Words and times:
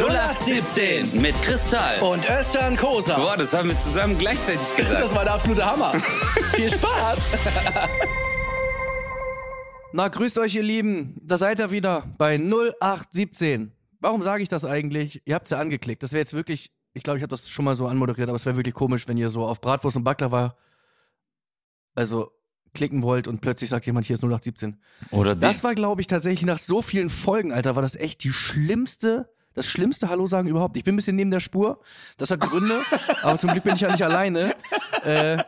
0817 0.00 1.20
mit 1.20 1.34
Kristall. 1.42 2.00
Und 2.00 2.24
Özcan 2.28 2.76
Kosa. 2.76 3.16
Boah, 3.16 3.36
das 3.36 3.52
haben 3.52 3.68
wir 3.68 3.78
zusammen 3.78 4.16
gleichzeitig 4.16 4.74
gesagt. 4.76 5.02
Das 5.02 5.14
war 5.14 5.24
der 5.24 5.34
absolute 5.34 5.66
Hammer. 5.66 5.90
Viel 6.54 6.70
Spaß. 6.72 7.18
Na, 9.92 10.08
grüßt 10.08 10.38
euch, 10.38 10.54
ihr 10.54 10.62
Lieben. 10.62 11.16
Da 11.22 11.36
seid 11.36 11.60
ihr 11.60 11.70
wieder 11.70 12.08
bei 12.16 12.36
0817. 12.38 13.72
Warum 14.00 14.22
sage 14.22 14.42
ich 14.42 14.48
das 14.48 14.64
eigentlich? 14.64 15.20
Ihr 15.26 15.34
habt 15.34 15.46
es 15.46 15.50
ja 15.50 15.58
angeklickt. 15.58 16.02
Das 16.02 16.12
wäre 16.12 16.20
jetzt 16.20 16.32
wirklich, 16.32 16.72
ich 16.94 17.02
glaube, 17.02 17.18
ich 17.18 17.22
habe 17.22 17.30
das 17.30 17.50
schon 17.50 17.66
mal 17.66 17.74
so 17.76 17.86
anmoderiert, 17.86 18.28
aber 18.30 18.36
es 18.36 18.46
wäre 18.46 18.56
wirklich 18.56 18.74
komisch, 18.74 19.06
wenn 19.08 19.18
ihr 19.18 19.28
so 19.28 19.44
auf 19.44 19.60
Bratwurst 19.60 19.98
und 19.98 20.04
Baklava, 20.04 20.56
also 21.94 22.32
klicken 22.72 23.02
wollt 23.02 23.28
und 23.28 23.42
plötzlich 23.42 23.68
sagt 23.68 23.84
jemand, 23.84 24.06
hier 24.06 24.14
ist 24.14 24.24
0817. 24.24 24.80
Oder 25.10 25.34
Das 25.36 25.62
war, 25.62 25.74
glaube 25.74 26.00
ich, 26.00 26.06
tatsächlich 26.06 26.46
nach 26.46 26.58
so 26.58 26.80
vielen 26.80 27.10
Folgen, 27.10 27.52
Alter, 27.52 27.76
war 27.76 27.82
das 27.82 27.94
echt 27.94 28.24
die 28.24 28.32
schlimmste, 28.32 29.28
das 29.54 29.66
schlimmste 29.66 30.08
Hallo 30.08 30.26
sagen 30.26 30.48
überhaupt. 30.48 30.76
Ich 30.76 30.84
bin 30.84 30.94
ein 30.94 30.96
bisschen 30.96 31.16
neben 31.16 31.30
der 31.30 31.40
Spur. 31.40 31.80
Das 32.18 32.30
hat 32.30 32.40
Gründe, 32.40 32.82
aber 33.22 33.38
zum 33.38 33.50
Glück 33.50 33.64
bin 33.64 33.74
ich 33.74 33.80
ja 33.80 33.90
nicht 33.90 34.04
alleine. 34.04 34.54
Äh, 35.04 35.38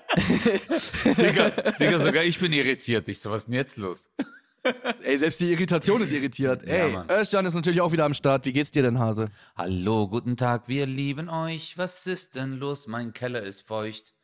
Digga, 1.05 1.51
Digga, 1.79 2.01
sogar 2.01 2.25
ich 2.25 2.39
bin 2.39 2.53
irritiert. 2.53 3.09
Ich 3.09 3.21
so, 3.21 3.31
was 3.31 3.39
ist 3.39 3.47
denn 3.47 3.55
jetzt 3.55 3.77
los? 3.77 4.11
ey, 5.03 5.19
selbst 5.19 5.41
die 5.41 5.53
Irritation 5.53 6.01
ist 6.01 6.13
irritiert. 6.13 6.67
Ja, 6.67 6.73
Ey, 6.73 6.93
Mann. 6.93 7.09
Özcan 7.11 7.47
ist 7.47 7.55
natürlich 7.55 7.81
auch 7.81 7.93
wieder 7.93 8.05
am 8.05 8.15
Start. 8.15 8.47
Wie 8.47 8.53
geht's 8.53 8.71
dir 8.71 8.83
denn, 8.83 8.99
Hase? 8.99 9.29
Hallo, 9.57 10.09
guten 10.09 10.37
Tag, 10.37 10.69
wir 10.69 10.87
lieben 10.87 11.29
euch. 11.29 11.77
Was 11.77 12.07
ist 12.07 12.37
denn 12.37 12.55
los? 12.55 12.87
Mein 12.87 13.13
Keller 13.13 13.43
ist 13.43 13.63
feucht. 13.63 14.15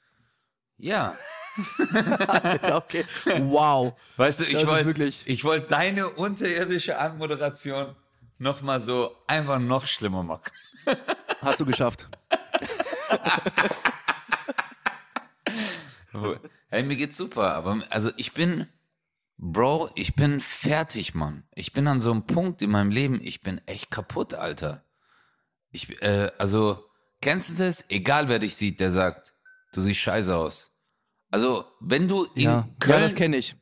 Ja, 0.79 1.15
Alter, 2.27 2.77
okay. 2.77 3.05
Wow. 3.41 3.95
weißt 4.17 4.41
du, 4.41 4.45
ich 4.45 4.67
wollte 4.67 5.45
wollte 5.45 5.69
deine 5.69 6.09
unterirdische 6.09 6.99
Anmoderation 6.99 7.95
noch 8.41 8.63
mal 8.63 8.81
so 8.81 9.15
einfach 9.27 9.59
noch 9.59 9.87
schlimmer 9.87 10.23
machen. 10.23 10.51
Hast 11.41 11.61
du 11.61 11.67
geschafft. 11.67 12.09
Hey, 16.73 16.83
mir 16.83 16.97
geht's 16.97 17.17
super, 17.17 17.55
aber 17.55 17.83
also 17.89 18.11
ich 18.17 18.33
bin, 18.33 18.67
Bro, 19.39 19.91
ich 19.95 20.15
bin 20.15 20.41
fertig, 20.41 21.15
Mann. 21.15 21.45
Ich 21.55 21.73
bin 21.73 21.87
an 21.87 22.01
so 22.01 22.11
einem 22.11 22.27
Punkt 22.27 22.63
in 22.63 22.71
meinem 22.71 22.91
Leben, 22.91 23.21
ich 23.23 23.41
bin 23.41 23.61
echt 23.67 23.91
kaputt, 23.91 24.35
Alter. 24.35 24.85
Ich, 25.71 26.03
äh, 26.03 26.31
also, 26.39 26.85
kennst 27.21 27.51
du 27.51 27.65
das? 27.65 27.85
Egal 27.89 28.29
wer 28.29 28.39
dich 28.39 28.55
sieht, 28.55 28.81
der 28.81 28.93
sagt, 28.93 29.35
du 29.73 29.83
siehst 29.83 30.01
scheiße 30.01 30.37
aus. 30.37 30.73
Also, 31.31 31.65
wenn 31.81 32.07
du 32.07 32.25
in 32.35 32.43
Ja, 32.43 32.69
Köln, 32.81 32.99
ja 32.99 33.01
das 33.01 33.15
kenne 33.15 33.37
ich. 33.37 33.57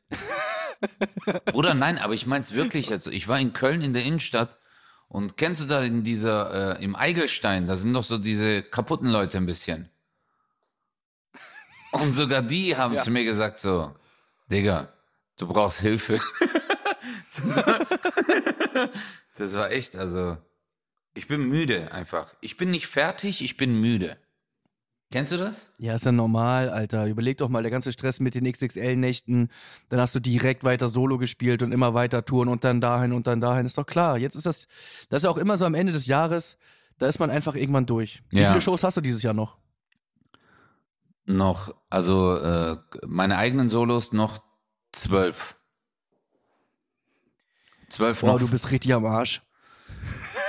Bruder, 1.45 1.75
nein, 1.75 1.97
aber 1.97 2.13
ich 2.13 2.25
mein's 2.27 2.53
wirklich. 2.53 2.91
Also, 2.91 3.09
ich 3.09 3.27
war 3.27 3.39
in 3.39 3.53
Köln 3.53 3.81
in 3.81 3.93
der 3.93 4.03
Innenstadt 4.03 4.59
und 5.09 5.37
kennst 5.37 5.61
du 5.61 5.65
da 5.65 5.81
in 5.81 6.03
dieser, 6.03 6.77
äh, 6.77 6.83
im 6.83 6.95
Eigelstein, 6.95 7.67
da 7.67 7.75
sind 7.75 7.93
doch 7.93 8.03
so 8.03 8.19
diese 8.19 8.61
kaputten 8.61 9.09
Leute 9.09 9.37
ein 9.37 9.47
bisschen. 9.47 9.89
Und 11.91 12.11
sogar 12.11 12.43
die 12.43 12.77
haben 12.77 12.95
zu 12.95 13.09
mir 13.09 13.23
gesagt 13.23 13.59
so, 13.59 13.95
Digga, 14.51 14.93
du 15.37 15.47
brauchst 15.47 15.79
Hilfe. 15.79 16.19
das, 17.35 17.57
war, 17.57 17.79
das 19.35 19.55
war 19.55 19.71
echt, 19.71 19.95
also, 19.95 20.37
ich 21.15 21.27
bin 21.27 21.49
müde 21.49 21.91
einfach. 21.91 22.35
Ich 22.39 22.55
bin 22.55 22.69
nicht 22.69 22.85
fertig, 22.85 23.43
ich 23.43 23.57
bin 23.57 23.81
müde. 23.81 24.15
Kennst 25.11 25.31
du 25.31 25.37
das? 25.37 25.71
Ja, 25.79 25.95
ist 25.95 26.05
ja 26.05 26.11
normal, 26.11 26.69
Alter. 26.69 27.07
Überleg 27.07 27.37
doch 27.39 27.49
mal, 27.49 27.63
der 27.63 27.71
ganze 27.71 27.91
Stress 27.91 28.19
mit 28.19 28.35
den 28.35 28.45
XXL-Nächten, 28.51 29.49
dann 29.89 29.99
hast 29.99 30.13
du 30.13 30.19
direkt 30.19 30.63
weiter 30.63 30.87
Solo 30.87 31.17
gespielt 31.17 31.63
und 31.63 31.71
immer 31.71 31.95
weiter 31.95 32.23
Touren 32.25 32.47
und 32.47 32.63
dann 32.63 32.79
dahin 32.79 33.11
und 33.13 33.25
dann 33.25 33.41
dahin. 33.41 33.65
Ist 33.65 33.77
doch 33.79 33.87
klar. 33.87 34.19
Jetzt 34.19 34.35
ist 34.35 34.45
das, 34.45 34.67
das 35.09 35.21
ist 35.21 35.23
ja 35.23 35.31
auch 35.31 35.39
immer 35.39 35.57
so 35.57 35.65
am 35.65 35.73
Ende 35.73 35.93
des 35.93 36.05
Jahres, 36.05 36.57
da 36.99 37.07
ist 37.07 37.17
man 37.19 37.31
einfach 37.31 37.55
irgendwann 37.55 37.87
durch. 37.87 38.21
Wie 38.29 38.39
Ja. 38.41 38.49
viele 38.49 38.61
Shows 38.61 38.83
hast 38.83 38.97
du 38.97 39.01
dieses 39.01 39.23
Jahr 39.23 39.33
noch? 39.33 39.57
Noch, 41.25 41.73
also 41.89 42.35
äh, 42.37 42.77
meine 43.07 43.37
eigenen 43.37 43.69
Solos 43.69 44.13
noch 44.13 44.39
zwölf. 44.91 45.57
Zwölf 47.87 48.21
Boah, 48.21 48.33
noch. 48.33 48.39
du 48.39 48.47
bist 48.47 48.69
richtig 48.69 48.93
am 48.93 49.05
Arsch. 49.05 49.41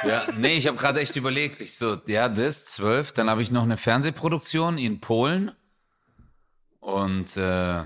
Ja, 0.06 0.27
nee, 0.37 0.55
ich 0.55 0.66
habe 0.66 0.77
gerade 0.77 1.00
echt 1.00 1.16
überlegt. 1.16 1.61
Ich 1.61 1.77
so, 1.77 1.99
ja, 2.06 2.28
das, 2.28 2.66
zwölf. 2.66 3.12
Dann 3.12 3.28
habe 3.28 3.43
ich 3.43 3.50
noch 3.50 3.62
eine 3.62 3.77
Fernsehproduktion 3.77 4.78
in 4.78 5.00
Polen. 5.00 5.53
Und 6.81 7.37
äh, 7.37 7.84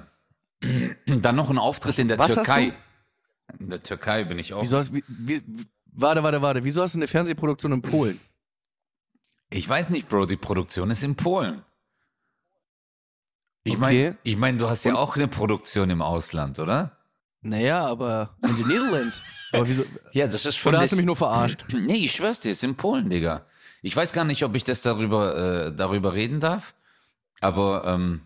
dann 1.07 1.37
noch 1.37 1.51
einen 1.51 1.59
Auftritt 1.59 1.99
in 1.99 2.09
der 2.09 2.19
was 2.19 2.29
hast 2.37 2.47
Türkei. 2.47 2.73
In 3.59 3.71
der 3.71 3.83
Türkei 3.83 4.25
bin 4.25 4.39
ich 4.39 4.55
auch. 4.55 4.63
Wieso 4.63 4.79
hast, 4.79 4.93
wie, 4.93 5.05
wie, 5.09 5.43
warte, 5.93 6.23
warte, 6.23 6.41
warte. 6.41 6.65
Wieso 6.65 6.83
hast 6.83 6.95
du 6.95 6.99
eine 6.99 7.09
Fernsehproduktion 7.09 7.73
in 7.73 7.83
Polen? 7.83 8.21
Ich 9.51 9.69
weiß 9.69 9.91
nicht, 9.91 10.09
Bro, 10.09 10.27
die 10.27 10.37
Produktion 10.37 10.91
ist 10.91 11.03
in 11.05 11.17
Polen. 11.17 11.63
Ich 13.65 13.75
Okay. 13.75 13.81
meine, 13.81 14.17
ich 14.23 14.37
mein, 14.37 14.59
du 14.59 14.69
hast 14.69 14.85
ja 14.85 14.95
auch 14.95 15.17
eine 15.17 15.29
Produktion 15.29 15.91
im 15.91 16.03
Ausland, 16.03 16.59
oder? 16.59 16.97
Naja, 17.45 17.85
aber 17.87 18.37
in 18.43 18.57
den 18.57 18.67
Niederlanden. 18.69 19.13
Aber 19.53 19.69
wieso? 19.69 19.85
Ja, 20.13 20.27
das 20.27 20.45
ist 20.47 20.57
schon. 20.57 20.71
Oder 20.73 20.81
hast 20.83 20.93
du 20.93 20.97
mich 20.97 21.05
nur 21.05 21.15
verarscht? 21.17 21.65
Nee, 21.73 21.97
ich 22.05 22.13
schwör's 22.13 22.41
dir, 22.41 22.51
ist 22.51 22.65
in 22.65 22.75
Polen, 22.75 23.09
Digga. 23.11 23.47
Ich 23.83 23.95
weiß 23.95 24.13
gar 24.13 24.25
nicht, 24.25 24.43
ob 24.45 24.55
ich 24.55 24.65
das 24.65 24.81
darüber, 24.81 25.67
äh, 25.67 25.73
darüber 25.77 26.15
reden 26.15 26.41
darf, 26.41 26.75
aber 27.41 27.85
ähm, 27.87 28.23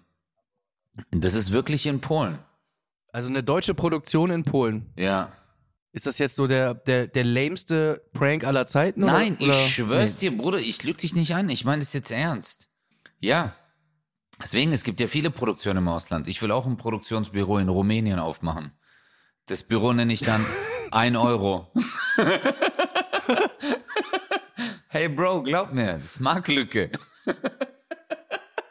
das 1.10 1.34
ist 1.34 1.50
wirklich 1.50 1.86
in 1.86 2.00
Polen. 2.00 2.38
Also 3.12 3.28
eine 3.28 3.42
deutsche 3.42 3.74
Produktion 3.74 4.30
in 4.30 4.44
Polen. 4.44 4.92
Ja. 4.96 5.32
Ist 5.92 6.06
das 6.06 6.18
jetzt 6.18 6.36
so 6.36 6.46
der, 6.46 6.74
der, 6.74 7.08
der 7.08 7.24
lameste 7.24 8.02
Prank 8.12 8.44
aller 8.44 8.66
Zeiten? 8.66 9.02
oder- 9.02 9.12
Nein, 9.14 9.36
oder? 9.40 9.64
ich 9.66 9.74
schwör's 9.74 10.22
Nee. 10.22 10.28
dir, 10.30 10.38
Bruder, 10.38 10.58
ich 10.58 10.82
lüg 10.84 10.98
dich 10.98 11.14
nicht 11.14 11.34
an. 11.34 11.48
Ich 11.48 11.64
meine 11.64 11.80
das 11.80 11.92
jetzt 11.92 12.10
ernst. 12.12 12.68
Ja. 13.18 13.54
Deswegen, 14.40 14.72
es 14.72 14.84
gibt 14.84 15.00
ja 15.00 15.08
viele 15.08 15.30
Produktionen 15.32 15.78
im 15.78 15.88
Ausland. 15.88 16.28
Ich 16.28 16.40
will 16.40 16.52
auch 16.52 16.66
ein 16.66 16.76
Produktionsbüro 16.76 17.58
in 17.58 17.68
Rumänien 17.68 18.20
aufmachen. 18.20 18.70
Das 19.48 19.62
Büro 19.62 19.94
nenne 19.94 20.12
ich 20.12 20.20
dann 20.20 20.44
1 20.90 21.16
Euro. 21.16 21.72
hey 24.88 25.08
Bro, 25.08 25.44
glaub 25.44 25.72
mir, 25.72 25.94
das 25.94 26.04
ist 26.04 26.20
Marktlücke. 26.20 26.90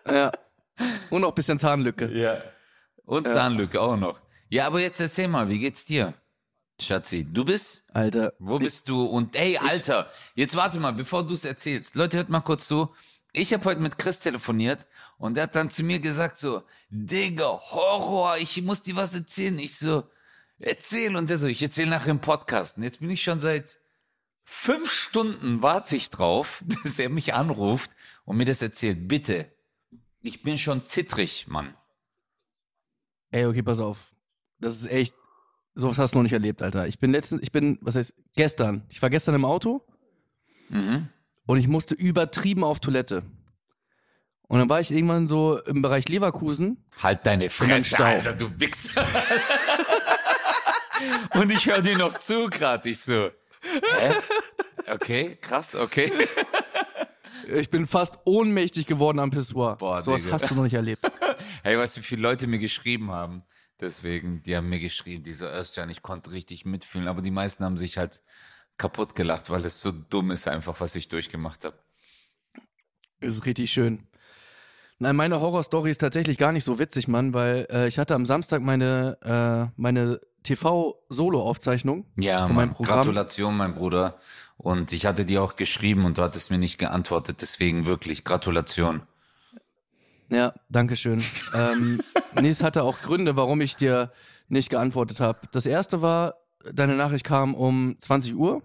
Ja. 0.08 0.32
Und 1.10 1.22
noch 1.22 1.30
ein 1.30 1.36
bisschen 1.36 1.58
Zahnlücke. 1.58 2.12
Ja. 2.16 2.44
Und 3.06 3.28
Zahnlücke 3.28 3.82
auch 3.82 3.98
noch. 3.98 4.22
Ja, 4.50 4.68
aber 4.68 4.80
jetzt 4.80 5.00
erzähl 5.00 5.28
mal, 5.28 5.50
wie 5.50 5.58
geht's 5.58 5.84
dir? 5.84 6.14
Schatzi, 6.80 7.26
du 7.28 7.44
bist, 7.44 7.84
Alter. 7.92 8.34
wo 8.38 8.60
bist 8.60 8.88
du? 8.88 9.04
Und 9.04 9.36
ey, 9.36 9.58
Alter, 9.58 10.12
jetzt 10.36 10.56
warte 10.56 10.80
mal, 10.80 10.94
bevor 10.94 11.26
du 11.26 11.34
es 11.34 11.44
erzählst. 11.44 11.96
Leute, 11.96 12.18
hört 12.18 12.30
mal 12.30 12.42
kurz 12.42 12.68
zu. 12.68 12.94
Ich 13.34 13.52
habe 13.52 13.66
heute 13.66 13.82
mit 13.82 13.98
Chris 13.98 14.20
telefoniert 14.20 14.86
und 15.18 15.34
der 15.34 15.44
hat 15.44 15.56
dann 15.56 15.72
zu 15.72 15.82
mir 15.84 16.00
gesagt 16.00 16.38
so, 16.38 16.62
Digga, 16.90 17.60
Horror, 17.72 18.38
ich 18.38 18.62
muss 18.62 18.84
dir 18.84 18.96
was 18.96 19.16
erzählen. 19.16 19.58
Ich 19.58 19.78
so, 19.78 20.04
erzähl. 20.60 21.16
Und 21.16 21.30
der 21.30 21.38
so, 21.38 21.48
ich 21.48 21.62
erzähl 21.62 21.88
nachher 21.88 22.12
im 22.12 22.20
Podcast. 22.20 22.78
Und 22.78 22.84
jetzt 22.84 23.00
bin 23.00 23.10
ich 23.10 23.24
schon 23.24 23.40
seit 23.40 23.80
fünf 24.44 24.92
Stunden 24.92 25.62
warte 25.62 25.96
ich 25.96 26.10
drauf, 26.10 26.64
dass 26.84 27.00
er 27.00 27.10
mich 27.10 27.34
anruft 27.34 27.92
und 28.26 28.38
mir 28.38 28.46
das 28.46 28.62
erzählt. 28.62 29.08
Bitte. 29.08 29.52
Ich 30.22 30.44
bin 30.44 30.58
schon 30.58 30.86
zittrig, 30.86 31.48
Mann. 31.48 31.74
Ey, 33.32 33.46
okay, 33.46 33.62
pass 33.64 33.80
auf. 33.80 34.12
Das 34.60 34.78
ist 34.80 34.90
echt. 34.90 35.16
Sowas 35.76 36.00
hast 36.00 36.14
du 36.14 36.18
noch 36.18 36.24
nicht 36.24 36.34
erlebt, 36.34 36.62
Alter. 36.64 36.88
Ich 36.88 36.98
bin 36.98 37.12
letztens, 37.12 37.44
ich 37.44 37.52
bin, 37.52 37.78
was 37.82 37.96
heißt, 37.96 38.14
gestern. 38.36 38.84
Ich 38.90 39.02
war 39.02 39.10
gestern 39.12 39.36
im 39.36 39.46
Auto 39.46 39.86
Mhm. 40.70 41.08
und 41.46 41.58
ich 41.60 41.68
musste 41.68 41.94
übertrieben 41.94 42.64
auf 42.64 42.80
Toilette. 42.80 43.24
Und 44.50 44.60
dann 44.60 44.70
war 44.70 44.80
ich 44.80 44.92
irgendwann 44.92 45.28
so 45.28 45.62
im 45.64 45.82
Bereich 45.82 46.10
Leverkusen. 46.10 46.84
Halt 47.02 47.26
deine 47.26 47.50
Fresse. 47.50 48.00
Alter, 48.00 48.34
du 48.34 48.50
Wichser. 48.60 49.06
Und 51.34 51.52
ich 51.52 51.66
höre 51.68 51.82
dir 51.82 51.98
noch 51.98 52.18
zu 52.18 52.50
gerade. 52.50 52.90
Ich 52.90 53.00
so, 53.00 53.30
hä? 53.62 54.14
Okay, 54.92 55.38
krass, 55.42 55.76
okay. 55.76 56.12
Ich 57.50 57.70
bin 57.70 57.88
fast 57.88 58.16
ohnmächtig 58.26 58.88
geworden 58.88 59.20
am 59.20 59.30
Pissoir. 59.32 59.78
Boah, 59.78 60.02
Sowas 60.02 60.22
Digga. 60.22 60.34
hast 60.34 60.50
du 60.50 60.56
noch 60.56 60.64
nicht 60.64 60.74
erlebt. 60.74 61.02
Hey, 61.64 61.78
weißt 61.78 61.98
du, 61.98 62.02
wie 62.02 62.06
viele 62.06 62.22
Leute 62.22 62.48
mir 62.48 62.60
geschrieben 62.60 63.12
haben? 63.12 63.44
Deswegen, 63.80 64.42
die 64.44 64.56
haben 64.56 64.70
mir 64.70 64.80
geschrieben, 64.80 65.24
dieser 65.24 65.54
Özcan, 65.58 65.90
ich 65.90 66.02
konnte 66.02 66.32
richtig 66.32 66.66
mitfühlen, 66.66 67.08
aber 67.08 67.22
die 67.22 67.32
meisten 67.32 67.64
haben 67.64 67.78
sich 67.78 67.98
halt 67.98 68.24
kaputt 68.78 69.16
gelacht, 69.16 69.50
weil 69.50 69.66
es 69.66 69.82
so 69.82 69.92
dumm 69.92 70.32
ist 70.32 70.48
einfach, 70.48 70.80
was 70.80 70.96
ich 70.96 71.10
durchgemacht 71.10 71.66
habe. 71.66 71.78
Ist 73.20 73.46
richtig 73.46 73.72
schön. 73.72 74.08
Nein, 75.00 75.16
meine 75.16 75.40
Horrorstory 75.42 75.92
ist 75.92 76.00
tatsächlich 76.00 76.38
gar 76.38 76.52
nicht 76.52 76.64
so 76.64 76.80
witzig, 76.80 77.08
Mann, 77.08 77.34
weil 77.34 77.68
äh, 77.70 77.88
ich 77.88 78.00
hatte 78.00 78.16
am 78.16 78.26
Samstag 78.26 78.62
meine, 78.62 79.18
äh, 79.22 79.72
meine 79.80 80.20
TV-Solo-Aufzeichnung 80.48 82.06
Ja, 82.18 82.46
von 82.48 82.56
meinem 82.56 82.74
Programm. 82.74 82.96
Gratulation, 82.98 83.56
mein 83.58 83.76
Bruder. 83.76 84.18
Und 84.58 84.92
ich 84.92 85.06
hatte 85.06 85.24
dir 85.26 85.44
auch 85.44 85.56
geschrieben 85.56 86.06
und 86.06 86.18
du 86.18 86.24
hattest 86.24 86.50
mir 86.50 86.58
nicht 86.58 86.78
geantwortet, 86.80 87.38
deswegen 87.42 87.86
wirklich 87.86 88.24
Gratulation. 88.24 89.04
Ja, 90.30 90.54
danke 90.70 90.96
schön. 90.96 91.24
ähm, 91.54 92.02
nee, 92.42 92.50
es 92.50 92.64
hatte 92.64 92.84
auch 92.84 93.00
Gründe, 93.02 93.36
warum 93.36 93.62
ich 93.62 93.76
dir 93.76 94.12
nicht 94.50 94.70
geantwortet 94.70 95.20
habe. 95.20 95.40
Das 95.52 95.66
erste 95.66 96.02
war, 96.02 96.36
deine 96.74 96.96
Nachricht 96.96 97.24
kam 97.26 97.54
um 97.56 97.96
20 98.00 98.36
Uhr 98.36 98.62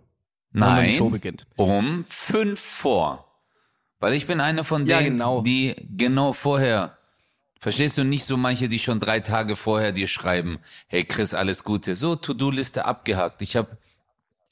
dann 0.54 0.76
die 0.84 0.88
Nein. 0.88 0.94
Show 0.94 1.08
beginnt. 1.10 1.46
Um 1.56 2.04
fünf 2.04 2.60
vor. 2.60 3.26
Weil 4.00 4.12
ich 4.14 4.26
bin 4.26 4.40
einer 4.40 4.64
von 4.64 4.84
Ja, 4.86 4.98
denen, 4.98 5.12
genau. 5.18 5.42
die 5.42 5.74
genau 5.96 6.32
vorher, 6.32 6.98
verstehst 7.62 7.96
du, 7.96 8.02
nicht 8.02 8.24
so 8.24 8.36
manche, 8.36 8.68
die 8.68 8.80
schon 8.80 8.98
drei 8.98 9.20
Tage 9.20 9.54
vorher 9.54 9.92
dir 9.92 10.08
schreiben, 10.08 10.58
hey 10.88 11.04
Chris, 11.04 11.32
alles 11.32 11.62
Gute. 11.62 11.94
So, 11.94 12.16
To-Do-Liste 12.16 12.84
abgehakt. 12.84 13.40
Ich 13.40 13.54
habe 13.54 13.78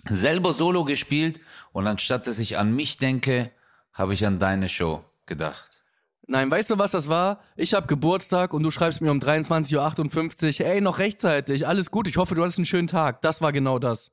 selber 0.08 0.52
Solo 0.52 0.84
gespielt 0.84 1.40
und 1.72 1.88
anstatt 1.88 2.28
dass 2.28 2.38
ich 2.38 2.56
an 2.56 2.72
mich 2.72 2.98
denke, 2.98 3.50
habe 3.92 4.14
ich 4.14 4.24
an 4.24 4.38
deine 4.38 4.68
Show 4.68 5.04
gedacht. 5.26 5.82
Nein, 6.28 6.52
weißt 6.52 6.70
du, 6.70 6.78
was 6.78 6.92
das 6.92 7.08
war? 7.08 7.40
Ich 7.56 7.74
habe 7.74 7.88
Geburtstag 7.88 8.54
und 8.54 8.62
du 8.62 8.70
schreibst 8.70 9.00
mir 9.00 9.10
um 9.10 9.18
23.58 9.18 10.60
Uhr, 10.60 10.66
ey, 10.66 10.80
noch 10.80 11.00
rechtzeitig, 11.00 11.66
alles 11.66 11.90
gut, 11.90 12.06
ich 12.06 12.16
hoffe, 12.16 12.36
du 12.36 12.42
hattest 12.42 12.58
einen 12.58 12.66
schönen 12.66 12.86
Tag. 12.86 13.22
Das 13.22 13.42
war 13.42 13.50
genau 13.50 13.80
das. 13.80 14.12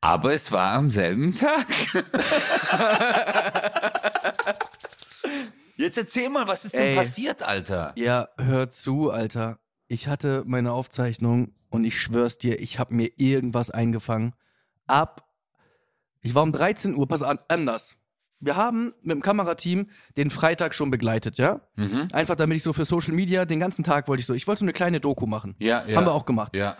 Aber 0.00 0.32
es 0.32 0.52
war 0.52 0.74
am 0.74 0.90
selben 0.90 1.34
Tag. 1.34 1.66
Jetzt 5.76 5.98
erzähl 5.98 6.28
mal, 6.28 6.46
was 6.46 6.64
ist 6.64 6.74
denn 6.74 6.88
Ey. 6.88 6.94
passiert, 6.94 7.42
Alter? 7.42 7.92
Ja, 7.96 8.28
hör 8.38 8.70
zu, 8.70 9.10
Alter. 9.10 9.58
Ich 9.88 10.08
hatte 10.08 10.42
meine 10.46 10.72
Aufzeichnung 10.72 11.52
und 11.70 11.84
ich 11.84 12.00
schwör's 12.00 12.38
dir, 12.38 12.60
ich 12.60 12.78
habe 12.78 12.94
mir 12.94 13.10
irgendwas 13.16 13.70
eingefangen. 13.70 14.34
Ab. 14.86 15.28
Ich 16.20 16.34
war 16.34 16.42
um 16.42 16.52
13 16.52 16.94
Uhr, 16.94 17.08
pass 17.08 17.22
an, 17.22 17.38
anders. 17.48 17.96
Wir 18.40 18.56
haben 18.56 18.94
mit 19.02 19.16
dem 19.16 19.22
Kamerateam 19.22 19.88
den 20.16 20.30
Freitag 20.30 20.74
schon 20.74 20.90
begleitet, 20.90 21.38
ja? 21.38 21.60
Mhm. 21.76 22.08
Einfach 22.12 22.36
damit 22.36 22.56
ich 22.56 22.62
so 22.62 22.72
für 22.72 22.84
Social 22.84 23.14
Media 23.14 23.44
den 23.44 23.58
ganzen 23.58 23.84
Tag 23.84 24.06
wollte 24.06 24.20
ich 24.20 24.26
so, 24.26 24.34
ich 24.34 24.46
wollte 24.46 24.60
so 24.60 24.64
eine 24.64 24.72
kleine 24.72 25.00
Doku 25.00 25.26
machen. 25.26 25.54
Ja, 25.58 25.84
ja. 25.86 25.96
Haben 25.96 26.06
wir 26.06 26.12
auch 26.12 26.26
gemacht. 26.26 26.54
Ja. 26.54 26.76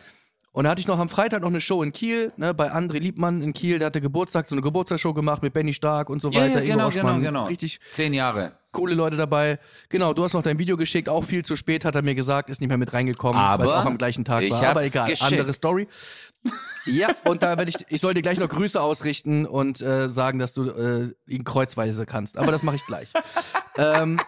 Und 0.54 0.64
da 0.64 0.70
hatte 0.70 0.80
ich 0.80 0.86
noch 0.86 1.00
am 1.00 1.08
Freitag 1.08 1.42
noch 1.42 1.48
eine 1.48 1.60
Show 1.60 1.82
in 1.82 1.92
Kiel, 1.92 2.32
ne, 2.36 2.54
bei 2.54 2.72
André 2.72 3.00
Liebmann 3.00 3.42
in 3.42 3.52
Kiel, 3.52 3.80
der 3.80 3.86
hatte 3.86 4.00
Geburtstag, 4.00 4.46
so 4.46 4.54
eine 4.54 4.62
Geburtstagsshow 4.62 5.12
gemacht 5.12 5.42
mit 5.42 5.52
Benny 5.52 5.74
Stark 5.74 6.08
und 6.08 6.22
so 6.22 6.30
Ja, 6.30 6.42
weiter. 6.42 6.62
ja, 6.62 6.74
genau, 6.76 6.90
genau, 6.90 7.18
genau. 7.18 7.44
Richtig 7.46 7.80
Zehn 7.90 8.14
Jahre. 8.14 8.52
coole 8.70 8.94
Leute 8.94 9.16
dabei. 9.16 9.58
Genau, 9.88 10.14
du 10.14 10.22
hast 10.22 10.32
noch 10.32 10.44
dein 10.44 10.58
Video 10.60 10.76
geschickt, 10.76 11.08
auch 11.08 11.24
viel 11.24 11.44
zu 11.44 11.56
spät, 11.56 11.84
hat 11.84 11.96
er 11.96 12.02
mir 12.02 12.14
gesagt, 12.14 12.50
ist 12.50 12.60
nicht 12.60 12.68
mehr 12.68 12.78
mit 12.78 12.92
reingekommen, 12.92 13.36
Aber 13.40 13.64
weil 13.64 13.72
es 13.72 13.76
auch 13.80 13.84
am 13.84 13.98
gleichen 13.98 14.24
Tag 14.24 14.48
war. 14.48 14.62
Aber 14.68 14.84
egal, 14.84 15.08
geschickt. 15.08 15.32
andere 15.32 15.52
Story. 15.52 15.88
Ja, 16.86 17.08
und 17.24 17.42
da 17.42 17.56
werde 17.56 17.70
ich, 17.70 17.76
ich 17.88 18.02
soll 18.02 18.12
dir 18.12 18.20
gleich 18.20 18.38
noch 18.38 18.50
Grüße 18.50 18.78
ausrichten 18.78 19.46
und 19.46 19.80
äh, 19.80 20.10
sagen, 20.10 20.38
dass 20.38 20.52
du 20.52 20.68
äh, 20.68 21.14
ihn 21.26 21.42
kreuzweise 21.42 22.04
kannst. 22.04 22.36
Aber 22.36 22.52
das 22.52 22.62
mache 22.62 22.76
ich 22.76 22.84
gleich. 22.84 23.08
ähm, 23.78 24.20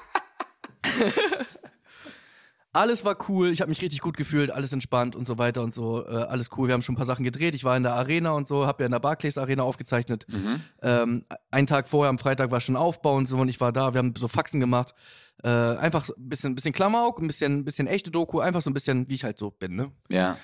alles 2.77 3.05
war 3.05 3.17
cool, 3.29 3.51
ich 3.51 3.61
habe 3.61 3.71
mich 3.71 3.81
richtig 3.81 4.01
gut 4.01 4.17
gefühlt, 4.17 4.51
alles 4.51 4.73
entspannt 4.73 5.17
und 5.17 5.27
so 5.27 5.39
weiter 5.39 5.63
und 5.63 5.73
so, 5.73 6.07
äh, 6.07 6.11
alles 6.11 6.51
cool. 6.57 6.69
Wir 6.69 6.75
haben 6.75 6.83
schon 6.83 6.95
ein 6.95 6.97
paar 6.97 7.07
Sachen 7.07 7.25
gedreht. 7.25 7.55
Ich 7.55 7.65
war 7.65 7.77
in 7.77 7.83
der 7.83 7.95
Arena 7.95 8.33
und 8.33 8.47
so, 8.47 8.67
habe 8.67 8.83
ja 8.83 8.87
in 8.87 8.93
der 8.93 9.01
Barclays 9.01 9.39
Arena 9.39 9.63
aufgezeichnet. 9.63 10.27
Mhm. 10.29 10.61
Ähm, 10.83 11.25
einen 11.51 11.67
Tag 11.67 11.89
vorher, 11.89 12.11
am 12.11 12.19
Freitag, 12.19 12.51
war 12.51 12.61
schon 12.61 12.77
Aufbau 12.77 13.17
und 13.17 13.29
so 13.29 13.39
und 13.39 13.49
ich 13.49 13.61
war 13.61 13.73
da. 13.73 13.95
Wir 13.95 13.99
haben 13.99 14.15
so 14.17 14.29
Faxen 14.29 14.61
gemacht. 14.61 14.95
Äh, 15.43 15.49
einfach 15.49 16.09
ein 16.09 16.29
bisschen, 16.29 16.55
bisschen 16.55 16.73
Klamauk, 16.73 17.21
ein 17.21 17.27
bisschen, 17.27 17.59
ein 17.59 17.65
bisschen 17.65 17.87
echte 17.87 18.11
Doku, 18.11 18.41
einfach 18.41 18.63
so 18.63 18.71
ein 18.71 18.75
bisschen, 18.75 19.09
wie 19.09 19.15
ich 19.15 19.25
halt 19.25 19.39
so 19.39 19.51
bin. 19.51 19.77
Ne? 19.77 19.93
Ja. 20.09 20.37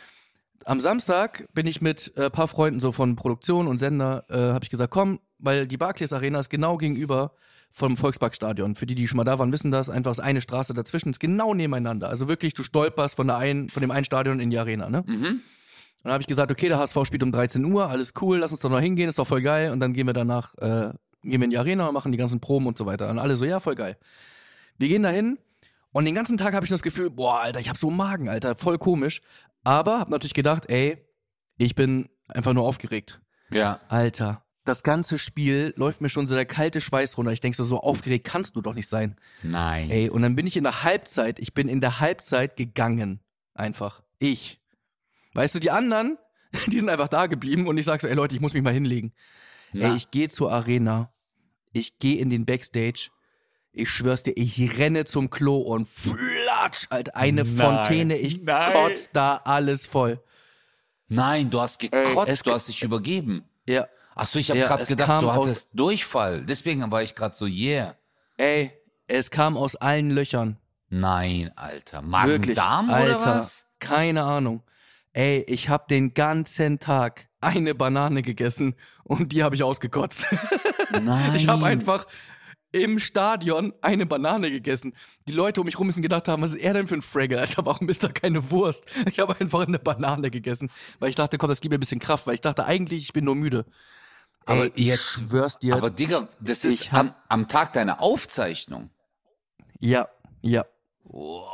Am 0.65 0.81
Samstag 0.81 1.47
bin 1.53 1.67
ich 1.67 1.83
mit 1.83 2.17
äh, 2.17 2.31
paar 2.31 2.49
Freunden 2.49 2.81
so 2.81 2.93
von 2.93 3.17
Produktion 3.17 3.67
und 3.67 3.79
Sender, 3.79 4.25
äh, 4.29 4.37
habe 4.55 4.65
ich 4.65 4.71
gesagt, 4.71 4.93
komm, 4.93 5.21
weil 5.39 5.67
die 5.67 5.77
Barclays 5.77 6.13
Arena 6.13 6.39
ist 6.39 6.51
genau 6.51 6.77
gegenüber 6.77 7.35
vom 7.73 7.97
Volksparkstadion. 7.97 8.75
Für 8.75 8.87
die, 8.87 8.95
die 8.95 9.09
schon 9.09 9.17
mal 9.17 9.25
da 9.25 9.39
waren, 9.39 9.53
wissen 9.53 9.71
das. 9.71 9.89
Einfach 9.89 10.11
ist 10.11 10.21
eine 10.21 10.41
Straße 10.41 10.75
dazwischen, 10.75 11.11
ist 11.11 11.21
genau 11.21 11.55
nebeneinander. 11.55 12.09
Also 12.09 12.29
wirklich, 12.29 12.55
du 12.55 12.63
stolperst 12.63 13.17
von, 13.17 13.27
der 13.27 13.37
einen, 13.37 13.69
von 13.69 13.81
dem 13.81 13.91
einen 13.91 14.05
Stadion 14.05 14.41
in 14.41 14.51
die 14.51 14.59
Arena. 14.59 14.91
Ne? 14.91 15.05
Mhm. 15.07 15.25
Und 15.25 15.41
dann 16.05 16.13
habe 16.13 16.23
ich 16.23 16.27
gesagt, 16.27 16.51
okay, 16.51 16.69
der 16.69 16.79
HSV 16.79 16.97
spielt 17.05 17.23
um 17.23 17.33
13 17.33 17.65
Uhr, 17.65 17.89
alles 17.89 18.13
cool, 18.21 18.39
lass 18.39 18.51
uns 18.51 18.61
doch 18.61 18.71
noch 18.71 18.81
hingehen, 18.81 19.09
ist 19.09 19.19
doch 19.19 19.27
voll 19.27 19.43
geil. 19.43 19.71
Und 19.71 19.81
dann 19.81 19.93
gehen 19.93 20.07
wir 20.07 20.13
danach, 20.13 20.55
äh, 20.59 20.93
gehen 21.23 21.41
wir 21.41 21.45
in 21.45 21.51
die 21.51 21.59
Arena 21.59 21.87
und 21.87 21.95
machen 21.95 22.13
die 22.13 22.19
ganzen 22.19 22.41
Proben 22.41 22.67
und 22.67 22.77
so 22.77 22.87
weiter. 22.87 23.09
Und 23.09 23.19
alle 23.19 23.37
so, 23.37 23.45
ja, 23.45 23.61
voll 23.61 23.77
geil. 23.77 23.97
Wir 24.79 24.89
gehen 24.89 25.03
dahin 25.03 25.39
und 25.93 26.05
den 26.05 26.15
ganzen 26.15 26.39
Tag 26.39 26.55
habe 26.55 26.65
ich 26.65 26.71
das 26.71 26.83
Gefühl, 26.83 27.11
boah, 27.11 27.41
Alter, 27.41 27.61
ich 27.61 27.69
habe 27.69 27.79
so 27.79 27.89
einen 27.89 27.97
Magen, 27.97 28.29
Alter, 28.29 28.57
voll 28.57 28.79
komisch. 28.79 29.23
Aber 29.63 30.01
habe 30.01 30.11
natürlich 30.11 30.35
gedacht, 30.35 30.65
ey, 30.69 30.99
ich 31.57 31.75
bin 31.75 32.09
einfach 32.27 32.53
nur 32.53 32.67
aufgeregt. 32.67 33.21
Ja. 33.51 33.81
Alter, 33.89 34.45
das 34.65 34.83
ganze 34.83 35.19
Spiel 35.19 35.75
läuft 35.77 36.01
mir 36.01 36.09
schon 36.09 36.27
so 36.27 36.35
der 36.35 36.47
kalte 36.47 36.81
Schweiß 36.81 37.19
runter. 37.19 37.33
Ich 37.33 37.41
denk 37.41 37.55
so, 37.55 37.65
so 37.65 37.81
aufgeregt 37.81 38.27
kannst 38.27 38.55
du 38.55 38.61
doch 38.61 38.75
nicht 38.75 38.89
sein. 38.89 39.17
Nein. 39.43 39.91
Ey, 39.91 40.09
und 40.09 40.23
dann 40.23 40.37
bin 40.37 40.47
ich 40.47 40.57
in 40.57 40.65
der 40.65 40.85
Halbzeit, 40.85 41.39
ich 41.41 41.53
bin 41.53 41.69
in 41.69 41.81
der 41.81 42.01
Halbzeit 42.01 42.57
gegangen. 42.57 43.21
Einfach. 43.55 44.03
Ich. 44.19 44.61
Weißt 45.35 45.55
du, 45.55 45.59
die 45.59 45.71
anderen, 45.71 46.17
die 46.69 46.79
sind 46.79 46.89
einfach 46.89 47.09
da 47.09 47.27
geblieben 47.27 47.67
und 47.67 47.77
ich 47.77 47.85
sag 47.85 48.01
so, 48.01 48.09
ey 48.09 48.15
Leute, 48.15 48.35
ich 48.35 48.41
muss 48.41 48.55
mich 48.55 48.63
mal 48.63 48.73
hinlegen. 48.73 49.13
Na. 49.73 49.91
Ey, 49.91 49.97
ich 49.97 50.11
gehe 50.11 50.29
zur 50.29 50.53
Arena. 50.53 51.13
Ich 51.73 51.99
gehe 51.99 52.19
in 52.19 52.31
den 52.31 52.45
Backstage. 52.45 53.09
Ich 53.73 53.91
schwör's 53.91 54.23
dir, 54.23 54.37
ich 54.37 54.79
renne 54.79 55.07
zum 55.07 55.31
Klo 55.31 55.57
und 55.57 55.89
flatsch, 55.89 56.89
halt 56.91 57.15
eine 57.15 57.43
Nein. 57.43 57.57
Fontäne. 57.57 58.19
Ich 58.19 58.43
Nein. 58.43 58.73
kotz 58.73 59.09
da 59.15 59.37
alles 59.37 59.87
voll. 59.87 60.23
Nein, 61.09 61.51
du 61.51 61.61
hast 61.61 61.81
gekotzt, 61.81 62.29
es 62.29 62.43
du 62.43 62.53
hast 62.53 62.69
dich 62.69 62.83
übergeben. 62.83 63.45
Ja. 63.67 63.87
Ach 64.15 64.27
so, 64.27 64.39
ich 64.39 64.51
habe 64.51 64.61
gerade 64.61 64.85
gedacht, 64.85 65.23
du 65.23 65.33
hattest 65.33 65.71
Durchfall. 65.73 66.45
Deswegen 66.45 66.91
war 66.91 67.03
ich 67.03 67.15
gerade 67.15 67.35
so, 67.35 67.47
yeah. 67.47 67.97
Ey, 68.37 68.73
es 69.07 69.31
kam 69.31 69.57
aus 69.57 69.77
allen 69.77 70.11
Löchern. 70.11 70.59
Nein, 70.89 71.51
Alter. 71.57 72.03
Magen-Darm 72.03 72.91
oder 72.91 73.21
was? 73.21 73.67
Keine 73.79 74.25
Ahnung. 74.25 74.63
Ey, 75.15 75.45
ich 75.49 75.69
hab 75.69 75.89
den 75.89 76.15
ganzen 76.15 76.81
Tag 76.81 77.29
eine 77.41 77.75
Banane 77.75 78.23
gegessen 78.23 78.75
und 79.05 79.33
die 79.33 79.43
habe 79.43 79.55
ich 79.55 79.63
ausgekotzt. 79.63 80.27
Nein. 81.03 81.35
Ich 81.35 81.49
habe 81.49 81.67
einfach 81.67 82.07
im 82.73 82.99
Stadion 82.99 83.75
eine 83.83 84.07
Banane 84.07 84.51
gegessen. 84.51 84.95
Die 85.29 85.33
Leute 85.33 85.61
um 85.61 85.67
mich 85.67 85.79
rum 85.79 85.87
müssen 85.87 86.03
gedacht 86.03 86.29
haben, 86.29 86.43
was 86.43 86.53
ist 86.53 86.63
er 86.63 86.73
denn 86.73 86.87
für 86.87 86.95
ein 86.95 87.03
Fraggle? 87.03 87.41
Alter, 87.41 87.65
warum 87.67 87.89
ist 87.89 88.03
da 88.03 88.09
keine 88.09 88.51
Wurst? 88.51 88.85
Ich 89.07 89.19
habe 89.19 89.39
einfach 89.39 89.67
eine 89.67 89.79
Banane 89.79 90.31
gegessen, 90.31 90.71
weil 90.99 91.11
ich 91.11 91.17
dachte, 91.17 91.39
komm, 91.39 91.49
das 91.49 91.61
gibt 91.61 91.71
mir 91.71 91.79
ein 91.79 91.81
bisschen 91.81 92.01
Kraft, 92.01 92.27
weil 92.27 92.35
ich 92.35 92.41
dachte 92.41 92.65
eigentlich, 92.65 93.03
ich 93.03 93.13
bin 93.13 93.25
nur 93.25 93.35
müde. 93.35 93.67
Aber 94.47 94.65
Ey, 94.65 94.73
jetzt- 94.77 95.03
schwör's 95.05 95.59
dir. 95.59 95.77
Aber 95.77 95.91
Digga, 95.91 96.29
das 96.41 96.65
ist 96.65 96.91
hab- 96.93 97.01
am, 97.01 97.15
am 97.29 97.49
Tag 97.49 97.73
deiner 97.75 98.01
Aufzeichnung. 98.01 98.91
ja, 99.81 100.09
ja. 100.41 100.65
Boah, 101.05 101.51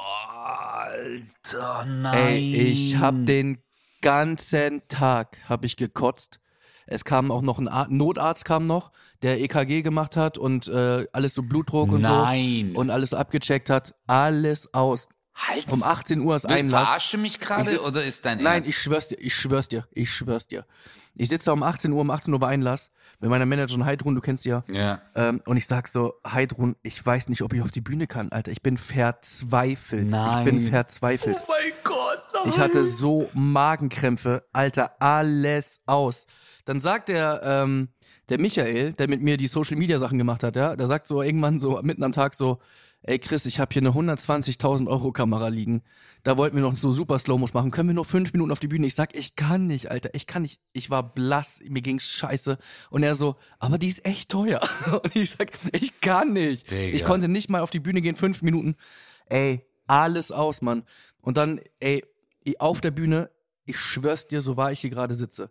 Alter, 0.87 1.85
nein. 1.87 2.17
Ey, 2.17 2.55
ich 2.57 2.97
hab 2.99 3.15
den 3.27 3.59
ganzen 4.01 4.83
Tag 4.89 5.39
hab 5.49 5.65
ich 5.65 5.77
gekotzt. 5.77 6.39
Es 6.87 7.05
kam 7.05 7.31
auch 7.31 7.43
noch 7.43 7.59
ein 7.59 7.69
Ar 7.69 7.87
Notarzt 7.89 8.45
kam 8.45 8.67
noch, 8.67 8.93
der 9.23 9.41
EKG 9.41 9.83
gemacht 9.83 10.17
hat 10.17 10.39
und 10.39 10.69
äh, 10.69 11.07
alles 11.13 11.35
so 11.35 11.43
Blutdruck 11.43 11.91
und 11.93 12.01
Nein. 12.03 12.71
so 12.73 12.81
und 12.81 12.91
alles 12.91 13.11
so 13.11 13.17
abgecheckt 13.17 13.69
hat. 13.69 13.95
Alles 14.07 14.73
aus. 14.73 15.09
Halt. 15.35 15.71
Um 15.71 15.83
18 15.83 16.21
Uhr 16.21 16.35
ist 16.37 16.45
Du 16.45 16.49
Einlass. 16.49 16.85
verarsche 16.87 17.19
mich 17.19 17.35
Ich 17.35 17.41
gerade 17.41 17.81
oder 17.83 18.05
ist 18.05 18.25
dein 18.25 18.39
Nein, 18.39 18.55
Ernst? 18.55 18.69
ich 18.71 18.79
schwör's 18.79 19.09
dir, 19.09 19.17
ich 19.21 19.35
schwör's 19.35 19.69
dir, 19.69 19.87
ich 19.93 20.11
schwör's 20.11 20.47
dir. 20.49 20.65
Ich 21.19 21.29
sitze 21.29 21.47
da 21.47 21.53
um 21.53 21.63
18 21.63 21.93
Uhr, 21.93 22.01
um 22.01 22.11
18 22.11 22.33
Uhr 22.33 22.41
war 22.41 22.49
Einlass 22.49 22.91
mit 23.21 23.29
meiner 23.29 23.45
Managerin 23.45 23.85
Heidrun, 23.85 24.15
du 24.15 24.21
kennst 24.21 24.45
sie 24.45 24.51
ja. 24.51 24.63
Ja. 24.69 25.03
Ähm, 25.17 25.43
und 25.45 25.57
ich 25.57 25.67
sag 25.67 25.89
so, 25.89 26.15
Heidrun, 26.25 26.77
ich 26.83 27.05
weiß 27.05 27.29
nicht, 27.29 27.43
ob 27.43 27.53
ich 27.53 27.61
auf 27.61 27.73
die 27.73 27.81
Bühne 27.81 28.07
kann, 28.07 28.31
Alter. 28.31 28.53
Ich 28.53 28.63
bin 28.63 28.77
verzweifelt. 28.77 30.09
Nein. 30.09 30.47
Ich 30.47 30.53
bin 30.53 30.67
verzweifelt. 30.69 31.37
Oh 31.39 31.45
mein 31.49 31.73
Gott. 31.83 32.23
Ich 32.47 32.59
hatte 32.59 32.85
so 32.85 33.29
Magenkrämpfe, 33.35 34.45
Alter, 34.53 34.93
alles 35.01 35.81
aus. 35.87 36.27
Dann 36.65 36.81
sagt 36.81 37.09
der, 37.09 37.41
ähm, 37.43 37.89
der 38.29 38.39
Michael, 38.39 38.93
der 38.93 39.09
mit 39.09 39.21
mir 39.21 39.37
die 39.37 39.49
Social 39.49 39.77
Media 39.77 39.99
Sachen 39.99 40.19
gemacht 40.19 40.45
hat, 40.45 40.55
ja, 40.55 40.77
der 40.77 40.87
sagt 40.87 41.09
so 41.09 41.21
irgendwann 41.21 41.59
so 41.59 41.81
mitten 41.83 42.05
am 42.05 42.13
Tag 42.13 42.35
so, 42.35 42.59
ey 43.03 43.19
Chris, 43.19 43.47
ich 43.47 43.59
habe 43.59 43.73
hier 43.73 43.83
eine 43.83 43.91
120.000 43.91 44.87
Euro 44.87 45.11
Kamera 45.11 45.49
liegen. 45.49 45.83
Da 46.23 46.37
wollten 46.37 46.57
wir 46.57 46.63
noch 46.63 46.77
so 46.77 46.93
super 46.93 47.19
Slow-Mos 47.19 47.55
machen. 47.55 47.71
Können 47.71 47.89
wir 47.89 47.95
noch 47.95 48.07
fünf 48.07 48.33
Minuten 48.33 48.51
auf 48.51 48.61
die 48.61 48.69
Bühne? 48.69 48.87
Ich 48.87 48.95
sag, 48.95 49.15
ich 49.15 49.37
kann 49.37 49.67
nicht, 49.67 49.91
Alter, 49.91 50.11
ich 50.15 50.27
kann 50.27 50.43
nicht. 50.43 50.61
Ich 50.73 50.91
war 50.91 51.03
blass, 51.03 51.61
mir 51.67 51.83
ging's 51.83 52.09
scheiße. 52.09 52.59
Und 52.91 53.03
er 53.03 53.15
so, 53.15 53.37
aber 53.59 53.79
die 53.79 53.89
ist 53.89 54.05
echt 54.05 54.31
teuer. 54.31 54.61
Und 55.03 55.15
ich 55.15 55.31
sag, 55.31 55.51
ich 55.73 56.01
kann 56.01 56.33
nicht. 56.33 56.71
Digga. 56.71 56.97
Ich 56.97 57.05
konnte 57.05 57.29
nicht 57.29 57.51
mal 57.51 57.61
auf 57.61 57.71
die 57.71 57.81
Bühne 57.81 58.01
gehen, 58.01 58.17
fünf 58.17 58.43
Minuten. 58.43 58.77
Ey, 59.27 59.65
alles 59.87 60.33
aus, 60.33 60.63
Mann. 60.63 60.85
Und 61.21 61.37
dann, 61.37 61.61
ey, 61.81 62.05
auf 62.59 62.81
der 62.81 62.91
Bühne, 62.91 63.31
ich 63.65 63.79
schwör's 63.79 64.27
dir, 64.27 64.41
so 64.41 64.57
war 64.57 64.73
ich 64.73 64.81
hier 64.81 64.91
gerade 64.91 65.15
sitze. 65.15 65.51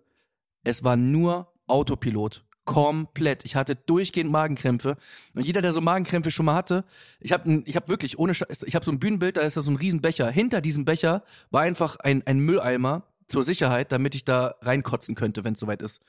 Es 0.63 0.83
war 0.83 0.97
nur 0.97 1.53
Autopilot. 1.67 2.43
Komplett. 2.67 3.45
Ich 3.45 3.55
hatte 3.55 3.75
durchgehend 3.75 4.29
Magenkrämpfe. 4.31 4.97
Und 5.33 5.45
jeder, 5.45 5.61
der 5.61 5.71
so 5.71 5.81
Magenkrämpfe 5.81 6.31
schon 6.31 6.45
mal 6.45 6.55
hatte, 6.55 6.83
ich 7.19 7.31
habe 7.31 7.63
ich 7.65 7.75
hab 7.75 7.87
wirklich 7.89 8.19
ohne 8.19 8.33
Scheiß, 8.33 8.63
ich 8.63 8.75
habe 8.75 8.85
so 8.85 8.91
ein 8.91 8.99
Bühnenbild, 8.99 9.37
da 9.37 9.41
ist 9.41 9.57
da 9.57 9.61
so 9.61 9.71
ein 9.71 9.77
Riesenbecher. 9.77 10.29
Hinter 10.29 10.61
diesem 10.61 10.83
Becher 10.85 11.23
war 11.49 11.61
einfach 11.61 11.95
ein, 11.95 12.27
ein 12.27 12.39
Mülleimer 12.39 13.03
zur 13.27 13.43
Sicherheit, 13.43 13.91
damit 13.91 14.15
ich 14.15 14.25
da 14.25 14.55
reinkotzen 14.61 15.15
könnte, 15.15 15.43
wenn 15.43 15.53
es 15.53 15.59
soweit 15.59 15.81
ist. 15.81 16.01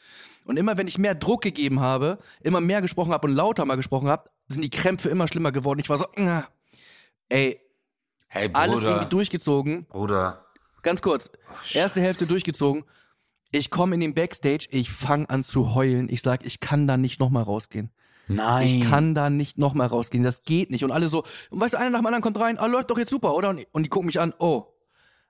Und 0.45 0.59
immer 0.59 0.77
wenn 0.79 0.89
ich 0.89 0.99
mehr 0.99 1.15
Druck 1.15 1.43
gegeben 1.43 1.81
habe, 1.81 2.19
immer 2.41 2.61
mehr 2.61 2.83
gesprochen 2.83 3.13
habe 3.13 3.29
und 3.29 3.35
lauter 3.35 3.65
mal 3.65 3.77
gesprochen 3.77 4.09
habe, 4.09 4.29
sind 4.49 4.63
die 4.63 4.71
Krämpfe 4.71 5.09
immer 5.09 5.29
schlimmer 5.29 5.53
geworden. 5.53 5.79
Ich 5.79 5.89
war 5.89 5.99
so, 5.99 6.07
"Ah." 6.17 6.45
ey, 7.29 7.61
Hey, 8.31 8.51
alles 8.53 8.83
irgendwie 8.83 9.09
durchgezogen. 9.09 9.87
Bruder. 9.87 10.45
Ganz 10.83 11.01
kurz. 11.01 11.31
Erste 11.73 12.01
Hälfte 12.01 12.27
durchgezogen. 12.27 12.85
Ich 13.51 13.71
komme 13.71 13.95
in 13.95 14.01
den 14.01 14.15
Backstage, 14.15 14.67
ich 14.71 14.91
fange 14.91 15.29
an 15.31 15.43
zu 15.45 15.75
heulen. 15.75 16.09
Ich 16.11 16.23
sag, 16.23 16.45
ich 16.45 16.61
kann 16.61 16.87
da 16.87 16.97
nicht 16.97 17.19
nochmal 17.21 17.45
rausgehen. 17.45 17.91
Nein. 18.27 18.67
Ich 18.67 18.91
kann 18.91 19.15
da 19.15 19.31
nicht 19.31 19.57
nochmal 19.57 19.87
rausgehen. 19.87 20.23
Das 20.23 20.43
geht 20.43 20.71
nicht. 20.71 20.85
Und 20.85 20.91
alle 20.93 21.09
so, 21.09 21.25
und 21.51 21.61
weißt 21.61 21.75
du, 21.75 21.79
einer 21.79 21.91
nach 21.91 22.01
dem 22.01 22.07
anderen 22.07 22.23
kommt 22.23 22.39
rein, 22.39 22.59
ah, 22.59 22.67
läuft 22.67 22.91
doch 22.91 22.99
jetzt 22.99 23.11
super, 23.11 23.35
oder? 23.35 23.49
Und, 23.49 23.67
und 23.73 23.83
die 23.85 23.89
gucken 23.89 24.07
mich 24.07 24.21
an, 24.21 24.35
oh, 24.39 24.67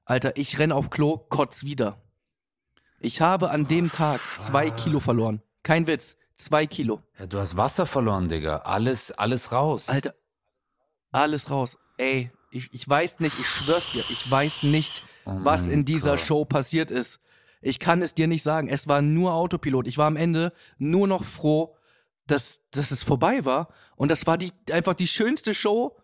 Alter, 0.05 0.37
ich 0.37 0.59
renn 0.59 0.73
auf 0.73 0.91
Klo, 0.91 1.19
kotz 1.19 1.63
wieder. 1.63 2.03
Ich 2.99 3.21
habe 3.21 3.51
an 3.51 3.69
dem 3.69 3.93
Tag 3.93 4.21
zwei 4.39 4.71
Kilo 4.71 4.99
verloren. 4.99 5.43
Kein 5.63 5.87
Witz, 5.87 6.17
zwei 6.35 6.67
Kilo. 6.67 7.01
Ja, 7.21 7.27
du 7.27 7.39
hast 7.39 7.57
Wasser 7.57 7.87
verloren, 7.87 8.29
Digga. 8.29 8.59
Alles, 8.65 9.13
alles 9.13 9.53
raus. 9.53 9.89
Alter, 9.89 10.15
alles 11.13 11.51
raus. 11.51 11.79
Ey, 11.99 12.33
ich, 12.51 12.73
ich 12.73 12.89
weiß 12.89 13.21
nicht, 13.21 13.39
ich 13.39 13.47
schwör's 13.47 13.93
dir, 13.93 14.03
ich 14.09 14.29
weiß 14.29 14.65
nicht, 14.65 15.05
Oh 15.25 15.37
was 15.43 15.67
in 15.67 15.85
dieser 15.85 16.13
Gott. 16.13 16.21
Show 16.21 16.45
passiert 16.45 16.91
ist. 16.91 17.21
Ich 17.61 17.79
kann 17.79 18.03
es 18.03 18.15
dir 18.15 18.27
nicht 18.27 18.43
sagen. 18.43 18.69
Es 18.69 18.89
war 18.89 19.03
nur 19.03 19.35
Autopilot. 19.35 19.87
Ich 19.87 19.99
war 19.99 20.07
am 20.07 20.17
Ende 20.17 20.53
nur 20.79 21.09
noch 21.09 21.25
froh, 21.25 21.77
dass, 22.27 22.61
dass 22.71 22.91
es 22.91 23.03
vorbei 23.03 23.45
war. 23.45 23.69
Und 23.97 24.11
das 24.11 24.27
war 24.27 24.39
die, 24.39 24.53
einfach 24.71 24.95
die 24.95 25.07
schönste 25.07 25.55
Show. 25.55 25.97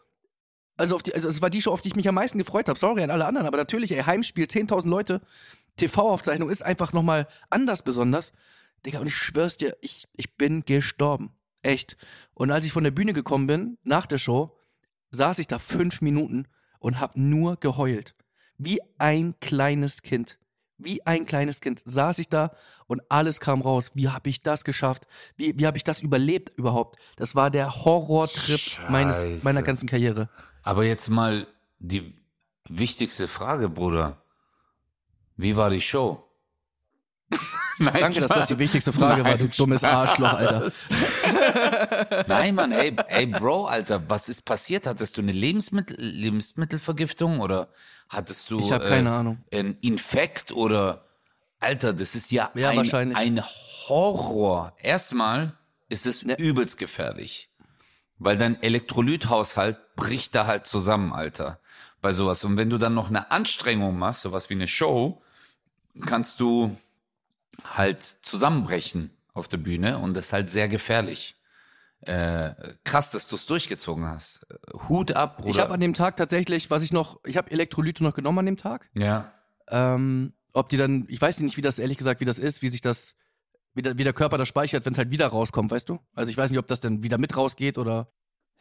Also, 0.76 0.99
die, 0.99 1.14
also 1.14 1.28
es 1.28 1.42
war 1.42 1.50
die 1.50 1.62
Show, 1.62 1.70
auf 1.70 1.80
die 1.80 1.88
ich 1.88 1.96
mich 1.96 2.08
am 2.08 2.16
meisten 2.16 2.38
gefreut 2.38 2.68
habe. 2.68 2.78
Sorry 2.78 3.02
an 3.02 3.11
alle 3.11 3.26
anderen, 3.26 3.46
aber 3.46 3.58
natürlich, 3.58 3.92
ey, 3.92 4.02
Heimspiel, 4.02 4.46
10.000 4.46 4.88
Leute, 4.88 5.20
TV-Aufzeichnung 5.76 6.50
ist 6.50 6.64
einfach 6.64 6.92
nochmal 6.92 7.28
anders 7.50 7.82
besonders. 7.82 8.32
Digga, 8.84 8.99
und 8.99 9.06
ich 9.06 9.16
schwör's 9.16 9.56
dir, 9.56 9.76
ich, 9.80 10.08
ich 10.14 10.37
bin 10.37 10.64
gestorben. 10.64 11.32
Echt. 11.62 11.96
Und 12.34 12.50
als 12.50 12.66
ich 12.66 12.73
von 12.73 12.84
der 12.84 12.90
Bühne 12.90 13.12
gekommen 13.12 13.46
bin, 13.46 13.78
nach 13.82 14.06
der 14.06 14.18
Show, 14.18 14.58
saß 15.11 15.38
ich 15.38 15.46
da 15.46 15.58
fünf 15.58 16.00
Minuten 16.02 16.46
und 16.78 17.00
hab 17.00 17.16
nur 17.16 17.56
geheult. 17.56 18.14
Wie 18.58 18.80
ein 18.99 19.34
kleines 19.40 20.02
Kind. 20.02 20.38
Wie 20.78 21.07
ein 21.07 21.25
kleines 21.25 21.61
Kind 21.61 21.83
saß 21.85 22.19
ich 22.19 22.28
da 22.28 22.52
und 22.87 23.02
alles 23.09 23.40
kam 23.40 23.62
raus. 23.62 23.93
Wie 23.95 24.09
habe 24.09 24.28
ich 24.28 24.43
das 24.43 24.64
geschafft? 24.64 25.07
Wie, 25.37 25.59
wie 25.59 25.66
habe 25.66 25.76
ich 25.76 25.85
das 25.85 26.02
überlebt 26.02 26.57
überhaupt? 26.57 26.99
Das 27.16 27.35
war 27.35 27.50
der 27.50 27.85
Horrortrip 27.85 28.90
meines, 28.90 29.45
meiner 29.45 29.62
ganzen 29.62 29.88
Karriere. 29.88 30.28
Aber 30.62 30.85
jetzt 30.85 31.09
mal 31.09 31.47
die 31.78 32.14
wichtigste 32.69 33.28
Frage, 33.28 33.69
Bruder. 33.69 34.23
Wie 35.37 35.57
war 35.57 35.71
die 35.71 35.81
Show? 35.81 36.25
Nein, 37.78 37.95
Danke, 38.00 38.21
dass 38.21 38.31
das 38.31 38.47
die 38.47 38.59
wichtigste 38.59 38.93
Frage 38.93 39.25
war, 39.25 39.37
du 39.37 39.49
dummes 39.49 39.83
Arschloch, 39.85 40.33
Alter. 40.35 40.73
Nein, 42.28 42.54
Mann, 42.54 42.73
ey, 42.73 42.95
ey, 43.09 43.26
Bro, 43.26 43.66
Alter, 43.66 44.02
was 44.09 44.28
ist 44.28 44.43
passiert? 44.45 44.87
Hattest 44.87 45.16
du 45.16 45.23
eine 45.23 45.33
Lebensmittel, 45.33 45.97
Lebensmittelvergiftung 46.00 47.40
oder 47.40 47.69
hattest 48.09 48.50
du 48.50 48.61
Ich 48.61 48.73
hab 48.73 48.83
keine 48.83 49.11
Ahnung. 49.12 49.38
einen 49.52 49.76
Infekt 49.81 50.52
oder 50.52 51.04
Alter, 51.61 51.93
das 51.93 52.14
ist 52.14 52.31
ja, 52.31 52.50
Ja, 52.54 52.71
ein, 52.71 52.76
wahrscheinlich. 52.76 53.16
ein 53.16 53.43
Horror. 53.88 54.75
Erstmal 54.78 55.54
ist 55.88 56.07
es 56.07 56.25
Ne. 56.25 56.37
übelst 56.38 56.78
gefährlich, 56.78 57.49
weil 58.19 58.37
dein 58.37 58.62
Elektrolythaushalt 58.62 59.78
bricht 59.97 60.35
da 60.35 60.47
halt 60.47 60.66
zusammen, 60.66 61.12
Alter, 61.12 61.59
bei 62.00 62.12
sowas. 62.12 62.45
Und 62.45 62.57
wenn 62.57 62.71
du 62.71 62.78
dann 62.78 62.95
noch 62.95 63.09
eine 63.09 63.31
Anstrengung 63.31 63.99
machst, 63.99 64.23
sowas 64.23 64.50
wie 64.50 64.54
eine 64.54 64.69
Show, 64.69 65.23
kannst 66.07 66.40
du 66.40 66.76
halt 67.64 68.02
zusammenbrechen 68.02 69.11
auf 69.32 69.49
der 69.49 69.56
Bühne 69.58 69.99
und 69.99 70.14
das 70.14 70.26
ist 70.26 70.32
halt 70.32 70.50
sehr 70.50 70.68
gefährlich. 70.68 71.37
Äh, 72.02 72.54
krass, 72.84 73.12
dass 73.12 73.28
du 73.28 73.37
es 73.37 73.46
durchgezogen 73.46 74.06
hast. 74.06 74.46
Hut 74.88 75.12
ab, 75.12 75.38
Bruder. 75.38 75.50
Ich 75.50 75.58
habe 75.58 75.73
an 75.73 75.80
dem 75.80 75.94
Tag 75.94 76.16
tatsächlich, 76.16 76.70
was 76.70 76.82
ich 76.82 76.92
noch, 76.92 77.18
ich 77.25 77.37
habe 77.38 77.50
Elektrolyte 77.50 78.04
noch 78.04 78.14
genommen 78.14 78.40
an 78.40 78.46
dem 78.46 78.56
Tag. 78.56 78.90
ja. 78.94 79.32
Ähm, 79.68 80.34
ob 80.52 80.68
die 80.68 80.76
dann, 80.76 81.06
ich 81.08 81.20
weiß 81.20 81.40
nicht, 81.40 81.56
wie 81.56 81.62
das 81.62 81.78
ehrlich 81.78 81.99
gesagt, 81.99 82.20
wie 82.20 82.26
das 82.26 82.38
ist, 82.38 82.62
wie 82.62 82.68
sich 82.68 82.80
das, 82.80 83.16
wie 83.75 83.82
der, 83.82 83.99
wie 83.99 84.04
der 84.04 84.12
Körper 84.12 84.38
das 84.38 84.46
speichert, 84.46 84.87
wenn 84.87 84.92
es 84.92 84.99
halt 84.99 85.11
wieder 85.11 85.26
rauskommt, 85.26 85.70
weißt 85.70 85.88
du? 85.88 85.99
Also 86.14 86.30
ich 86.30 86.37
weiß 86.37 86.50
nicht, 86.50 86.61
ob 86.61 86.66
das 86.66 86.80
dann 86.80 87.02
wieder 87.02 87.18
mit 87.18 87.37
rausgeht 87.37 87.76
oder 87.76 88.12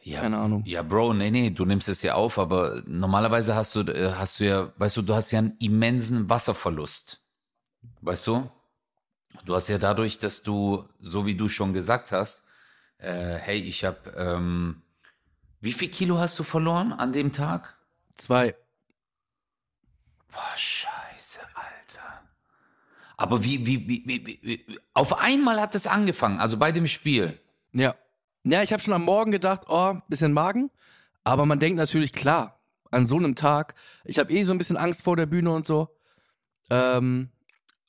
Ja, 0.02 0.22
keine 0.22 0.38
Ahnung. 0.38 0.64
Ja, 0.66 0.82
Bro, 0.82 1.14
nee, 1.14 1.30
nee, 1.30 1.50
du 1.50 1.66
nimmst 1.66 1.88
es 1.88 2.02
ja 2.02 2.14
auf, 2.14 2.38
aber 2.38 2.82
normalerweise 2.86 3.54
hast 3.54 3.74
du, 3.76 3.82
äh, 3.82 4.12
hast 4.16 4.40
du 4.40 4.44
ja, 4.44 4.72
weißt 4.76 4.96
du, 4.96 5.02
du 5.02 5.14
hast 5.14 5.30
ja 5.30 5.38
einen 5.38 5.56
immensen 5.60 6.28
Wasserverlust. 6.28 7.22
Weißt 8.00 8.26
du? 8.26 8.50
Du 9.44 9.54
hast 9.54 9.68
ja 9.68 9.78
dadurch, 9.78 10.18
dass 10.18 10.42
du, 10.42 10.88
so 11.00 11.26
wie 11.26 11.34
du 11.34 11.48
schon 11.48 11.72
gesagt 11.72 12.12
hast, 12.12 12.42
äh, 12.98 13.34
hey, 13.34 13.58
ich 13.58 13.84
hab, 13.84 14.16
ähm, 14.16 14.82
wie 15.60 15.72
viel 15.72 15.88
Kilo 15.88 16.18
hast 16.18 16.38
du 16.38 16.42
verloren 16.42 16.92
an 16.92 17.12
dem 17.12 17.32
Tag? 17.32 17.76
Zwei. 18.16 18.54
Boah, 20.30 20.56
scheiße, 20.56 21.40
Alter. 21.54 22.22
Aber 23.16 23.44
wie, 23.44 23.66
wie, 23.66 23.88
wie, 23.88 24.02
wie, 24.06 24.26
wie, 24.26 24.64
wie 24.66 24.80
auf 24.94 25.18
einmal 25.20 25.60
hat 25.60 25.74
es 25.74 25.86
angefangen, 25.86 26.40
also 26.40 26.56
bei 26.56 26.72
dem 26.72 26.86
Spiel. 26.86 27.38
Ja. 27.72 27.94
Ja, 28.44 28.62
ich 28.62 28.72
habe 28.72 28.82
schon 28.82 28.94
am 28.94 29.04
Morgen 29.04 29.30
gedacht, 29.30 29.62
oh, 29.68 29.94
bisschen 30.08 30.32
Magen. 30.32 30.70
Aber 31.22 31.46
man 31.46 31.58
denkt 31.58 31.78
natürlich, 31.78 32.12
klar, 32.12 32.60
an 32.90 33.06
so 33.06 33.16
einem 33.16 33.34
Tag, 33.34 33.74
ich 34.04 34.18
habe 34.18 34.32
eh 34.32 34.42
so 34.42 34.52
ein 34.52 34.58
bisschen 34.58 34.76
Angst 34.76 35.02
vor 35.02 35.16
der 35.16 35.26
Bühne 35.26 35.50
und 35.50 35.66
so. 35.66 35.88
Ähm, 36.68 37.30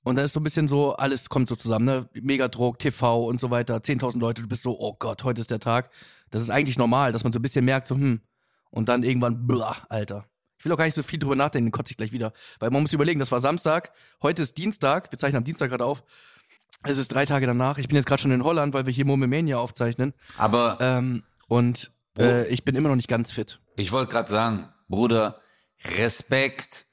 und 0.06 0.16
dann 0.16 0.26
ist 0.26 0.34
so 0.34 0.40
ein 0.40 0.44
bisschen 0.44 0.68
so, 0.68 0.96
alles 0.96 1.30
kommt 1.30 1.50
so 1.50 1.56
zusammen, 1.56 1.86
ne? 1.86 2.10
Megadruck, 2.14 2.78
TV 2.78 3.26
und 3.26 3.42
so 3.42 3.50
weiter, 3.50 3.78
10.000 3.78 4.20
Leute, 4.20 4.44
du 4.44 4.48
bist 4.48 4.62
so, 4.62 4.80
oh 4.80 4.96
Gott, 4.98 5.24
heute 5.24 5.42
ist 5.42 5.50
der 5.50 5.60
Tag. 5.60 5.90
Das 6.30 6.44
ist 6.44 6.52
eigentlich 6.52 6.78
normal, 6.78 7.12
dass 7.12 7.24
man 7.24 7.34
so 7.34 7.40
ein 7.40 7.42
bisschen 7.42 7.66
merkt, 7.66 7.88
so, 7.88 7.96
hm. 7.96 8.22
Und 8.70 8.88
dann 8.88 9.02
irgendwann, 9.04 9.48
blah, 9.48 9.78
Alter. 9.90 10.26
Ich 10.60 10.66
will 10.66 10.72
auch 10.72 10.78
gar 10.78 10.86
nicht 10.86 10.94
so 10.94 11.02
viel 11.02 11.18
drüber 11.18 11.36
nachdenken, 11.36 11.68
den 11.68 11.72
kotze 11.72 11.92
ich 11.92 11.98
gleich 11.98 12.12
wieder. 12.12 12.34
Weil 12.60 12.70
man 12.70 12.84
muss 12.84 12.94
überlegen, 12.94 13.20
das 13.20 13.32
war 13.32 13.40
Samstag, 13.40 13.92
heute 14.22 14.44
ist 14.44 14.58
Dienstag, 14.60 15.12
wir 15.12 15.18
zeichnen 15.18 15.40
am 15.40 15.44
Dienstag 15.44 15.72
gerade 15.72 15.86
auf. 15.86 16.04
Es 16.84 17.00
ist 17.00 17.08
drei 17.08 17.26
Tage 17.26 17.48
danach. 17.48 17.80
Ich 17.80 17.88
bin 17.88 17.96
jetzt 17.96 18.06
gerade 18.06 18.22
schon 18.22 18.32
in 18.32 18.44
Holland, 18.44 18.76
weil 18.76 18.86
wir 18.86 18.94
hier 18.94 19.06
Momemania 19.06 19.58
aufzeichnen. 19.58 20.14
Aber 20.38 20.78
Ähm, 20.82 21.24
und 21.48 21.92
äh, 22.20 22.48
ich 22.50 22.64
bin 22.64 22.76
immer 22.76 22.90
noch 22.90 22.96
nicht 22.96 23.08
ganz 23.08 23.32
fit. 23.32 23.60
Ich 23.76 23.92
wollte 23.92 24.12
gerade 24.12 24.30
sagen, 24.30 24.70
Bruder, 24.88 25.42
Respekt. 25.98 26.86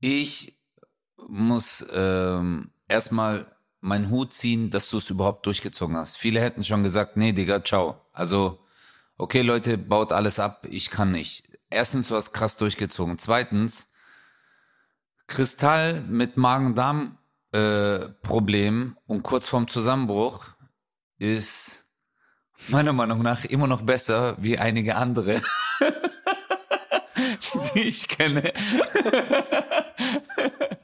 Ich 0.00 0.55
muss 1.28 1.86
ähm, 1.92 2.70
erstmal 2.88 3.46
meinen 3.80 4.10
Hut 4.10 4.32
ziehen, 4.32 4.70
dass 4.70 4.90
du 4.90 4.98
es 4.98 5.10
überhaupt 5.10 5.46
durchgezogen 5.46 5.96
hast. 5.96 6.16
Viele 6.16 6.40
hätten 6.40 6.64
schon 6.64 6.82
gesagt, 6.82 7.16
nee, 7.16 7.32
Digga, 7.32 7.62
ciao. 7.62 8.00
Also, 8.12 8.58
okay, 9.16 9.42
Leute, 9.42 9.78
baut 9.78 10.12
alles 10.12 10.38
ab, 10.38 10.66
ich 10.68 10.90
kann 10.90 11.12
nicht. 11.12 11.48
Erstens, 11.70 12.08
du 12.08 12.16
hast 12.16 12.32
krass 12.32 12.56
durchgezogen. 12.56 13.18
Zweitens, 13.18 13.88
Kristall 15.26 16.00
mit 16.02 16.36
Magen-Darm 16.36 17.18
äh, 17.52 18.00
und 19.06 19.22
kurz 19.22 19.48
vorm 19.48 19.68
Zusammenbruch 19.68 20.44
ist 21.18 21.86
meiner 22.68 22.92
Meinung 22.92 23.22
nach 23.22 23.44
immer 23.44 23.66
noch 23.66 23.82
besser 23.82 24.36
wie 24.40 24.58
einige 24.58 24.96
andere, 24.96 25.42
die 27.74 27.82
ich 27.82 28.08
kenne. 28.08 28.52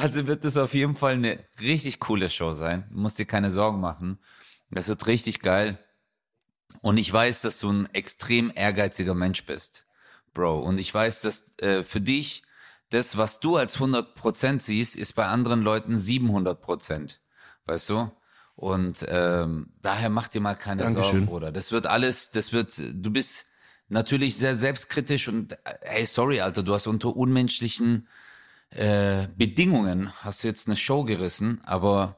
Also 0.00 0.26
wird 0.26 0.44
es 0.44 0.56
auf 0.56 0.74
jeden 0.74 0.96
Fall 0.96 1.14
eine 1.14 1.38
richtig 1.60 2.00
coole 2.00 2.30
Show 2.30 2.54
sein. 2.54 2.86
Du 2.90 3.00
musst 3.00 3.18
dir 3.18 3.26
keine 3.26 3.50
Sorgen 3.50 3.80
machen. 3.80 4.18
Das 4.70 4.88
wird 4.88 5.06
richtig 5.06 5.40
geil. 5.40 5.78
Und 6.80 6.96
ich 6.96 7.12
weiß, 7.12 7.42
dass 7.42 7.58
du 7.58 7.70
ein 7.70 7.88
extrem 7.92 8.52
ehrgeiziger 8.54 9.14
Mensch 9.14 9.44
bist, 9.44 9.86
Bro. 10.32 10.60
Und 10.60 10.80
ich 10.80 10.92
weiß, 10.92 11.20
dass 11.20 11.58
äh, 11.58 11.82
für 11.82 12.00
dich 12.00 12.44
das, 12.90 13.16
was 13.16 13.40
du 13.40 13.56
als 13.56 13.78
100% 13.78 14.60
siehst, 14.60 14.96
ist 14.96 15.14
bei 15.14 15.26
anderen 15.26 15.62
Leuten 15.62 15.96
700%. 15.96 17.16
Weißt 17.66 17.90
du? 17.90 18.10
Und 18.56 19.04
ähm, 19.08 19.72
daher 19.82 20.10
mach 20.10 20.28
dir 20.28 20.40
mal 20.40 20.54
keine 20.54 20.82
Dankeschön. 20.82 21.04
Sorgen, 21.04 21.26
Bruder. 21.26 21.52
Das 21.52 21.72
wird 21.72 21.86
alles, 21.86 22.30
das 22.30 22.52
wird, 22.52 22.76
du 22.78 23.10
bist 23.10 23.46
natürlich 23.88 24.36
sehr 24.36 24.56
selbstkritisch 24.56 25.28
und 25.28 25.52
äh, 25.52 25.56
hey, 25.82 26.06
sorry, 26.06 26.40
Alter, 26.40 26.62
du 26.62 26.72
hast 26.72 26.86
unter 26.86 27.16
unmenschlichen 27.16 28.06
äh, 28.70 29.28
Bedingungen 29.36 30.12
hast 30.22 30.44
du 30.44 30.48
jetzt 30.48 30.68
eine 30.68 30.76
Show 30.76 31.04
gerissen, 31.04 31.60
aber 31.64 32.16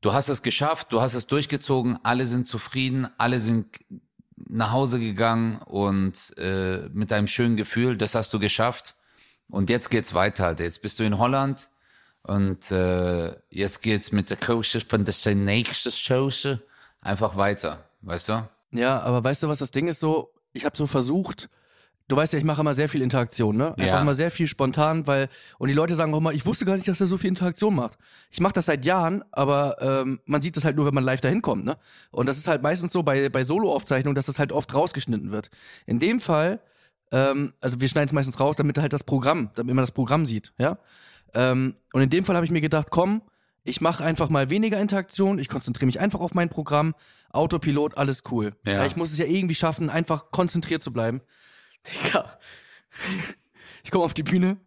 du 0.00 0.12
hast 0.12 0.28
es 0.28 0.42
geschafft, 0.42 0.92
du 0.92 1.00
hast 1.00 1.14
es 1.14 1.26
durchgezogen, 1.26 1.98
alle 2.02 2.26
sind 2.26 2.46
zufrieden, 2.46 3.08
alle 3.18 3.40
sind 3.40 3.78
nach 4.36 4.72
Hause 4.72 5.00
gegangen 5.00 5.58
und 5.62 6.36
äh, 6.38 6.88
mit 6.92 7.12
einem 7.12 7.26
schönen 7.26 7.56
Gefühl, 7.56 7.96
das 7.96 8.14
hast 8.14 8.32
du 8.34 8.38
geschafft. 8.38 8.94
Und 9.48 9.70
jetzt 9.70 9.90
geht's 9.90 10.12
weiter, 10.12 10.46
Alter. 10.46 10.64
Jetzt 10.64 10.82
bist 10.82 10.98
du 10.98 11.04
in 11.04 11.18
Holland 11.18 11.68
und 12.22 12.70
äh, 12.70 13.34
jetzt 13.48 13.82
geht's 13.82 14.12
mit 14.12 14.30
der 14.30 14.36
Coach 14.36 14.76
von 14.88 15.04
der 15.04 15.34
nächsten 15.34 15.92
Show 15.92 16.30
einfach 17.00 17.36
weiter, 17.36 17.88
weißt 18.02 18.28
du? 18.28 18.48
Ja, 18.72 19.00
aber 19.00 19.22
weißt 19.22 19.44
du, 19.44 19.48
was 19.48 19.60
das 19.60 19.70
Ding 19.70 19.88
ist 19.88 20.00
so? 20.00 20.34
Ich 20.52 20.64
habe 20.64 20.76
so 20.76 20.86
versucht, 20.86 21.48
du 22.08 22.16
weißt 22.16 22.32
ja, 22.32 22.38
ich 22.38 22.44
mache 22.44 22.60
immer 22.60 22.74
sehr 22.74 22.88
viel 22.88 23.02
Interaktion, 23.02 23.56
ne? 23.56 23.68
Einfach 23.70 23.84
Ja. 23.84 24.00
immer 24.00 24.14
sehr 24.14 24.30
viel 24.30 24.46
spontan, 24.46 25.06
weil, 25.06 25.28
und 25.58 25.68
die 25.68 25.74
Leute 25.74 25.94
sagen 25.94 26.14
auch 26.14 26.18
immer, 26.18 26.32
ich 26.32 26.46
wusste 26.46 26.64
gar 26.64 26.76
nicht, 26.76 26.86
dass 26.88 27.00
er 27.00 27.06
so 27.06 27.16
viel 27.18 27.28
Interaktion 27.28 27.74
macht. 27.74 27.98
Ich 28.30 28.40
mache 28.40 28.52
das 28.52 28.66
seit 28.66 28.84
Jahren, 28.84 29.24
aber 29.32 29.76
ähm, 29.80 30.20
man 30.24 30.40
sieht 30.40 30.56
das 30.56 30.64
halt 30.64 30.76
nur, 30.76 30.86
wenn 30.86 30.94
man 30.94 31.04
live 31.04 31.20
dahin 31.20 31.42
kommt, 31.42 31.64
ne? 31.64 31.76
Und 32.10 32.28
das 32.28 32.38
ist 32.38 32.46
halt 32.48 32.62
meistens 32.62 32.92
so 32.92 33.02
bei, 33.02 33.28
bei 33.28 33.42
Solo-Aufzeichnungen, 33.42 34.14
dass 34.14 34.26
das 34.26 34.38
halt 34.38 34.52
oft 34.52 34.72
rausgeschnitten 34.74 35.32
wird. 35.32 35.50
In 35.86 35.98
dem 35.98 36.20
Fall, 36.20 36.60
ähm, 37.12 37.52
also 37.60 37.80
wir 37.80 37.88
schneiden 37.88 38.08
es 38.08 38.12
meistens 38.12 38.38
raus, 38.40 38.56
damit 38.56 38.78
halt 38.78 38.92
das 38.92 39.04
Programm, 39.04 39.50
damit 39.54 39.74
man 39.74 39.82
das 39.82 39.92
Programm 39.92 40.26
sieht, 40.26 40.52
ja? 40.58 40.78
Ähm, 41.34 41.74
und 41.92 42.02
in 42.02 42.10
dem 42.10 42.24
Fall 42.24 42.36
habe 42.36 42.46
ich 42.46 42.52
mir 42.52 42.60
gedacht, 42.60 42.88
komm, 42.90 43.22
ich 43.64 43.80
mache 43.80 44.04
einfach 44.04 44.28
mal 44.30 44.48
weniger 44.48 44.78
Interaktion, 44.78 45.40
ich 45.40 45.48
konzentriere 45.48 45.86
mich 45.86 45.98
einfach 45.98 46.20
auf 46.20 46.34
mein 46.34 46.48
Programm, 46.48 46.94
Autopilot, 47.30 47.98
alles 47.98 48.22
cool. 48.30 48.54
Ja. 48.64 48.86
Ich 48.86 48.94
muss 48.96 49.10
es 49.10 49.18
ja 49.18 49.26
irgendwie 49.26 49.56
schaffen, 49.56 49.90
einfach 49.90 50.30
konzentriert 50.30 50.82
zu 50.82 50.92
bleiben. 50.92 51.20
Digga, 51.88 52.38
ich 53.84 53.90
komme 53.90 54.04
auf 54.04 54.14
die 54.14 54.22
Bühne, 54.22 54.58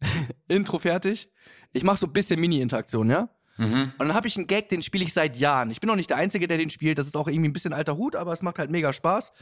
Intro 0.48 0.78
fertig, 0.78 1.30
ich 1.72 1.82
mache 1.82 1.96
so 1.96 2.06
ein 2.06 2.12
bisschen 2.12 2.40
Mini-Interaktion, 2.40 3.10
ja? 3.10 3.28
Mhm. 3.56 3.92
Und 3.98 4.08
dann 4.08 4.14
habe 4.14 4.26
ich 4.26 4.36
einen 4.36 4.46
Gag, 4.46 4.68
den 4.68 4.82
spiele 4.82 5.04
ich 5.04 5.12
seit 5.12 5.36
Jahren. 5.36 5.70
Ich 5.70 5.80
bin 5.80 5.88
auch 5.90 5.96
nicht 5.96 6.10
der 6.10 6.16
Einzige, 6.16 6.48
der 6.48 6.58
den 6.58 6.70
spielt. 6.70 6.98
Das 6.98 7.06
ist 7.06 7.16
auch 7.16 7.28
irgendwie 7.28 7.48
ein 7.48 7.52
bisschen 7.52 7.72
alter 7.72 7.96
Hut, 7.96 8.16
aber 8.16 8.32
es 8.32 8.42
macht 8.42 8.58
halt 8.58 8.70
mega 8.70 8.92
Spaß. 8.92 9.32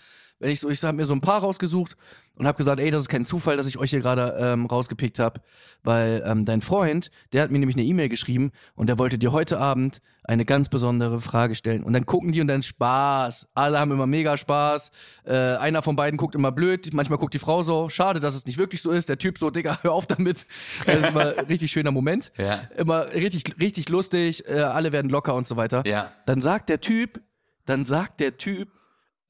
Wenn 0.42 0.50
ich 0.50 0.58
so, 0.58 0.68
ich 0.68 0.82
habe 0.82 0.96
mir 0.96 1.04
so 1.04 1.14
ein 1.14 1.20
paar 1.20 1.40
rausgesucht 1.40 1.96
und 2.34 2.48
habe 2.48 2.58
gesagt, 2.58 2.80
ey, 2.80 2.90
das 2.90 3.02
ist 3.02 3.08
kein 3.08 3.24
Zufall, 3.24 3.56
dass 3.56 3.68
ich 3.68 3.78
euch 3.78 3.90
hier 3.90 4.00
gerade 4.00 4.36
ähm, 4.40 4.66
rausgepickt 4.66 5.20
habe, 5.20 5.40
weil 5.84 6.20
ähm, 6.26 6.44
dein 6.44 6.62
Freund, 6.62 7.12
der 7.32 7.42
hat 7.42 7.52
mir 7.52 7.60
nämlich 7.60 7.76
eine 7.76 7.84
E-Mail 7.84 8.08
geschrieben 8.08 8.50
und 8.74 8.88
der 8.88 8.98
wollte 8.98 9.18
dir 9.18 9.30
heute 9.30 9.58
Abend 9.58 10.02
eine 10.24 10.44
ganz 10.44 10.68
besondere 10.68 11.20
Frage 11.20 11.54
stellen. 11.54 11.84
Und 11.84 11.92
dann 11.92 12.06
gucken 12.06 12.32
die 12.32 12.40
und 12.40 12.48
dann 12.48 12.58
ist 12.58 12.66
Spaß. 12.66 13.46
Alle 13.54 13.78
haben 13.78 13.92
immer 13.92 14.08
mega 14.08 14.36
Spaß. 14.36 14.90
Äh, 15.24 15.32
einer 15.32 15.80
von 15.82 15.94
beiden 15.94 16.16
guckt 16.16 16.34
immer 16.34 16.50
blöd, 16.50 16.92
manchmal 16.92 17.20
guckt 17.20 17.34
die 17.34 17.38
Frau 17.38 17.62
so. 17.62 17.88
Schade, 17.88 18.18
dass 18.18 18.34
es 18.34 18.44
nicht 18.44 18.58
wirklich 18.58 18.82
so 18.82 18.90
ist. 18.90 19.08
Der 19.08 19.18
Typ 19.18 19.38
so, 19.38 19.50
Digga, 19.50 19.78
hör 19.82 19.92
auf 19.92 20.06
damit. 20.08 20.46
Das 20.86 21.02
ist 21.02 21.14
mal 21.14 21.36
ein 21.38 21.46
richtig 21.46 21.70
schöner 21.70 21.92
Moment. 21.92 22.32
Ja. 22.36 22.62
Immer 22.76 23.14
richtig, 23.14 23.60
richtig 23.60 23.88
lustig. 23.88 24.48
Äh, 24.48 24.58
alle 24.60 24.90
werden 24.90 25.08
locker 25.08 25.36
und 25.36 25.46
so 25.46 25.56
weiter. 25.56 25.84
Ja. 25.86 26.10
Dann 26.26 26.40
sagt 26.40 26.68
der 26.68 26.80
Typ, 26.80 27.20
dann 27.64 27.84
sagt 27.84 28.18
der 28.18 28.36
Typ, 28.36 28.68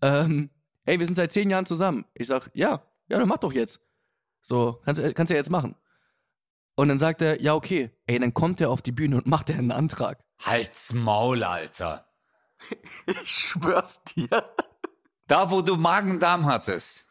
ähm, 0.00 0.48
ey, 0.84 0.98
wir 0.98 1.06
sind 1.06 1.14
seit 1.14 1.32
zehn 1.32 1.50
Jahren 1.50 1.66
zusammen. 1.66 2.04
Ich 2.14 2.26
sag, 2.28 2.50
ja, 2.54 2.82
ja, 3.08 3.18
dann 3.18 3.28
mach 3.28 3.38
doch 3.38 3.52
jetzt. 3.52 3.80
So, 4.42 4.80
kannst, 4.84 5.00
äh, 5.00 5.12
kannst 5.12 5.30
ja 5.30 5.36
jetzt 5.36 5.50
machen. 5.50 5.76
Und 6.74 6.88
dann 6.88 6.98
sagt 6.98 7.20
er, 7.22 7.40
ja, 7.42 7.54
okay. 7.54 7.90
Ey, 8.06 8.18
dann 8.18 8.32
kommt 8.34 8.60
er 8.60 8.70
auf 8.70 8.82
die 8.82 8.92
Bühne 8.92 9.16
und 9.16 9.26
macht 9.26 9.50
er 9.50 9.58
einen 9.58 9.70
Antrag. 9.72 10.18
Halt's 10.38 10.92
Maul, 10.94 11.42
Alter. 11.44 12.06
Ich 13.06 13.28
schwör's 13.30 14.02
dir. 14.04 14.28
Da, 15.26 15.50
wo 15.50 15.62
du 15.62 15.76
Magen-Darm 15.76 16.46
hattest. 16.46 17.06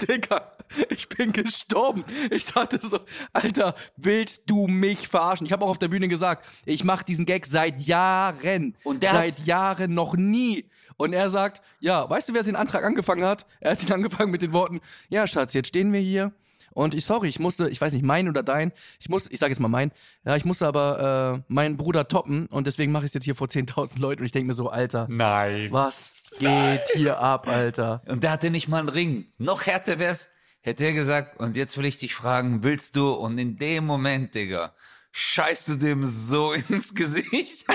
Digga, 0.00 0.56
ich 0.88 1.08
bin 1.08 1.32
gestorben. 1.32 2.04
Ich 2.30 2.46
dachte 2.46 2.78
so, 2.80 3.00
Alter, 3.32 3.74
willst 3.96 4.48
du 4.48 4.66
mich 4.66 5.08
verarschen? 5.08 5.46
Ich 5.46 5.52
habe 5.52 5.64
auch 5.64 5.68
auf 5.70 5.78
der 5.78 5.88
Bühne 5.88 6.08
gesagt, 6.08 6.46
ich 6.64 6.82
mache 6.84 7.04
diesen 7.04 7.26
Gag 7.26 7.46
seit 7.46 7.80
Jahren. 7.82 8.76
Und 8.84 9.02
der 9.02 9.12
seit 9.12 9.32
hat's- 9.34 9.46
Jahren 9.46 9.94
noch 9.94 10.14
nie. 10.14 10.70
Und 10.96 11.12
er 11.12 11.28
sagt, 11.28 11.62
ja, 11.80 12.08
weißt 12.08 12.28
du, 12.28 12.34
wer 12.34 12.42
den 12.42 12.56
Antrag 12.56 12.84
angefangen 12.84 13.24
hat? 13.24 13.46
Er 13.60 13.72
hat 13.72 13.82
ihn 13.82 13.92
angefangen 13.92 14.30
mit 14.30 14.42
den 14.42 14.52
Worten, 14.52 14.80
ja, 15.08 15.26
Schatz, 15.26 15.54
jetzt 15.54 15.68
stehen 15.68 15.92
wir 15.92 16.00
hier. 16.00 16.32
Und 16.74 16.94
ich, 16.94 17.04
sorry, 17.04 17.28
ich 17.28 17.38
musste, 17.38 17.68
ich 17.68 17.80
weiß 17.80 17.92
nicht, 17.92 18.04
mein 18.04 18.28
oder 18.28 18.42
dein, 18.42 18.72
ich 18.98 19.08
muss, 19.08 19.30
ich 19.30 19.38
sage 19.38 19.52
jetzt 19.52 19.60
mal 19.60 19.68
mein, 19.68 19.92
ja, 20.24 20.36
ich 20.36 20.44
musste 20.44 20.66
aber 20.66 21.42
äh, 21.48 21.52
meinen 21.52 21.76
Bruder 21.76 22.08
toppen 22.08 22.46
und 22.46 22.66
deswegen 22.66 22.92
mache 22.92 23.04
ich 23.04 23.10
es 23.10 23.14
jetzt 23.14 23.24
hier 23.24 23.34
vor 23.34 23.48
10.000 23.48 23.98
Leuten 23.98 24.22
und 24.22 24.26
ich 24.26 24.32
denke 24.32 24.46
mir 24.46 24.54
so, 24.54 24.68
Alter, 24.68 25.06
Nein. 25.10 25.68
was 25.70 26.14
geht 26.38 26.82
hier 26.94 27.20
ab, 27.20 27.46
Alter? 27.46 28.02
Und 28.06 28.22
der 28.22 28.30
hatte 28.30 28.50
nicht 28.50 28.68
mal 28.68 28.78
einen 28.78 28.88
Ring. 28.88 29.26
Noch 29.38 29.66
härter 29.66 29.98
wär's, 29.98 30.30
hätte 30.62 30.84
er 30.84 30.92
gesagt, 30.92 31.38
und 31.40 31.56
jetzt 31.56 31.76
will 31.76 31.84
ich 31.84 31.98
dich 31.98 32.14
fragen, 32.14 32.62
willst 32.62 32.96
du? 32.96 33.12
Und 33.12 33.38
in 33.38 33.56
dem 33.58 33.84
Moment, 33.84 34.34
Digga, 34.34 34.72
scheißt 35.10 35.68
du 35.68 35.76
dem 35.76 36.06
so 36.06 36.52
ins 36.68 36.94
Gesicht. 36.94 37.66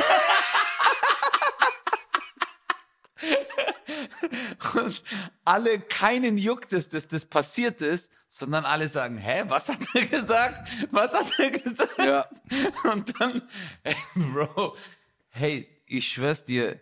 Und 4.76 5.04
alle, 5.46 5.80
keinen 5.80 6.38
juckt 6.38 6.74
es, 6.74 6.90
dass 6.90 7.08
das 7.08 7.26
passiert 7.26 7.82
ist, 7.82 8.12
sondern 8.28 8.66
alle 8.66 8.88
sagen, 8.88 9.18
hä, 9.18 9.44
was 9.48 9.70
hat 9.70 9.80
er 9.94 10.06
gesagt? 10.06 10.70
Was 10.92 11.14
hat 11.14 11.40
er 11.40 11.52
gesagt? 11.52 11.98
Ja. 11.98 12.26
Und 12.92 13.20
dann, 13.20 13.42
ey, 13.84 13.96
Bro, 14.16 14.76
hey, 15.30 15.68
ich 15.86 16.10
schwör's 16.10 16.44
dir, 16.44 16.80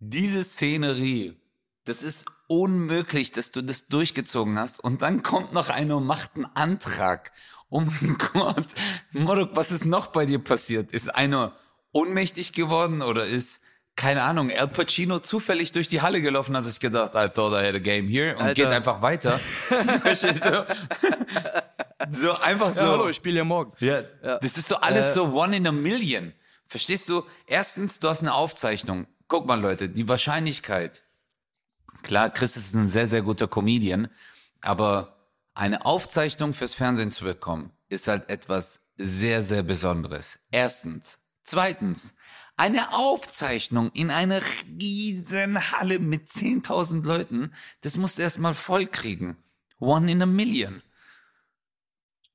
diese 0.00 0.44
Szenerie, 0.44 1.36
das 1.84 2.02
ist 2.02 2.26
unmöglich, 2.48 3.32
dass 3.32 3.50
du 3.50 3.62
das 3.62 3.86
durchgezogen 3.86 4.58
hast. 4.58 4.82
Und 4.82 5.02
dann 5.02 5.22
kommt 5.22 5.52
noch 5.52 5.68
einer 5.68 5.96
und 5.96 6.06
macht 6.06 6.34
einen 6.34 6.46
Antrag. 6.46 7.32
Oh 7.70 7.80
mein 7.80 8.18
Gott. 8.32 8.74
Morok, 9.12 9.50
was 9.54 9.70
ist 9.70 9.84
noch 9.84 10.08
bei 10.08 10.26
dir 10.26 10.38
passiert? 10.38 10.92
Ist 10.92 11.14
einer 11.14 11.56
ohnmächtig 11.92 12.52
geworden 12.52 13.02
oder 13.02 13.26
ist, 13.26 13.60
keine 13.98 14.22
Ahnung, 14.22 14.50
Al 14.52 14.68
Pacino 14.68 15.18
zufällig 15.18 15.72
durch 15.72 15.88
die 15.88 16.00
Halle 16.00 16.22
gelaufen, 16.22 16.56
hat 16.56 16.64
sich 16.64 16.78
gedacht, 16.78 17.12
I 17.16 17.28
thought 17.28 17.52
I 17.52 17.66
had 17.66 17.74
a 17.74 17.78
game 17.78 18.06
here 18.06 18.36
und 18.36 18.42
Alter. 18.42 18.54
geht 18.54 18.68
einfach 18.68 19.02
weiter. 19.02 19.40
So 22.10 22.32
einfach 22.38 22.72
so. 22.72 22.80
Ja, 22.80 22.86
hallo, 22.92 23.08
ich 23.08 23.16
spiele 23.16 23.38
ja 23.38 23.44
morgen. 23.44 23.72
Ja, 23.80 24.00
Ja. 24.22 24.38
das 24.38 24.56
ist 24.56 24.68
so 24.68 24.76
alles 24.76 25.06
Äh, 25.06 25.10
so 25.14 25.24
one 25.34 25.56
in 25.56 25.66
a 25.66 25.72
million. 25.72 26.32
Verstehst 26.66 27.08
du? 27.08 27.24
Erstens, 27.46 27.98
du 27.98 28.08
hast 28.08 28.20
eine 28.20 28.34
Aufzeichnung. 28.34 29.06
Guck 29.26 29.46
mal, 29.46 29.60
Leute, 29.60 29.88
die 29.88 30.08
Wahrscheinlichkeit. 30.08 31.02
Klar, 32.02 32.30
Chris 32.30 32.56
ist 32.56 32.74
ein 32.74 32.88
sehr, 32.88 33.08
sehr 33.08 33.22
guter 33.22 33.48
Comedian, 33.48 34.08
aber 34.60 35.16
eine 35.54 35.84
Aufzeichnung 35.84 36.54
fürs 36.54 36.72
Fernsehen 36.72 37.10
zu 37.10 37.24
bekommen, 37.24 37.72
ist 37.88 38.06
halt 38.06 38.30
etwas 38.30 38.80
sehr, 38.96 39.42
sehr 39.42 39.64
Besonderes. 39.64 40.38
Erstens. 40.52 41.18
Zweitens, 41.42 42.14
eine 42.58 42.92
Aufzeichnung 42.94 43.90
in 43.92 44.10
einer 44.10 44.40
riesen 44.80 45.72
Halle 45.72 45.98
mit 45.98 46.28
10.000 46.28 47.04
Leuten, 47.04 47.52
das 47.80 47.96
musst 47.96 48.18
du 48.18 48.22
erstmal 48.22 48.54
voll 48.54 48.86
kriegen. 48.86 49.36
One 49.80 50.10
in 50.10 50.20
a 50.22 50.26
million 50.26 50.82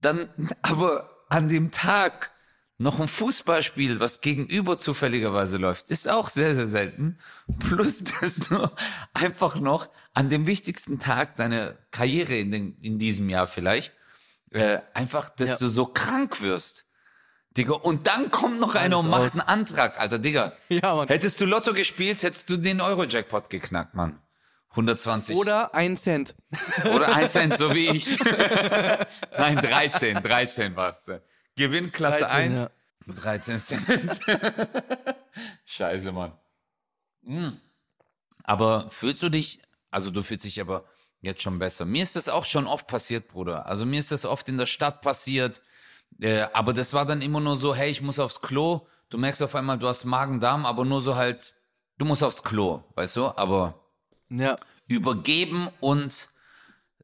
dann 0.04 0.30
aber 0.62 1.10
an 1.30 1.48
dem 1.48 1.72
Tag 1.72 2.32
noch 2.78 3.00
ein 3.00 3.08
Fußballspiel, 3.08 4.00
was 4.00 4.22
gegenüber 4.22 4.78
zufälligerweise 4.78 5.58
läuft, 5.58 5.90
ist 5.90 6.10
auch 6.10 6.28
sehr, 6.28 6.56
sehr 6.56 6.68
selten. 6.68 7.18
Plus, 7.60 8.04
dass 8.22 8.36
du 8.40 8.70
einfach 9.14 9.56
noch 9.56 9.90
an 10.14 10.30
dem 10.30 10.48
wichtigsten 10.48 11.00
Tag 11.00 11.36
deiner 11.38 11.74
Karriere 11.92 12.36
in, 12.36 12.52
den, 12.52 12.78
in 12.82 13.00
diesem 13.00 13.30
Jahr 13.30 13.48
vielleicht, 13.48 13.94
äh, 14.52 14.80
einfach, 14.94 15.30
dass 15.30 15.52
Ja. 15.52 15.58
du 15.58 15.70
so 15.70 15.86
krank 15.86 16.42
wirst. 16.42 16.86
Digga, 17.58 17.74
und 17.74 18.08
dann 18.08 18.32
kommt 18.32 18.60
noch 18.60 18.76
einer 18.76 19.00
und 19.00 19.10
macht 19.10 19.34
einen 19.34 19.42
Antrag, 19.42 20.00
Alter, 20.00 20.18
Digga. 20.18 20.54
Ja, 20.70 20.96
Mann. 20.96 21.08
Hättest 21.08 21.40
du 21.40 21.46
Lotto 21.46 21.74
gespielt, 21.74 22.24
hättest 22.24 22.50
du 22.50 22.58
den 22.58 22.82
Euro-Jackpot 22.82 23.50
geknackt, 23.50 23.94
Mann. 23.94 24.20
120. 24.72 25.36
Oder 25.36 25.76
ein 25.76 25.98
Cent. 25.98 26.34
Oder 26.92 27.16
1 27.16 27.32
Cent, 27.32 27.58
so 27.58 27.76
wie 27.76 27.90
ich. 27.90 28.20
Nein, 29.38 29.58
13, 29.58 30.24
13 30.24 30.76
war's. 30.76 31.06
Gewinn 31.56 31.92
Klasse 31.92 32.22
13, 32.22 32.58
1. 32.58 32.60
ja. 32.60 33.14
13 33.14 33.60
Cent. 33.60 34.20
Scheiße, 35.66 36.12
Mann. 36.12 36.32
Mm. 37.22 37.50
Aber 38.44 38.90
fühlst 38.90 39.22
du 39.22 39.30
dich, 39.30 39.62
also 39.92 40.10
du 40.10 40.24
fühlst 40.24 40.46
dich 40.46 40.60
aber 40.60 40.86
jetzt 41.22 41.44
schon 41.44 41.60
besser. 41.60 41.86
Mir 41.86 42.02
ist 42.02 42.16
das 42.16 42.28
auch 42.28 42.46
schon 42.46 42.66
oft 42.66 42.88
passiert, 42.88 43.28
Bruder. 43.28 43.68
Also 43.68 43.86
mir 43.86 44.00
ist 44.00 44.12
das 44.12 44.26
oft 44.26 44.50
in 44.50 44.58
der 44.58 44.66
Stadt 44.66 45.02
passiert. 45.02 45.62
Äh, 46.22 46.46
aber 46.54 46.74
das 46.74 46.94
war 46.94 47.06
dann 47.06 47.22
immer 47.22 47.40
nur 47.40 47.58
so, 47.58 47.76
hey, 47.76 47.90
ich 47.92 48.02
muss 48.02 48.20
aufs 48.20 48.42
Klo. 48.42 48.88
Du 49.10 49.18
merkst 49.18 49.42
auf 49.44 49.56
einmal, 49.56 49.78
du 49.78 49.88
hast 49.88 50.06
Magen-Darm, 50.06 50.66
aber 50.66 50.86
nur 50.86 51.02
so 51.02 51.16
halt, 51.16 51.54
du 51.98 52.06
musst 52.06 52.24
aufs 52.24 52.44
Klo, 52.44 52.84
weißt 52.96 53.16
du? 53.18 53.26
Aber 53.26 53.76
Ja. 54.30 54.58
übergeben 54.88 55.70
und 55.80 56.30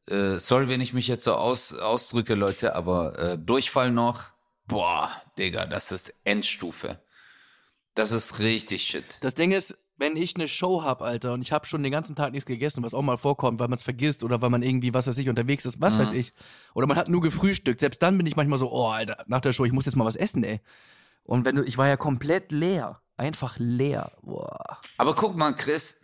äh, 0.06 0.38
sorry, 0.38 0.68
wenn 0.68 0.80
ich 0.80 0.92
mich 0.92 1.08
jetzt 1.08 1.24
so 1.24 1.34
aus, 1.34 1.72
ausdrücke, 1.72 2.34
Leute, 2.34 2.74
aber 2.74 3.18
äh, 3.18 3.38
Durchfall 3.38 3.90
noch, 3.92 4.24
boah, 4.66 5.10
Digga, 5.38 5.66
das 5.66 5.92
ist 5.92 6.12
Endstufe. 6.24 6.98
Das 7.94 8.12
ist 8.12 8.38
richtig 8.38 8.82
shit. 8.82 9.18
Das 9.20 9.34
Ding 9.34 9.52
ist, 9.52 9.76
wenn 10.00 10.16
ich 10.16 10.34
eine 10.34 10.48
Show 10.48 10.82
hab, 10.82 11.02
Alter, 11.02 11.34
und 11.34 11.42
ich 11.42 11.52
habe 11.52 11.66
schon 11.66 11.82
den 11.82 11.92
ganzen 11.92 12.16
Tag 12.16 12.32
nichts 12.32 12.46
gegessen, 12.46 12.82
was 12.82 12.94
auch 12.94 13.02
mal 13.02 13.18
vorkommt, 13.18 13.60
weil 13.60 13.68
man 13.68 13.76
es 13.76 13.82
vergisst 13.82 14.24
oder 14.24 14.40
weil 14.40 14.48
man 14.48 14.62
irgendwie, 14.62 14.94
was 14.94 15.06
weiß 15.06 15.18
ich, 15.18 15.28
unterwegs 15.28 15.66
ist, 15.66 15.80
was 15.80 15.98
weiß 15.98 16.12
ich. 16.12 16.32
Oder 16.74 16.86
man 16.86 16.96
hat 16.96 17.08
nur 17.08 17.20
gefrühstückt. 17.20 17.80
Selbst 17.80 18.02
dann 18.02 18.16
bin 18.16 18.26
ich 18.26 18.34
manchmal 18.34 18.58
so, 18.58 18.72
oh, 18.72 18.88
Alter, 18.88 19.24
nach 19.28 19.42
der 19.42 19.52
Show, 19.52 19.66
ich 19.66 19.72
muss 19.72 19.84
jetzt 19.84 19.96
mal 19.96 20.06
was 20.06 20.16
essen, 20.16 20.42
ey. 20.42 20.60
Und 21.22 21.44
wenn 21.44 21.56
du, 21.56 21.62
ich 21.62 21.76
war 21.76 21.86
ja 21.86 21.96
komplett 21.96 22.50
leer. 22.50 23.00
Einfach 23.18 23.56
leer. 23.58 24.12
Boah. 24.22 24.78
Aber 24.96 25.14
guck 25.14 25.36
mal, 25.36 25.52
Chris, 25.52 26.00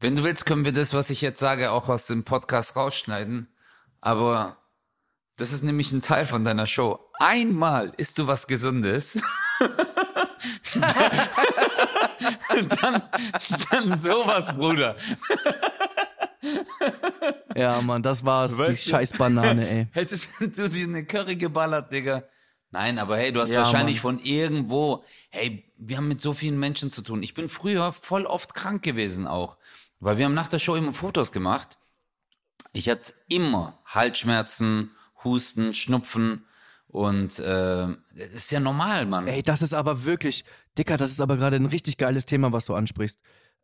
wenn 0.00 0.14
du 0.14 0.24
willst, 0.24 0.44
können 0.44 0.66
wir 0.66 0.72
das, 0.72 0.92
was 0.92 1.08
ich 1.08 1.22
jetzt 1.22 1.40
sage, 1.40 1.72
auch 1.72 1.88
aus 1.88 2.06
dem 2.06 2.24
Podcast 2.24 2.76
rausschneiden. 2.76 3.48
Aber 4.02 4.58
das 5.36 5.52
ist 5.52 5.64
nämlich 5.64 5.92
ein 5.92 6.02
Teil 6.02 6.26
von 6.26 6.44
deiner 6.44 6.66
Show. 6.66 7.00
Einmal 7.18 7.94
isst 7.96 8.18
du 8.18 8.26
was 8.26 8.46
Gesundes. 8.46 9.18
dann, 12.80 13.02
dann 13.70 13.98
sowas, 13.98 14.54
Bruder. 14.56 14.96
Ja, 17.54 17.80
Mann, 17.82 18.02
das 18.02 18.24
war's. 18.24 18.56
Weißt 18.58 18.84
die 18.84 18.90
scheiß 18.90 19.12
Banane, 19.12 19.68
ey. 19.68 19.86
Hättest 19.92 20.28
du 20.40 20.68
dir 20.68 20.86
eine 20.86 21.04
Curry 21.04 21.36
geballert, 21.36 21.92
Digga? 21.92 22.24
Nein, 22.70 22.98
aber 22.98 23.18
hey, 23.18 23.32
du 23.32 23.40
hast 23.40 23.52
Ja, 23.52 23.60
wahrscheinlich 23.60 24.02
Mann. 24.02 24.18
von 24.18 24.24
irgendwo, 24.24 25.04
hey, 25.30 25.70
wir 25.76 25.98
haben 25.98 26.08
mit 26.08 26.20
so 26.20 26.32
vielen 26.32 26.58
Menschen 26.58 26.90
zu 26.90 27.02
tun. 27.02 27.22
Ich 27.22 27.34
bin 27.34 27.48
früher 27.48 27.92
voll 27.92 28.24
oft 28.24 28.54
krank 28.54 28.82
gewesen 28.82 29.26
auch, 29.26 29.58
weil 30.00 30.16
wir 30.16 30.24
haben 30.24 30.34
nach 30.34 30.48
der 30.48 30.58
Show 30.58 30.74
immer 30.74 30.94
Fotos 30.94 31.32
gemacht. 31.32 31.76
Ich 32.72 32.88
hatte 32.88 33.12
immer 33.28 33.78
Halsschmerzen, 33.84 34.90
Husten, 35.22 35.74
Schnupfen 35.74 36.46
Und 36.92 37.38
äh, 37.38 37.42
das 37.42 38.34
ist 38.34 38.52
ja 38.52 38.60
normal, 38.60 39.06
Mann. 39.06 39.26
Ey, 39.26 39.42
das 39.42 39.62
ist 39.62 39.72
aber 39.72 40.04
wirklich, 40.04 40.44
Dicker, 40.76 40.98
das 40.98 41.10
ist 41.10 41.22
aber 41.22 41.38
gerade 41.38 41.56
ein 41.56 41.64
richtig 41.64 41.96
geiles 41.96 42.26
Thema, 42.26 42.52
was 42.52 42.66
du 42.66 42.74
ansprichst. 42.74 43.18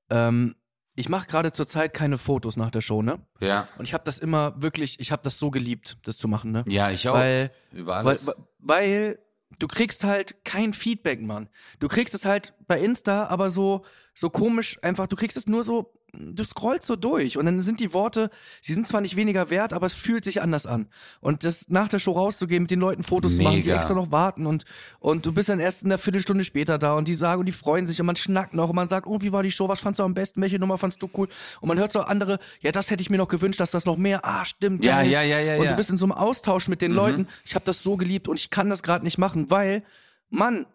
Ähm, 0.09 0.57
ich 0.95 1.11
mache 1.11 1.27
gerade 1.27 1.53
zurzeit 1.53 1.93
keine 1.93 2.17
Fotos 2.17 2.57
nach 2.57 2.71
der 2.71 2.81
Show, 2.81 3.03
ne? 3.03 3.21
Ja. 3.41 3.69
Und 3.77 3.85
ich 3.85 3.93
habe 3.93 4.03
das 4.05 4.19
immer 4.19 4.55
wirklich, 4.61 4.99
ich 4.99 5.13
habe 5.13 5.23
das 5.23 5.39
so 5.39 5.51
geliebt, 5.51 5.99
das 6.05 6.17
zu 6.17 6.27
machen, 6.27 6.53
ne? 6.53 6.65
Ja, 6.67 6.91
ich 6.91 7.07
auch. 7.07 7.15
Weil, 7.15 7.53
Über 7.71 7.97
weil, 7.97 8.07
alles. 8.07 8.33
weil 8.61 9.19
du 9.59 9.67
kriegst 9.69 10.05
halt 10.05 10.43
kein 10.47 10.73
Feedback, 10.73 11.21
Mann. 11.21 11.51
Du 11.81 11.89
kriegst 11.89 12.15
es 12.15 12.25
halt 12.25 12.55
bei 12.67 12.81
Insta, 12.81 13.27
aber 13.27 13.51
so, 13.51 13.85
so 14.15 14.31
komisch 14.31 14.79
einfach, 14.83 15.07
du 15.07 15.17
kriegst 15.17 15.37
es 15.37 15.47
nur 15.47 15.65
so, 15.65 15.93
du 16.13 16.43
scrollst 16.43 16.87
so 16.87 16.97
durch 16.97 17.37
und 17.37 17.47
dann 17.47 17.61
sind 17.63 17.81
die 17.81 17.93
Worte, 17.93 18.31
sie 18.61 18.73
sind 18.73 18.87
zwar 18.87 19.01
nicht 19.01 19.17
weniger 19.17 19.51
wert, 19.51 19.73
aber 19.73 19.87
es 19.87 19.95
fühlt 19.95 20.25
sich 20.25 20.41
anders 20.41 20.67
an. 20.67 20.89
Und 21.21 21.45
das 21.45 21.69
nach 21.69 21.89
der 21.89 21.99
Show 21.99 22.13
rauszugehen, 22.13 22.63
mit 22.63 22.71
den 22.71 22.81
Leuten 22.81 23.03
Fotos 23.03 23.37
zu 23.37 23.43
machen, 23.43 23.57
die 23.57 23.69
Mega. 23.69 23.77
extra 23.77 23.95
noch 23.95 24.11
warten 24.11 24.47
und, 24.47 24.65
und 25.01 25.27
du 25.27 25.33
bist 25.33 25.49
dann 25.49 25.61
erst 25.61 25.83
in 25.83 25.91
der 25.91 25.99
Viertelstunde 25.99 26.45
später 26.45 26.79
da 26.79 26.95
und 26.95 27.09
die 27.09 27.15
sagen 27.15 27.41
und 27.41 27.47
die 27.47 27.53
freuen 27.53 27.87
sich 27.87 28.01
und 28.01 28.07
man 28.07 28.17
schnackt 28.17 28.55
noch 28.55 28.71
und 28.71 28.77
man 28.77 28.89
sagt, 28.89 29.07
oh, 29.07 29.21
wie 29.21 29.33
war 29.33 29.43
die 29.43 29.53
Show, 29.53 29.69
was 29.69 29.81
fandst 29.81 30.01
du 30.01 30.05
am 30.05 30.15
besten, 30.15 30.41
welche 30.41 30.59
Nummer 30.59 30.79
fandst 30.79 31.03
du 31.03 31.11
cool? 31.17 31.29
Und 31.61 31.69
man 31.69 31.79
hört 31.79 31.93
so 31.93 32.01
andere, 32.01 32.39
ja, 32.61 32.73
das 32.73 32.91
hätte 32.91 33.03
ich 33.03 33.11
mir 33.11 33.19
noch 33.19 33.29
gewünscht, 33.29 33.61
dass 33.61 33.71
das 33.71 33.85
noch 33.85 33.97
mehr, 33.97 34.25
ah, 34.25 34.45
stimmt. 34.45 34.85
Ja, 34.85 35.03
geil. 35.03 35.11
ja, 35.11 35.23
ja, 35.23 35.41
ja, 35.41 35.57
Und 35.57 35.65
ja. 35.65 35.71
du 35.73 35.77
bist 35.77 35.91
in 35.91 35.99
so 35.99 36.07
einem 36.07 36.13
Austausch 36.13 36.69
mit 36.69 36.81
den 36.81 36.93
Leuten. 36.93 37.29
Ich 37.45 37.55
habe 37.55 37.65
das 37.65 37.83
so 37.83 37.97
geliebt 37.97 38.29
und 38.29 38.37
ich 38.37 38.51
kann 38.51 38.71
das 38.71 38.83
gerade 38.83 39.05
nicht 39.05 39.19
machen, 39.19 39.51
weil, 39.51 39.83
Mann, 40.31 40.67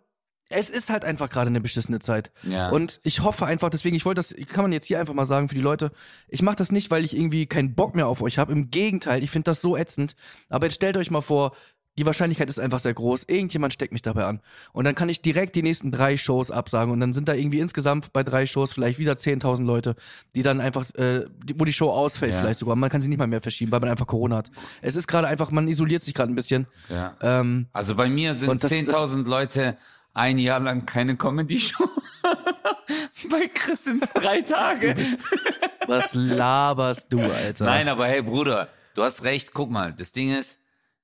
es 0.56 0.70
ist 0.70 0.89
halt 0.89 1.04
einfach 1.06 1.30
gerade 1.30 1.48
eine 1.50 1.62
beschissene 1.62 2.00
Zeit. 2.00 2.32
Ja. 2.44 2.70
Und 2.70 3.00
ich 3.04 3.22
hoffe 3.22 3.46
einfach, 3.46 3.70
deswegen, 3.70 3.96
ich 3.96 4.06
wollte 4.06 4.20
das, 4.20 4.34
kann 4.52 4.63
man 4.63 4.72
jetzt 4.72 4.88
hier 4.88 5.00
einfach 5.00 5.13
mal 5.13 5.26
sagen 5.26 5.50
für 5.50 5.56
die 5.56 5.62
Leute, 5.62 5.92
ich 6.28 6.42
mache 6.42 6.56
das 6.56 6.72
nicht, 6.72 6.92
weil 6.92 7.06
ich 7.06 7.16
irgendwie 7.16 7.46
keinen 7.46 7.76
Bock 7.76 7.96
mehr 7.96 8.08
auf 8.08 8.22
euch 8.22 8.38
habe. 8.38 8.52
Im 8.52 8.70
Gegenteil, 8.70 9.24
ich 9.24 9.32
finde 9.32 9.46
das 9.46 9.62
so 9.62 9.76
ätzend. 9.78 10.16
Aber 10.50 10.66
jetzt 10.66 10.76
stellt 10.76 10.98
euch 10.98 11.12
mal 11.12 11.22
vor, 11.22 11.54
die 12.00 12.08
Wahrscheinlichkeit 12.08 12.50
ist 12.50 12.60
einfach 12.60 12.80
sehr 12.80 12.96
groß. 12.96 13.26
Irgendjemand 13.28 13.72
steckt 13.72 13.94
mich 13.94 14.02
dabei 14.02 14.26
an. 14.26 14.42
Und 14.72 14.86
dann 14.86 14.96
kann 14.96 15.10
ich 15.10 15.22
direkt 15.22 15.56
die 15.56 15.62
nächsten 15.62 15.92
drei 15.92 16.18
Shows 16.18 16.50
absagen. 16.50 16.92
Und 16.92 17.00
dann 17.00 17.13
sind 17.13 17.28
da 17.28 17.36
irgendwie 17.36 17.60
insgesamt 17.60 18.12
bei 18.13 18.24
drei 18.24 18.48
Shows 18.48 18.74
vielleicht 18.74 18.98
wieder 18.98 19.13
10.000 19.13 19.63
Leute, 19.63 19.96
die 20.34 20.42
dann 20.42 20.60
einfach, 20.60 20.89
äh, 20.96 21.26
die, 21.44 21.60
wo 21.60 21.66
die 21.66 21.72
Show 21.74 21.92
ausfällt 21.92 22.34
Ja. 22.34 22.39
vielleicht 22.39 22.58
sogar. 22.58 22.76
Man 22.76 22.89
kann 22.89 23.00
sie 23.02 23.10
nicht 23.10 23.20
mal 23.20 23.28
mehr 23.28 23.44
verschieben, 23.44 23.72
weil 23.72 23.80
man 23.80 23.89
einfach 23.89 24.08
Corona 24.08 24.38
hat. 24.38 24.50
Es 24.82 24.96
ist 24.96 25.08
gerade 25.08 25.28
einfach, 25.28 25.52
man 25.52 25.68
isoliert 25.68 26.04
sich 26.04 26.16
gerade 26.16 26.32
ein 26.34 26.36
bisschen. 26.36 26.66
ja. 26.89 27.16
Ähm, 27.22 27.68
Also 27.74 27.94
bei 27.94 28.10
mir 28.10 28.34
sind 28.34 28.50
Und 28.50 28.63
das- 28.63 28.72
10.000 28.72 29.28
Leute 29.28 29.78
ein 30.13 30.38
Jahr 30.38 30.60
lang 30.60 30.86
keine 30.86 31.15
Comedy-Show. 31.15 31.89
bei 33.30 33.47
Chris 33.54 33.86
sind's 33.86 34.12
drei 34.13 34.41
Tage. 34.41 34.95
was 35.88 36.13
laberst 36.13 37.12
du, 37.12 37.21
Alter? 37.21 37.65
Nein, 37.65 37.88
aber 37.88 38.08
hey 38.08 38.21
Bruder, 38.21 38.69
du 38.93 39.04
hast 39.04 39.23
recht. 39.23 39.54
Guck 39.54 39.69
mal, 39.69 39.93
das 39.93 40.12
Ding 40.12 40.34
ist, 40.36 40.60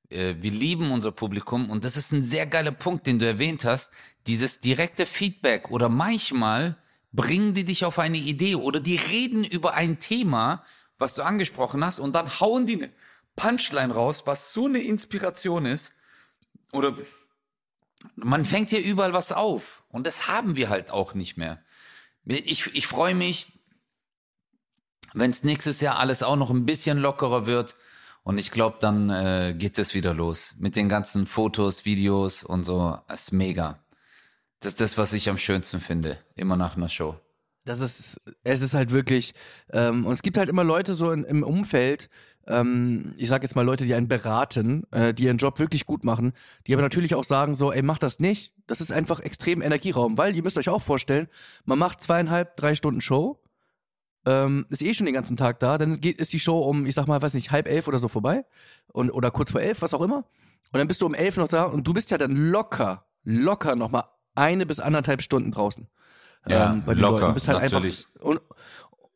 äh, 0.10 0.36
wir 0.40 0.52
lieben 0.52 0.92
unser 0.92 1.12
Publikum 1.12 1.70
und 1.70 1.84
das 1.84 1.98
ist 1.98 2.12
ein 2.12 2.24
sehr 2.24 2.48
geiler 2.48 2.72
Punkt, 2.72 3.08
den 3.08 3.20
du 3.20 3.26
erwähnt 3.26 3.66
hast. 3.66 3.92
Dieses 4.28 4.60
direkte 4.60 5.06
Feedback 5.06 5.72
oder 5.72 5.90
manchmal 5.90 6.78
bringen 7.12 7.54
die 7.54 7.66
dich 7.66 7.86
auf 7.86 8.00
eine 8.00 8.18
Idee 8.18 8.56
oder 8.56 8.80
die 8.80 8.98
reden 8.98 9.44
über 9.44 9.74
ein 9.74 10.00
Thema, 10.00 10.64
was 10.98 11.16
du 11.16 11.24
angesprochen 11.24 11.84
hast 11.84 12.00
und 12.00 12.14
dann 12.14 12.40
hauen 12.40 12.66
die 12.66 12.76
eine 12.76 12.92
Punchline 13.36 13.94
raus, 13.94 14.24
was 14.26 14.54
so 14.54 14.66
eine 14.66 14.80
Inspiration 14.80 15.66
ist. 15.66 15.94
Oder 16.72 16.96
man 18.16 18.46
fängt 18.46 18.70
hier 18.70 18.84
überall 18.84 19.14
was 19.14 19.32
auf 19.32 19.84
und 19.90 20.08
das 20.08 20.28
haben 20.28 20.56
wir 20.56 20.70
halt 20.70 20.92
auch 20.92 21.14
nicht 21.14 21.38
mehr. 21.38 21.62
Ich, 22.26 22.74
ich 22.76 22.88
freue 22.88 23.16
mich, 23.16 23.48
wenn 25.14 25.32
es 25.32 25.44
nächstes 25.44 25.82
Jahr 25.82 25.98
alles 25.98 26.24
auch 26.24 26.36
noch 26.36 26.50
ein 26.50 26.66
bisschen 26.66 27.00
lockerer 27.00 27.46
wird. 27.46 27.76
Und 28.24 28.38
ich 28.38 28.52
glaube, 28.52 28.78
dann 28.80 29.10
äh, 29.10 29.56
geht 29.58 29.80
es 29.80 29.94
wieder 29.94 30.14
los. 30.14 30.56
Mit 30.60 30.76
den 30.76 30.90
ganzen 30.90 31.26
Fotos, 31.26 31.86
Videos 31.86 32.44
und 32.44 32.64
so. 32.64 33.00
Das 33.08 33.24
ist 33.24 33.32
mega. 33.32 33.84
Das 34.60 34.74
ist 34.74 34.82
das, 34.82 34.98
was 34.98 35.14
ich 35.14 35.30
am 35.30 35.38
schönsten 35.38 35.80
finde. 35.80 36.20
Immer 36.36 36.56
nach 36.56 36.78
einer 36.78 36.90
Show. 36.90 37.20
Das 37.70 37.82
ist, 37.82 38.20
es 38.44 38.64
ist 38.64 38.74
halt 38.74 38.90
wirklich, 38.90 39.36
ähm, 39.72 40.08
und 40.08 40.14
es 40.14 40.24
gibt 40.24 40.40
halt 40.40 40.50
immer 40.50 40.64
Leute 40.64 40.96
so 40.96 41.12
in, 41.12 41.24
im 41.24 41.44
Umfeld, 41.44 42.10
ähm, 42.48 43.14
ich 43.16 43.30
sag 43.30 43.44
jetzt 43.44 43.56
mal 43.56 43.64
Leute, 43.64 43.86
die 43.86 43.94
einen 43.94 44.08
beraten, 44.08 44.88
äh, 44.90 45.14
die 45.14 45.26
ihren 45.26 45.38
Job 45.38 45.60
wirklich 45.60 45.86
gut 45.86 46.04
machen, 46.04 46.34
die 46.66 46.74
aber 46.74 46.82
natürlich 46.82 47.14
auch 47.14 47.24
sagen 47.24 47.54
so, 47.54 47.72
ey, 47.72 47.84
mach 47.84 48.00
das 48.00 48.20
nicht. 48.20 48.56
Das 48.66 48.82
ist 48.82 48.92
einfach 48.92 49.20
extrem 49.20 49.62
Energieraum, 49.62 50.18
weil 50.18 50.36
ihr 50.36 50.42
müsst 50.42 50.58
euch 50.58 50.68
auch 50.68 50.82
vorstellen, 50.82 51.28
man 51.64 51.78
macht 51.78 52.02
zweieinhalb, 52.02 52.58
drei 52.58 52.74
Stunden 52.74 53.02
Show, 53.02 53.40
ähm, 54.26 54.66
ist 54.70 54.82
eh 54.82 54.96
schon 54.96 55.06
den 55.06 55.14
ganzen 55.14 55.38
Tag 55.38 55.60
da, 55.60 55.78
dann 55.78 56.02
geht, 56.02 56.20
ist 56.20 56.34
die 56.34 56.40
Show 56.40 56.58
um, 56.58 56.88
ich 56.88 56.96
sag 56.96 57.06
mal, 57.06 57.22
weiß 57.22 57.36
nicht, 57.36 57.52
halb 57.52 57.68
elf 57.68 57.88
oder 57.88 58.00
so 58.00 58.08
vorbei 58.08 58.46
und, 58.88 59.12
oder 59.12 59.30
kurz 59.30 59.52
vor 59.52 59.62
elf, 59.62 59.84
was 59.84 59.94
auch 59.94 60.02
immer. 60.02 60.26
Und 60.72 60.80
dann 60.80 60.88
bist 60.88 61.04
du 61.04 61.06
um 61.06 61.14
elf 61.14 61.38
noch 61.38 61.50
da 61.50 61.66
und 61.66 61.86
du 61.86 61.94
bist 61.94 62.10
ja 62.10 62.18
dann 62.18 62.36
locker, 62.36 63.06
locker 63.24 63.76
nochmal 63.76 64.06
eine 64.34 64.66
bis 64.66 64.80
anderthalb 64.80 65.22
Stunden 65.22 65.52
draußen. 65.52 65.88
Ja, 66.48 66.72
ähm, 66.72 66.84
bei 66.86 66.94
den 66.94 67.02
locker, 67.02 67.22
Leuten. 67.22 67.34
Bist 67.34 67.48
halt 67.48 67.62
natürlich. 67.62 68.08
einfach 68.16 68.26
und, 68.26 68.42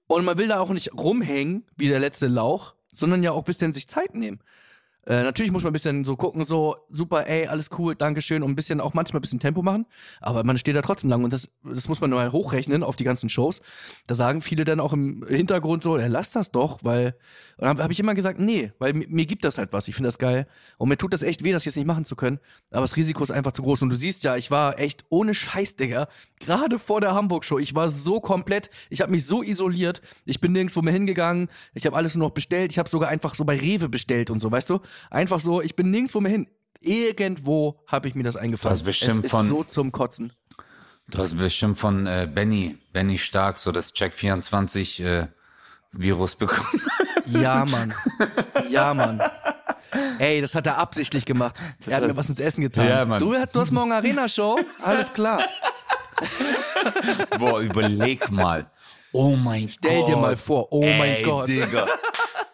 und 0.07 0.25
man 0.25 0.37
will 0.37 0.47
da 0.47 0.59
auch 0.59 0.69
nicht 0.69 0.93
rumhängen 0.93 1.65
wie 1.75 1.87
der 1.87 1.99
letzte 1.99 2.27
Lauch, 2.27 2.73
sondern 2.93 3.23
ja 3.23 3.31
auch 3.31 3.39
ein 3.39 3.43
bisschen 3.45 3.73
sich 3.73 3.87
Zeit 3.87 4.13
nehmen. 4.15 4.39
Äh, 5.05 5.23
natürlich 5.23 5.51
muss 5.51 5.63
man 5.63 5.71
ein 5.71 5.73
bisschen 5.73 6.05
so 6.05 6.15
gucken, 6.15 6.45
so 6.45 6.77
super, 6.89 7.27
ey, 7.27 7.47
alles 7.47 7.69
cool, 7.77 7.93
Dankeschön 7.93 8.41
und 8.41 8.51
ein 8.51 8.55
bisschen 8.55 8.79
auch 8.79 8.93
manchmal 8.93 9.19
ein 9.19 9.21
bisschen 9.21 9.39
Tempo 9.39 9.61
machen, 9.61 9.85
aber 10.21 10.45
man 10.45 10.57
steht 10.57 10.77
da 10.77 10.81
trotzdem 10.81 11.09
lang 11.09 11.25
und 11.25 11.33
das, 11.33 11.49
das 11.63 11.89
muss 11.89 11.99
man 11.99 12.09
nur 12.09 12.19
mal 12.19 12.31
hochrechnen 12.31 12.83
auf 12.83 12.95
die 12.95 13.03
ganzen 13.03 13.27
Shows. 13.27 13.59
Da 14.07 14.15
sagen 14.15 14.41
viele 14.41 14.63
dann 14.63 14.79
auch 14.79 14.93
im 14.93 15.25
Hintergrund 15.27 15.83
so, 15.83 15.97
ja, 15.97 16.07
lass 16.07 16.31
das 16.31 16.51
doch, 16.51 16.79
weil, 16.83 17.15
und 17.57 17.67
habe 17.67 17.83
hab 17.83 17.91
ich 17.91 17.99
immer 17.99 18.13
gesagt, 18.13 18.39
nee, 18.39 18.71
weil 18.79 18.93
mir, 18.93 19.07
mir 19.09 19.25
gibt 19.25 19.43
das 19.43 19.57
halt 19.57 19.73
was, 19.73 19.89
ich 19.89 19.95
finde 19.95 20.07
das 20.07 20.19
geil. 20.19 20.47
Und 20.77 20.87
mir 20.87 20.97
tut 20.97 21.11
das 21.11 21.21
echt 21.21 21.43
weh, 21.43 21.51
das 21.51 21.65
jetzt 21.65 21.75
nicht 21.75 21.85
machen 21.85 22.05
zu 22.05 22.15
können, 22.15 22.39
aber 22.71 22.81
das 22.81 22.95
Risiko 22.95 23.23
ist 23.23 23.31
einfach 23.31 23.51
zu 23.51 23.61
groß. 23.61 23.81
Und 23.81 23.89
du 23.89 23.97
siehst 23.97 24.23
ja, 24.23 24.37
ich 24.37 24.51
war 24.51 24.79
echt 24.79 25.03
ohne 25.09 25.33
Scheiß, 25.33 25.75
Digga, 25.75 26.07
gerade 26.39 26.79
vor 26.79 27.01
der 27.01 27.13
Hamburg-Show, 27.13 27.59
ich 27.59 27.75
war 27.75 27.89
so 27.89 28.21
komplett, 28.21 28.69
ich 28.89 29.01
habe 29.01 29.11
mich 29.11 29.25
so 29.25 29.43
isoliert, 29.43 30.01
ich 30.23 30.39
bin 30.39 30.53
nirgendwo 30.53 30.81
mehr 30.81 30.93
hingegangen, 30.93 31.49
ich 31.73 31.85
habe 31.85 31.97
alles 31.97 32.15
nur 32.15 32.29
noch 32.29 32.33
bestellt, 32.33 32.71
ich 32.71 32.79
habe 32.79 32.87
sogar 32.87 33.09
einfach 33.09 33.35
so 33.35 33.43
bei 33.43 33.57
Rewe 33.57 33.89
bestellt 33.89 34.29
und 34.29 34.39
so, 34.39 34.49
weißt 34.49 34.69
du? 34.69 34.79
Einfach 35.09 35.39
so, 35.39 35.61
ich 35.61 35.75
bin 35.75 35.91
nirgendwo 35.91 36.19
mehr 36.21 36.31
hin. 36.31 36.47
Irgendwo 36.81 37.79
habe 37.87 38.07
ich 38.09 38.15
mir 38.15 38.23
das 38.23 38.35
eingefangen. 38.35 38.69
Du 38.71 38.73
hast 38.75 38.83
bestimmt 38.83 39.19
es 39.19 39.25
ist 39.25 39.31
von- 39.31 39.47
so 39.47 39.63
zum 39.63 39.91
Kotzen. 39.91 40.33
Du 41.09 41.17
hast 41.19 41.37
bestimmt 41.37 41.77
von 41.77 42.07
äh, 42.07 42.27
Benny, 42.33 42.77
Benny 42.93 43.17
Stark, 43.17 43.57
so 43.57 43.71
das 43.71 43.93
Check24 43.93 45.03
äh, 45.03 45.27
Virus 45.91 46.35
bekommen. 46.35 46.81
Ja, 47.25 47.63
Mann. 47.63 47.93
Ja, 48.69 48.93
Mann. 48.93 49.21
Ey, 50.19 50.41
das 50.41 50.55
hat 50.55 50.67
er 50.67 50.77
absichtlich 50.77 51.23
gemacht. 51.23 51.55
er 51.87 51.95
hat 51.95 52.01
hat- 52.01 52.09
mir 52.09 52.17
was 52.17 52.27
ins 52.27 52.41
Essen 52.41 52.59
getan. 52.63 52.85
Ja, 52.85 53.05
Mann. 53.05 53.21
Du, 53.21 53.31
du 53.33 53.59
hast 53.61 53.71
morgen 53.71 53.93
Arena-Show? 53.93 54.59
Alles 54.81 55.13
klar. 55.13 55.41
Boah, 57.39 57.59
überleg 57.61 58.29
mal. 58.29 58.69
Oh 59.13 59.35
mein 59.37 59.67
Gott. 59.67 59.71
Stell 59.79 60.05
dir 60.05 60.17
mal 60.17 60.35
vor, 60.35 60.67
oh 60.71 60.81
mein 60.81 61.01
Ey, 61.15 61.23
Gott. 61.23 61.47
Digga. 61.47 61.87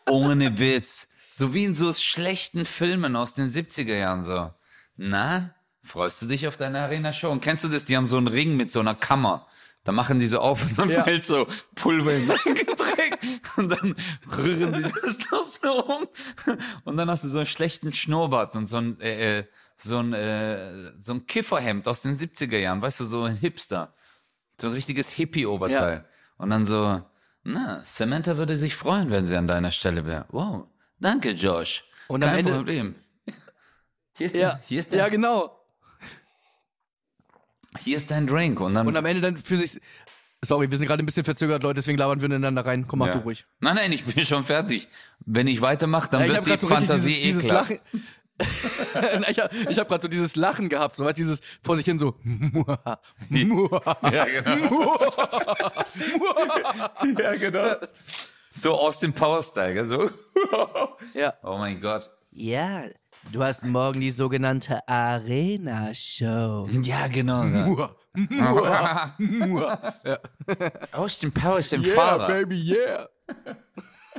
Ohne 0.10 0.58
Witz. 0.58 1.08
So 1.40 1.54
wie 1.54 1.64
in 1.64 1.74
so 1.74 1.94
schlechten 1.94 2.66
Filmen 2.66 3.16
aus 3.16 3.34
den 3.34 3.48
70er 3.48 3.96
Jahren 3.96 4.26
so. 4.26 4.52
Na, 4.98 5.56
freust 5.82 6.22
du 6.22 6.26
dich 6.26 6.46
auf 6.50 6.58
deine 6.58 6.82
Arena-Show? 6.82 7.32
Und 7.32 7.40
kennst 7.40 7.64
du 7.64 7.70
das? 7.70 7.86
Die 7.86 7.96
haben 7.96 8.08
so 8.08 8.18
einen 8.18 8.28
Ring 8.28 8.58
mit 8.58 8.74
so 8.74 8.82
einer 8.82 8.94
Kammer. 8.94 9.48
Da 9.86 9.94
machen 9.94 10.20
die 10.20 10.28
so 10.28 10.40
auf 10.40 10.62
und 10.62 10.78
dann 10.78 10.90
Ja. 10.90 11.06
fällt 11.06 11.24
so 11.24 11.48
Pulver 11.76 12.14
in 12.14 12.28
dein 12.28 12.38
Getränk 12.56 13.20
und 13.56 13.70
dann 13.72 13.96
rühren 14.38 14.74
die 14.74 14.82
das 14.82 15.20
noch 15.32 15.46
so 15.46 15.86
um 15.86 16.08
und 16.84 16.98
dann 16.98 17.10
hast 17.10 17.24
du 17.24 17.30
so 17.30 17.38
einen 17.38 17.48
schlechten 17.48 17.94
Schnurrbart 17.94 18.58
und 18.58 18.66
so 18.66 18.76
ein 18.76 19.00
äh, 19.00 19.40
äh, 19.40 19.44
so 19.78 19.98
ein 19.98 20.12
äh, 20.12 20.92
so 21.00 21.14
ein 21.14 21.26
Kifferhemd 21.26 21.88
aus 21.88 22.02
den 22.02 22.16
70er 22.18 22.58
Jahren, 22.58 22.82
weißt 22.82 23.00
du, 23.00 23.06
so 23.06 23.24
ein 23.24 23.38
Hipster. 23.38 23.94
So 24.60 24.68
ein 24.68 24.74
richtiges 24.74 25.10
Hippie-Oberteil. 25.12 26.04
Und 26.38 26.50
dann 26.50 26.66
so, 26.66 27.02
na, 27.44 27.82
Samantha 27.86 28.36
würde 28.36 28.58
sich 28.58 28.76
freuen, 28.76 29.10
wenn 29.10 29.26
sie 29.26 29.38
an 29.38 29.48
deiner 29.48 29.72
Stelle 29.72 30.06
wäre. 30.06 30.26
Wow, 30.32 30.68
danke, 31.00 31.32
Josh. 31.32 31.84
Und 32.08 32.24
am 32.24 32.30
Kein 32.32 32.40
Ende- 32.40 32.54
Problem. 32.54 32.96
Hier 34.18 34.26
ist, 34.26 34.36
Ja, 34.36 34.50
der, 34.50 34.60
hier, 34.68 34.80
ist 34.80 34.92
der, 34.92 35.00
ja, 35.00 35.10
genau. 35.10 35.56
hier 37.80 37.96
ist 37.98 38.12
dein 38.12 38.28
Drink. 38.28 38.60
Und 38.60 38.74
dann, 38.74 38.88
Und 38.88 38.98
am 38.98 39.06
Ende 39.06 39.22
dann 39.22 39.38
für 39.38 39.56
sich. 39.56 39.80
Sorry, 40.44 40.72
wir 40.72 40.78
sind 40.78 40.88
gerade 40.88 41.04
ein 41.04 41.06
bisschen 41.06 41.26
verzögert, 41.26 41.64
Leute, 41.64 41.76
deswegen 41.76 41.98
labern 41.98 42.20
wir 42.22 42.26
ineinander 42.28 42.66
rein. 42.66 42.88
Komm, 42.88 43.00
mach 43.00 43.08
ja. 43.08 43.14
du 43.14 43.20
ruhig. 43.20 43.46
Nein, 43.60 43.76
nein, 43.76 43.92
ich 43.92 44.06
bin 44.06 44.26
schon 44.26 44.46
fertig. 44.46 44.88
Wenn 45.26 45.48
ich 45.48 45.62
weitermache, 45.62 46.10
dann 46.10 46.26
Ja, 46.26 46.46
wird 46.46 46.48
die 46.48 46.58
so 46.60 46.68
Fantasie 46.68 47.10
dieses, 47.10 47.24
dieses 47.24 47.44
ekelhaft. 47.46 47.72
Lachen. 47.72 48.06
ich 49.30 49.40
habe 49.40 49.76
hab 49.76 49.88
gerade 49.90 50.02
so 50.02 50.08
dieses 50.08 50.36
Lachen 50.38 50.70
gehabt, 50.70 50.96
so 50.96 51.10
dieses 51.12 51.42
vor 51.62 51.76
sich 51.76 51.84
hin 51.86 52.00
so. 52.00 52.16
Ja, 52.24 53.00
genau. 53.30 53.70
ja, 57.18 57.36
genau. 57.36 57.76
So 58.52 58.74
aus 58.74 59.00
dem 59.00 59.14
Power-Style, 59.14 59.74
gell, 59.74 59.86
so. 59.86 60.10
ja. 61.14 61.34
Oh 61.44 61.58
mein 61.58 61.80
Gott. 61.82 62.10
Ja, 62.32 62.84
du 63.32 63.44
hast 63.44 63.64
morgen 63.64 64.02
die 64.02 64.12
sogenannte 64.12 64.88
Arena-Show. 64.88 66.68
Ja, 66.82 67.08
genau. 67.08 67.44
Ja. 67.44 67.96
Aus 70.94 71.20
dem 71.20 71.32
Power, 71.32 71.58
aus 71.58 71.70
dem 71.70 71.84
Yeah, 71.84 71.96
Vater. 71.96 72.28
baby, 72.28 72.60
yeah. 72.60 73.10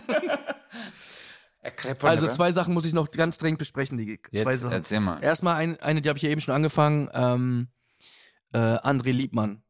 Also 2.02 2.26
zwei 2.28 2.52
Sachen 2.52 2.72
muss 2.72 2.86
ich 2.86 2.94
noch 2.94 3.10
ganz 3.10 3.36
dringend 3.36 3.58
besprechen, 3.58 3.98
die 3.98 4.18
zwei 4.22 4.52
Jetzt 4.52 4.62
Sachen. 4.62 4.72
erzähl 4.72 5.00
mal. 5.00 5.22
Erstmal 5.22 5.56
ein, 5.56 5.78
eine, 5.80 6.00
die 6.00 6.08
habe 6.08 6.16
ich 6.16 6.22
ja 6.22 6.30
eben 6.30 6.40
schon 6.40 6.54
angefangen. 6.54 7.10
Ähm, 7.12 7.68
äh, 8.52 8.58
André 8.58 9.12
Liebmann. 9.12 9.62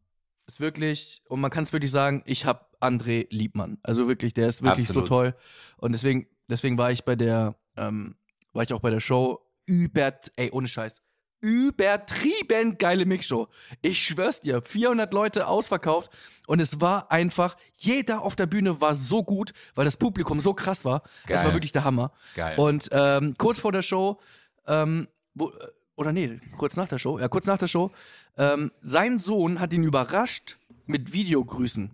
Ist 0.46 0.61
wirklich, 0.61 1.23
und 1.29 1.40
man 1.40 1.51
kann 1.51 1.64
es 1.64 1.73
wirklich 1.73 1.90
sagen, 1.90 2.23
ich 2.27 2.46
habe 2.46 2.64
André 2.80 3.26
Liebmann. 3.30 3.78
Also 3.82 4.08
wirklich, 4.08 4.34
der 4.34 4.48
ist 4.48 4.62
wirklich 4.62 4.88
Absolut. 4.88 5.08
so 5.08 5.14
toll. 5.14 5.34
Und 5.76 5.92
deswegen, 5.92 6.26
deswegen 6.48 6.78
war 6.78 6.90
ich 6.90 7.04
bei 7.04 7.16
der, 7.16 7.54
ähm, 7.76 8.16
war 8.52 8.62
ich 8.62 8.72
auch 8.72 8.80
bei 8.80 8.90
der 8.90 9.00
Show 9.00 9.40
über, 9.66 10.12
ey, 10.36 10.50
ohne 10.50 10.68
Scheiß. 10.68 11.02
Übertrieben 11.42 12.76
geile 12.76 13.06
Mixshow. 13.06 13.48
Ich 13.80 14.02
schwör's 14.04 14.40
dir, 14.40 14.60
400 14.60 15.12
Leute 15.14 15.46
ausverkauft 15.46 16.10
und 16.46 16.60
es 16.60 16.82
war 16.82 17.10
einfach, 17.10 17.56
jeder 17.76 18.22
auf 18.22 18.36
der 18.36 18.44
Bühne 18.46 18.80
war 18.82 18.94
so 18.94 19.22
gut, 19.22 19.52
weil 19.74 19.86
das 19.86 19.96
Publikum 19.96 20.40
so 20.40 20.52
krass 20.52 20.84
war. 20.84 21.02
Das 21.26 21.36
Geil. 21.36 21.46
war 21.46 21.54
wirklich 21.54 21.72
der 21.72 21.84
Hammer. 21.84 22.12
Geil. 22.34 22.58
Und 22.58 22.90
ähm, 22.92 23.36
kurz 23.38 23.58
vor 23.58 23.72
der 23.72 23.80
Show, 23.80 24.20
ähm, 24.66 25.08
wo, 25.32 25.50
oder 25.96 26.12
nee, 26.12 26.40
kurz 26.58 26.76
nach 26.76 26.88
der 26.88 26.98
Show, 26.98 27.18
ja, 27.18 27.28
kurz 27.28 27.46
nach 27.46 27.58
der 27.58 27.68
Show, 27.68 27.90
ähm, 28.36 28.70
sein 28.82 29.18
Sohn 29.18 29.60
hat 29.60 29.72
ihn 29.72 29.84
überrascht 29.84 30.58
mit 30.86 31.12
Videogrüßen. 31.12 31.90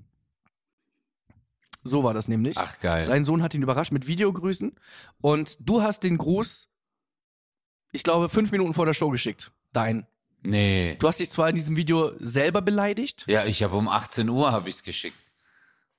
So 1.86 2.04
war 2.04 2.14
das 2.14 2.28
nämlich. 2.28 2.56
Ach, 2.58 2.78
geil. 2.80 3.06
Sein 3.06 3.24
Sohn 3.24 3.42
hat 3.42 3.54
ihn 3.54 3.62
überrascht 3.62 3.92
mit 3.92 4.06
Videogrüßen 4.06 4.72
und 5.20 5.56
du 5.60 5.82
hast 5.82 6.02
den 6.02 6.18
Gruß, 6.18 6.68
ich 7.92 8.02
glaube, 8.02 8.28
fünf 8.28 8.50
Minuten 8.52 8.74
vor 8.74 8.86
der 8.86 8.94
Show 8.94 9.10
geschickt. 9.10 9.50
Dein. 9.72 10.06
Nee. 10.42 10.96
Du 10.98 11.08
hast 11.08 11.18
dich 11.20 11.30
zwar 11.30 11.48
in 11.48 11.54
diesem 11.56 11.76
Video 11.76 12.12
selber 12.18 12.62
beleidigt. 12.62 13.24
Ja, 13.26 13.44
ich 13.44 13.62
habe 13.62 13.76
um 13.76 13.88
18 13.88 14.28
Uhr 14.28 14.52
habe 14.52 14.68
ich's 14.68 14.82
geschickt. 14.82 15.16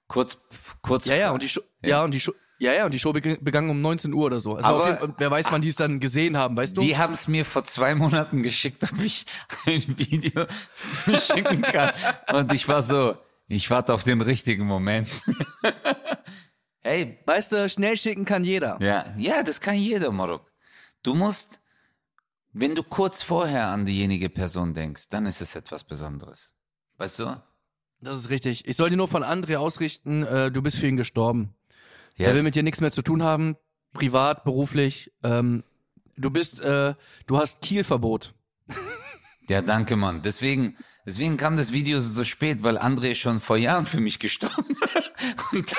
Kurz, 0.08 0.38
kurz. 0.82 1.06
Ja, 1.06 1.16
ja, 1.16 1.26
vor- 1.28 1.34
und 1.36 1.44
die 1.44 1.50
Show, 1.50 1.62
Ja. 1.82 1.90
ja. 1.90 2.04
und 2.06 2.12
die 2.12 2.20
Show, 2.22 2.32
ja, 2.60 2.72
ja, 2.74 2.86
und 2.86 2.94
die 2.94 3.00
Show 3.00 3.12
beg- 3.12 3.44
begann 3.44 3.70
um 3.70 3.82
19 3.82 4.14
Uhr 4.14 4.26
oder 4.28 4.40
so. 4.40 4.56
Also 4.56 4.68
Aber- 4.70 5.02
jeden 5.02 5.14
wer 5.18 5.30
weiß, 5.32 5.48
wann 5.52 5.62
die 5.62 5.68
es 5.68 5.76
dann 5.76 6.00
gesehen 6.00 6.38
haben, 6.38 6.56
weißt 6.56 6.78
du? 6.78 6.82
Die 6.82 6.98
haben 6.98 7.14
es 7.14 7.28
mir 7.28 7.44
vor 7.44 7.66
zwei 7.66 7.94
Monaten 7.94 8.42
geschickt, 8.42 8.84
ob 8.92 9.02
ich 9.04 9.26
ein 9.66 9.84
Video 9.98 10.46
zuschicken 11.06 11.62
kann. 11.62 11.92
Und 12.34 12.54
ich 12.54 12.68
war 12.70 12.82
so, 12.84 13.18
ich 13.48 13.70
warte 13.70 13.94
auf 13.94 14.04
den 14.04 14.22
richtigen 14.22 14.66
Moment. 14.66 15.10
hey, 16.82 17.20
weißt 17.26 17.52
du, 17.54 17.70
schnell 17.70 17.98
schicken 17.98 18.26
kann 18.26 18.44
jeder. 18.44 18.78
ja, 18.82 19.14
ja, 19.18 19.44
das 19.44 19.62
kann 19.62 19.76
jeder, 19.76 20.12
Marok. 20.12 20.52
Du 21.04 21.14
musst, 21.14 21.62
wenn 22.54 22.76
du 22.76 22.84
kurz 22.84 23.24
vorher 23.24 23.68
an 23.68 23.86
diejenige 23.86 24.30
Person 24.30 24.74
denkst, 24.74 25.10
dann 25.10 25.26
ist 25.26 25.42
es 25.42 25.56
etwas 25.56 25.84
Besonderes. 25.84 26.56
Weißt 26.98 27.20
du? 27.20 27.42
Das 28.02 28.18
ist 28.18 28.30
richtig. 28.30 28.68
Ich 28.68 28.78
soll 28.78 28.90
dir 28.90 28.98
nur 28.98 29.08
von 29.08 29.24
André 29.24 29.58
ausrichten, 29.58 30.24
äh, 30.24 30.52
du 30.52 30.62
bist 30.62 30.78
für 30.78 30.88
ihn 30.88 30.98
gestorben. 30.98 31.56
Ja, 32.16 32.28
Er 32.30 32.36
will 32.36 32.44
mit 32.44 32.56
dir 32.56 32.64
nichts 32.64 32.82
mehr 32.82 32.92
zu 32.92 33.02
tun 33.02 33.24
haben, 33.24 33.58
privat, 33.94 34.44
beruflich. 34.44 35.12
Ähm, 35.24 35.64
du 36.16 36.30
bist, 36.32 36.60
äh, 36.60 36.96
du 37.28 37.38
hast 37.38 37.62
Kielverbot. 37.62 38.34
ja, 39.50 39.62
danke, 39.62 39.96
Mann. 39.96 40.22
Deswegen, 40.22 40.78
deswegen 41.08 41.38
kam 41.38 41.58
das 41.58 41.72
Video 41.72 42.00
so 42.02 42.24
spät, 42.24 42.62
weil 42.62 42.78
André 42.78 43.12
ist 43.14 43.18
schon 43.20 43.40
vor 43.40 43.58
Jahren 43.58 43.88
für 43.88 44.00
mich 44.00 44.20
gestorben. 44.20 44.78
Und, 45.52 45.66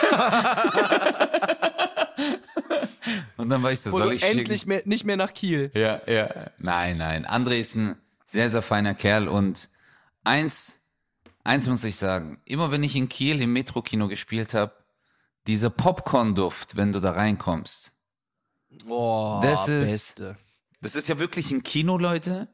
Und 3.37 3.49
dann 3.51 3.63
war 3.63 3.71
ich 3.73 3.81
so, 3.81 3.91
soll 3.93 4.03
so 4.03 4.11
ich 4.11 4.21
schicken? 4.23 4.39
endlich 4.41 4.67
mehr, 4.67 4.83
nicht 4.85 5.05
mehr 5.05 5.17
nach 5.17 5.33
Kiel. 5.33 5.71
Ja, 5.75 6.01
ja. 6.07 6.51
Nein, 6.59 6.99
nein. 6.99 7.25
André 7.27 7.61
ist 7.61 7.77
ein 7.77 7.97
sehr, 8.27 8.51
sehr 8.51 8.63
feiner 8.63 8.95
Kerl 8.95 9.29
und 9.29 9.71
eins, 10.25 10.81
eins 11.45 11.67
muss 11.69 11.85
ich 11.85 11.97
sagen. 11.97 12.41
Immer 12.45 12.71
wenn 12.73 12.83
ich 12.83 12.97
in 12.97 13.09
Kiel 13.09 13.41
im 13.41 13.53
Metrokino 13.53 14.09
gespielt 14.09 14.55
habe, 14.55 14.73
dieser 15.47 15.71
Popcorn-Duft, 15.71 16.77
wenn 16.77 16.93
du 16.93 17.01
da 17.01 17.13
reinkommst. 17.13 17.95
Boah, 18.85 19.41
Das 19.41 19.69
ist- 19.69 19.91
Beste. 20.17 20.37
Das 20.81 20.95
ist 20.95 21.09
ja 21.09 21.19
wirklich 21.19 21.51
ein 21.51 21.63
Kino, 21.65 21.99
Leute. 21.99 22.49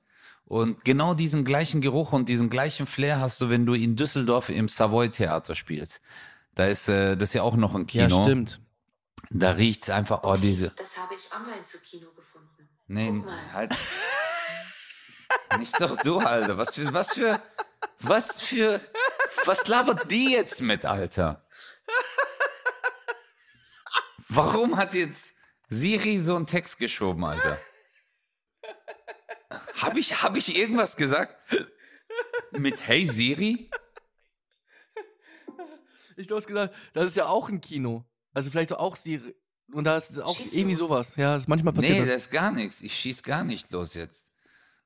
Und 0.47 0.85
genau 0.85 1.15
diesen 1.15 1.45
gleichen 1.45 1.81
Geruch 1.81 2.13
und 2.13 2.29
diesen 2.29 2.51
gleichen 2.51 2.87
Flair 2.87 3.19
hast 3.21 3.41
du, 3.41 3.49
wenn 3.49 3.65
du 3.67 3.75
in 3.75 3.97
Düsseldorf 3.97 4.51
im 4.51 4.69
Savoy 4.69 5.09
Theater 5.11 5.57
spielst. 5.57 6.03
Da 6.55 6.67
ist, 6.67 6.89
äh, 6.89 7.17
das 7.17 7.31
ist 7.31 7.35
ja 7.35 7.43
auch 7.43 7.57
noch 7.57 7.75
ein 7.75 7.87
Ja, 7.91 8.07
Kino. 8.07 8.23
stimmt. 8.23 8.61
Da 9.31 9.53
riecht's 9.53 9.89
einfach, 9.91 10.21
oh, 10.23 10.37
diese, 10.37 10.71
Das 10.77 10.97
habe 10.99 11.15
ich 11.15 11.23
online 11.35 11.65
zu 11.65 11.79
Kino 11.81 12.11
gefunden. 12.15 12.69
Nee, 12.87 13.09
Guck 13.09 13.25
mal. 13.25 13.53
halt. 13.53 13.75
Nicht 15.59 15.81
doch 15.81 15.97
du, 16.03 16.19
Alter. 16.19 16.59
Was 16.59 16.75
für, 16.75 16.93
was 16.93 17.15
für, 17.15 17.41
was 18.01 18.41
für, 18.41 18.81
was 19.47 19.67
labert 19.67 20.11
die 20.11 20.33
jetzt 20.33 20.61
mit, 20.61 20.85
Alter? 20.85 21.45
Warum 24.29 24.77
hat 24.77 24.95
jetzt 24.95 25.35
Siri 25.69 26.19
so 26.19 26.37
einen 26.37 26.47
Text 26.47 26.79
geschoben, 26.79 27.25
Alter? 27.25 27.59
Hab 29.81 29.97
ich, 29.97 30.23
hab 30.23 30.37
ich 30.37 30.57
irgendwas 30.59 30.97
gesagt? 30.97 31.37
Mit 32.53 32.87
Hey 32.87 33.07
Siri? 33.07 33.71
Ich 36.17 36.27
du 36.29 36.37
hast 36.37 36.47
gesagt, 36.47 36.75
das 36.93 37.07
ist 37.11 37.17
ja 37.17 37.27
auch 37.27 37.49
ein 37.49 37.61
Kino. 37.61 38.05
Also 38.33 38.51
vielleicht 38.51 38.69
so 38.69 38.77
auch 38.77 38.97
die, 38.97 39.21
und 39.73 39.85
da 39.85 39.97
ist 39.97 40.21
auch 40.21 40.37
Schieß 40.37 40.53
irgendwie 40.53 40.75
los. 40.77 40.89
sowas. 40.89 41.17
Ja, 41.17 41.35
das, 41.35 41.49
manchmal 41.49 41.73
passiert 41.73 41.95
Nee, 41.95 42.01
das. 42.01 42.09
das 42.09 42.23
ist 42.27 42.31
gar 42.31 42.53
nichts. 42.53 42.81
Ich 42.83 42.95
schieß 42.95 43.23
gar 43.23 43.43
nicht 43.45 43.71
los 43.73 43.95
jetzt. 43.95 44.31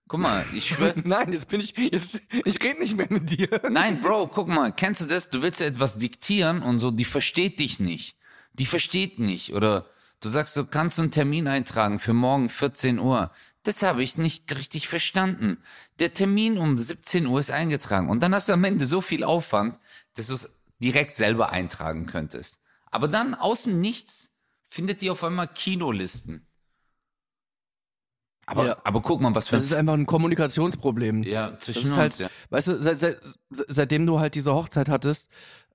Guck 0.09 0.21
mal, 0.21 0.45
ich 0.55 0.67
schwör. 0.67 0.95
Nein, 1.05 1.33
jetzt 1.33 1.49
bin 1.49 1.61
ich, 1.61 1.77
jetzt, 1.77 2.23
ich 2.45 2.63
rede 2.63 2.79
nicht 2.81 2.97
mehr 2.97 3.09
mit 3.11 3.31
dir. 3.31 3.49
Nein, 3.71 4.01
Bro, 4.01 4.29
guck 4.29 4.49
mal, 4.49 4.73
kennst 4.73 5.03
du 5.03 5.07
das? 5.07 5.29
Du 5.29 5.43
willst 5.43 5.61
ja 5.61 5.67
etwas 5.67 5.99
diktieren 5.99 6.63
und 6.63 6.79
so, 6.79 6.91
die 6.91 7.05
versteht 7.05 7.61
dich 7.61 7.79
nicht. 7.79 8.17
Die 8.55 8.65
versteht 8.67 9.19
nicht. 9.19 9.53
Oder 9.53 9.91
du 10.21 10.31
sagst 10.31 10.55
so, 10.55 10.65
kannst 10.65 10.97
du 10.97 11.03
einen 11.03 11.11
Termin 11.11 11.47
eintragen 11.47 11.99
für 11.99 12.15
morgen 12.15 12.49
14 12.49 12.99
Uhr? 12.99 13.31
Das 13.69 13.83
habe 13.83 14.03
ich 14.03 14.17
nicht 14.17 14.51
richtig 14.57 14.89
verstanden. 14.89 15.59
Der 15.99 16.15
Termin 16.15 16.57
um 16.57 16.79
17 16.79 17.27
Uhr 17.27 17.39
ist 17.39 17.51
eingetragen. 17.51 18.09
Und 18.09 18.21
dann 18.23 18.35
hast 18.35 18.49
du 18.49 18.55
am 18.55 18.65
Ende 18.65 18.87
so 18.87 19.03
viel 19.03 19.23
Aufwand, 19.25 19.79
dass 20.15 20.29
du 20.29 20.33
es 20.33 20.59
direkt 20.79 21.17
selber 21.17 21.51
eintragen 21.51 22.07
könntest. 22.07 22.61
Aber 22.91 23.09
dann 23.09 23.35
aus 23.35 23.65
dem 23.65 23.83
Nichts 23.83 24.33
findet 24.69 25.03
die 25.03 25.11
auf 25.11 25.23
einmal 25.23 25.49
Kinolisten. 25.49 26.47
Aber, 28.47 28.65
Ja. 28.69 28.77
aber 28.85 29.03
guck 29.03 29.21
mal, 29.21 29.35
was 29.35 29.49
für 29.49 29.57
Das 29.57 29.65
ist 29.67 29.75
einfach 29.75 29.93
ein 29.93 30.07
Kommunikationsproblem. 30.07 31.25
ja, 31.25 31.59
zwischen 31.59 31.91
ist 31.91 31.97
halt, 31.99 32.13
uns, 32.13 32.19
ja. 32.21 32.31
weißt 32.49 32.69
du, 32.69 32.81
seit, 32.83 32.99
seit, 33.01 33.21
seitdem 33.51 34.07
du 34.07 34.19
halt 34.19 34.35
diese 34.35 34.55
Hochzeit 34.55 34.89
hattest, 34.89 35.29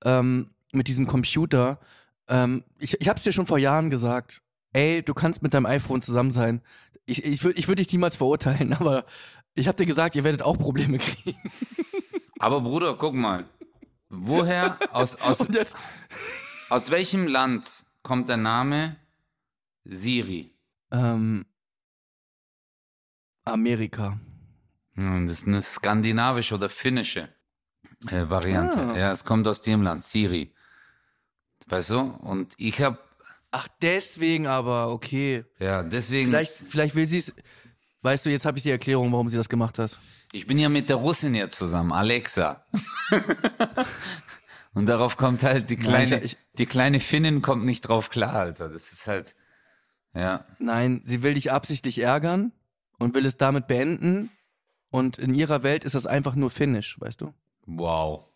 ähm, 0.04 0.50
mit 0.72 0.88
diesem 0.88 1.06
Computer, 1.06 1.80
ähm, 2.28 2.64
ich, 2.80 3.00
ich 3.00 3.08
hab's 3.08 3.22
dir 3.22 3.34
schon 3.34 3.46
vor 3.46 3.60
Jahren 3.60 3.92
gesagt, 3.92 4.42
ey, 4.74 5.02
du 5.04 5.14
kannst 5.14 5.42
mit 5.42 5.54
deinem 5.54 5.66
iPhone 5.66 6.02
zusammen 6.02 6.32
sein. 6.32 6.62
Ich, 7.06 7.24
ich 7.24 7.44
würde 7.44 7.58
ich 7.60 7.68
würd 7.68 7.80
dich 7.80 7.92
niemals 7.92 8.16
verurteilen, 8.16 8.74
aber 8.80 9.06
ich 9.56 9.68
hab 9.68 9.78
dir 9.78 9.86
gesagt, 9.86 10.16
ihr 10.16 10.24
werdet 10.24 10.42
auch 10.42 10.58
Probleme 10.58 10.98
kriegen. 10.98 11.38
Aber 12.40 12.60
Bruder, 12.60 12.96
guck 12.96 13.14
mal. 13.14 13.46
Woher, 14.10 14.78
aus, 14.92 15.16
aus, 15.22 15.46
aus 16.70 16.92
welchem 16.92 17.28
Land 17.28 17.86
kommt 18.02 18.28
der 18.30 18.38
Name 18.38 18.98
Siri? 19.86 20.54
ähm, 20.92 21.46
Amerika. 23.46 24.20
Hm, 24.96 25.28
Das 25.28 25.42
ist 25.42 25.48
eine 25.48 25.62
skandinavische 25.62 26.56
oder 26.56 26.70
finnische 26.70 27.30
äh, 28.10 28.30
Variante. 28.30 28.80
Ah. 28.80 28.98
Ja, 28.98 29.12
es 29.12 29.24
kommt 29.26 29.48
aus 29.48 29.62
dem 29.62 29.82
Land, 29.82 30.04
Siri. 30.04 30.54
Weißt 31.68 31.92
du? 31.92 32.00
Und 32.00 32.54
ich 32.58 32.82
hab, 32.82 33.00
Ach, 33.56 33.68
deswegen 33.84 34.48
aber, 34.48 34.90
okay. 34.92 35.46
ja, 35.60 35.84
deswegen, 35.84 36.30
Vielleicht, 36.30 36.50
ist- 36.50 36.68
vielleicht 36.72 36.96
will 36.96 37.08
sie 37.08 37.20
es. 37.20 37.34
Weißt 38.02 38.26
du, 38.26 38.32
jetzt 38.32 38.46
habe 38.46 38.58
ich 38.58 38.64
die 38.64 38.72
Erklärung, 38.72 39.12
warum 39.12 39.30
sie 39.30 39.38
das 39.38 39.48
gemacht 39.48 39.78
hat. 39.78 40.00
ich 40.32 40.48
bin 40.48 40.58
ja 40.58 40.70
mit 40.70 40.90
der 40.90 40.96
Russin 40.98 41.36
jetzt 41.36 41.56
zusammen, 41.58 41.92
Alexa. 41.92 42.66
Und 44.74 44.88
darauf 44.88 45.18
kommt 45.18 45.44
halt 45.44 45.70
die 45.70 45.76
Nein, 45.78 45.84
kleine, 46.08 46.24
ich- 46.24 46.38
die 46.58 46.66
kleine 46.66 47.00
Finnin 47.00 47.44
kommt 47.44 47.64
nicht 47.64 47.82
drauf 47.82 48.10
klar, 48.10 48.34
Alter. 48.34 48.70
Das 48.70 48.92
ist 48.92 49.06
halt, 49.06 49.36
ja. 50.16 50.46
Nein, 50.58 51.04
sie 51.06 51.22
will 51.22 51.36
dich 51.36 51.52
absichtlich 51.52 52.00
ärgern 52.00 52.52
und 52.98 53.14
will 53.14 53.26
es 53.28 53.38
damit 53.38 53.68
beenden. 53.68 54.32
Und 54.90 55.20
in 55.20 55.36
ihrer 55.36 55.62
Welt 55.62 55.84
ist 55.84 55.94
das 55.94 56.08
einfach 56.08 56.34
nur 56.34 56.50
Finish, 56.50 57.00
weißt 57.00 57.22
du? 57.22 57.34
Wow. 57.68 58.30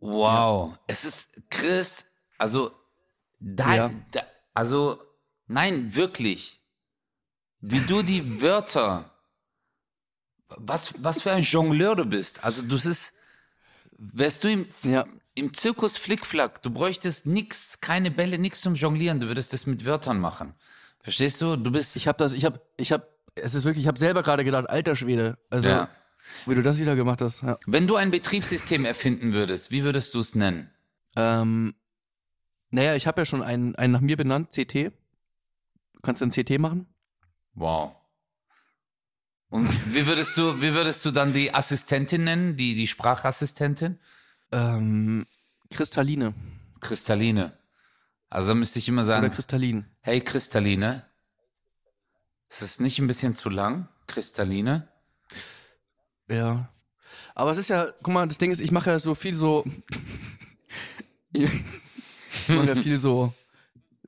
Wow. 0.00 0.76
Es 0.88 1.04
ist, 1.04 1.40
Chris, 1.50 2.06
also, 2.42 2.72
da, 3.40 3.74
Ja. 3.74 3.90
da, 4.10 4.22
also, 4.52 5.00
nein, 5.46 5.94
wirklich. 5.94 6.60
Wie 7.60 7.80
du 7.80 8.02
die 8.02 8.42
Wörter, 8.42 9.10
was, 10.48 10.94
was 10.98 11.22
für 11.22 11.30
ein 11.32 11.42
Jongleur 11.44 11.94
du 11.96 12.04
bist. 12.04 12.44
Also, 12.44 12.62
du 12.62 12.78
bist, 12.80 13.14
wärst 13.96 14.42
du 14.44 14.48
im, 14.48 14.66
Ja. 14.82 15.06
im 15.34 15.54
Zirkus 15.54 15.96
Flickflack, 15.96 16.62
du 16.62 16.70
bräuchtest 16.70 17.26
nix, 17.26 17.80
keine 17.80 18.10
Bälle, 18.10 18.38
nix 18.38 18.60
zum 18.60 18.74
Jonglieren, 18.74 19.20
du 19.20 19.28
würdest 19.28 19.52
das 19.52 19.66
mit 19.66 19.84
Wörtern 19.84 20.18
machen. 20.18 20.54
Verstehst 21.00 21.40
du? 21.40 21.56
Du 21.56 21.70
bist, 21.70 21.96
Ich 21.96 22.06
habe 22.08 22.18
das, 22.18 22.32
ich 22.32 22.44
habe, 22.44 22.60
ich 22.76 22.90
habe, 22.92 23.06
es 23.36 23.54
ist 23.54 23.64
wirklich, 23.64 23.84
ich 23.84 23.88
habe 23.88 23.98
selber 23.98 24.22
gerade 24.22 24.44
gedacht, 24.44 24.68
alter 24.68 24.96
Schwede. 24.96 25.38
Also, 25.50 25.68
ja. 25.68 25.88
wie 26.46 26.54
du 26.56 26.62
das 26.62 26.78
wieder 26.78 26.96
gemacht 26.96 27.20
hast. 27.20 27.42
Ja. 27.42 27.58
Wenn 27.66 27.86
du 27.86 27.94
ein 27.96 28.10
Betriebssystem 28.10 28.84
erfinden 28.84 29.32
würdest, 29.32 29.70
wie 29.70 29.84
würdest 29.84 30.14
du 30.14 30.20
es 30.20 30.34
nennen? 30.34 30.70
Ähm, 31.16 31.74
Naja, 32.72 32.96
ich 32.96 33.06
habe 33.06 33.20
ja 33.20 33.24
schon 33.26 33.42
einen, 33.42 33.76
einen 33.76 33.92
nach 33.92 34.00
mir 34.00 34.16
benannt, 34.16 34.50
CT. 34.50 34.74
Du 34.74 36.00
kannst 36.02 36.22
du 36.22 36.24
einen 36.24 36.32
CT 36.32 36.58
machen? 36.58 36.86
Wow. 37.54 37.94
Und 39.50 39.68
wie 39.94 40.06
würdest 40.06 40.38
du, 40.38 40.62
wie 40.62 40.72
würdest 40.72 41.04
du 41.04 41.10
dann 41.10 41.34
die 41.34 41.54
Assistentin 41.54 42.24
nennen, 42.24 42.56
die, 42.56 42.74
die 42.74 42.86
Sprachassistentin? 42.86 43.98
Ähm, 44.50 45.26
Kristalline. 45.70 46.32
Kristalline. 46.80 47.52
Also 48.30 48.48
da 48.48 48.54
müsste 48.54 48.78
ich 48.78 48.88
immer 48.88 49.02
Oder 49.02 49.06
sagen, 49.06 49.30
Kristallin. 49.30 49.84
hey 50.00 50.22
Kristalline. 50.22 51.04
Ist 52.48 52.62
es 52.62 52.80
nicht 52.80 52.98
ein 52.98 53.06
bisschen 53.06 53.36
zu 53.36 53.50
lang? 53.50 53.88
Kristalline? 54.06 54.88
Ja. 56.28 56.72
Aber 57.34 57.50
es 57.50 57.58
ist 57.58 57.68
ja, 57.68 57.92
guck 58.02 58.14
mal, 58.14 58.26
das 58.26 58.38
Ding 58.38 58.50
ist, 58.50 58.62
ich 58.62 58.70
mache 58.70 58.90
ja 58.90 58.98
so 58.98 59.14
viel 59.14 59.34
so. 59.34 59.66
ich 62.48 62.54
mache 62.54 62.68
ja 62.68 62.76
viel 62.76 62.98
so, 62.98 63.32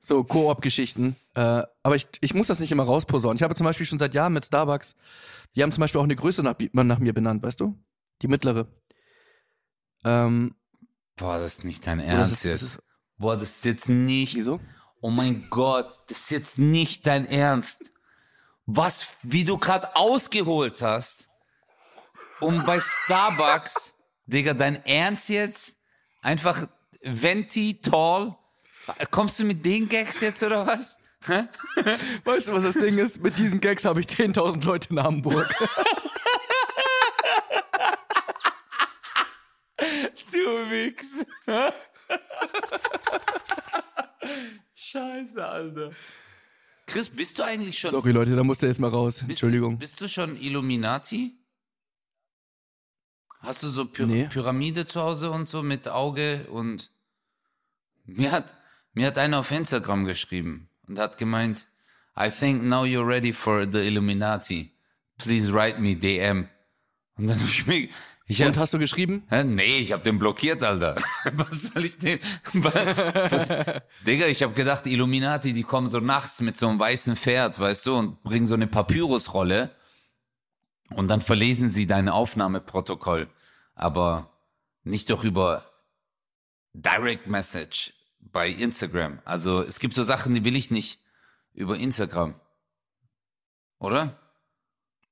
so 0.01 0.23
Koop-Geschichten. 0.23 1.15
Äh, 1.33 1.63
aber 1.83 1.95
ich, 1.95 2.07
ich 2.21 2.33
muss 2.33 2.47
das 2.47 2.59
nicht 2.59 2.71
immer 2.71 2.83
rausposaunen. 2.83 3.35
Ich 3.37 3.43
habe 3.43 3.55
zum 3.55 3.65
Beispiel 3.65 3.85
schon 3.85 3.99
seit 3.99 4.13
Jahren 4.13 4.33
mit 4.33 4.45
Starbucks, 4.45 4.95
die 5.55 5.63
haben 5.63 5.71
zum 5.71 5.81
Beispiel 5.81 5.99
auch 5.99 6.05
eine 6.05 6.15
Größe 6.15 6.43
nach, 6.43 6.55
nach 6.73 6.99
mir 6.99 7.13
benannt, 7.13 7.43
weißt 7.43 7.59
du? 7.59 7.77
Die 8.21 8.27
mittlere. 8.27 8.67
Ähm, 10.03 10.55
Boah, 11.17 11.39
das 11.39 11.57
ist 11.57 11.65
nicht 11.65 11.85
dein 11.87 11.99
das 11.99 12.07
Ernst 12.07 12.31
ist, 12.33 12.43
jetzt. 12.43 12.61
das 12.61 12.69
ist, 12.75 12.83
Boah, 13.17 13.37
das 13.37 13.49
ist 13.51 13.65
jetzt 13.65 13.89
nicht. 13.89 14.35
wieso? 14.35 14.59
Oh 15.01 15.09
mein 15.09 15.47
Gott, 15.49 15.99
das 16.07 16.21
ist 16.21 16.31
jetzt 16.31 16.57
nicht 16.57 17.05
dein 17.07 17.25
Ernst. 17.25 17.91
Was, 18.65 19.07
wie 19.21 19.43
du 19.45 19.57
gerade 19.57 19.95
ausgeholt 19.95 20.81
hast, 20.81 21.29
um 22.41 22.65
bei 22.65 22.79
Starbucks, 22.79 23.95
Digga, 24.25 24.53
dein 24.53 24.83
Ernst 24.85 25.29
jetzt? 25.29 25.77
Einfach 26.21 26.67
Venti, 27.05 27.79
Tall? 27.81 28.35
Kommst 29.11 29.39
du 29.39 29.45
mit 29.45 29.63
den 29.65 29.87
Gags 29.87 30.19
jetzt 30.21 30.41
oder 30.43 30.65
was? 30.67 30.97
Hä? 31.25 31.47
Weißt 32.23 32.49
du, 32.49 32.53
was 32.53 32.63
das 32.63 32.73
Ding 32.75 32.97
ist? 32.97 33.21
Mit 33.23 33.37
diesen 33.37 33.59
Gags 33.61 33.85
habe 33.85 33.99
ich 33.99 34.07
10.000 34.07 34.63
Leute 34.63 34.89
in 34.89 35.01
Hamburg. 35.01 35.53
Du 40.31 40.69
Wichs. 40.69 41.25
Scheiße, 44.73 45.45
Alter. 45.45 45.91
Chris, 46.87 47.09
bist 47.09 47.39
du 47.39 47.43
eigentlich 47.43 47.77
schon. 47.79 47.91
Sorry, 47.91 48.11
Leute, 48.11 48.35
da 48.35 48.43
musste 48.43 48.67
jetzt 48.67 48.79
mal 48.79 48.89
raus. 48.89 49.15
bist, 49.19 49.29
Entschuldigung. 49.29 49.77
Bist 49.77 49.99
du 50.01 50.07
schon 50.07 50.37
Illuminati? 50.37 51.37
Hast 53.39 53.63
du 53.63 53.67
so 53.67 53.85
Py 53.85 54.05
Nee. 54.05 54.27
Pyramide 54.27 54.85
zu 54.85 55.01
Hause 55.01 55.31
und 55.31 55.47
so 55.49 55.61
mit 55.63 55.87
Auge 55.87 56.47
und 56.49 56.91
mir 58.05 58.31
hat 58.31 58.55
mir 58.93 59.07
hat 59.07 59.17
einer 59.17 59.39
auf 59.39 59.51
Instagram 59.51 60.05
geschrieben 60.05 60.69
und 60.87 60.97
hat 60.97 61.17
gemeint, 61.17 61.67
I 62.17 62.29
think 62.29 62.63
now 62.63 62.83
you're 62.83 63.05
ready 63.05 63.33
for 63.33 63.67
the 63.69 63.79
Illuminati. 63.79 64.71
Please 65.17 65.53
write 65.53 65.79
me 65.79 65.95
DM. 65.95 66.47
Und 67.17 67.27
dann 67.27 67.39
hab 67.39 67.47
ich 67.47 67.67
mir 67.67 67.89
ich 68.27 68.41
hab, 68.41 68.47
Und 68.47 68.57
hast 68.57 68.73
du 68.73 68.79
geschrieben? 68.79 69.23
Hä? 69.29 69.43
Nee, 69.43 69.77
ich 69.77 69.91
hab 69.91 70.03
den 70.03 70.17
blockiert, 70.17 70.63
Alter. 70.63 70.95
Was 71.33 71.67
soll 71.67 71.85
ich 71.85 71.97
dem? 71.99 72.19
Was? 72.53 73.47
Digga, 74.07 74.25
ich 74.25 74.41
hab 74.41 74.55
gedacht, 74.55 74.87
Illuminati, 74.87 75.53
die 75.53 75.63
kommen 75.63 75.87
so 75.87 75.99
nachts 75.99 76.41
mit 76.41 76.57
so 76.57 76.67
einem 76.67 76.79
weißen 76.79 77.15
Pferd, 77.17 77.59
weißt 77.59 77.85
du, 77.85 77.95
und 77.95 78.23
bringen 78.23 78.47
so 78.47 78.55
eine 78.55 78.65
Papyrusrolle 78.65 79.75
und 80.95 81.07
dann 81.07 81.21
verlesen 81.21 81.69
sie 81.69 81.85
dein 81.85 82.09
Aufnahmeprotokoll. 82.09 83.27
Aber 83.75 84.31
nicht 84.83 85.11
doch 85.11 85.23
über 85.23 85.65
Direct 86.81 87.27
Message 87.27 87.93
bei 88.19 88.49
Instagram. 88.49 89.19
Also 89.23 89.61
es 89.61 89.79
gibt 89.79 89.93
so 89.93 90.03
Sachen, 90.03 90.35
die 90.35 90.43
will 90.43 90.55
ich 90.55 90.71
nicht 90.71 90.99
über 91.53 91.77
Instagram. 91.77 92.35
Oder? 93.79 94.19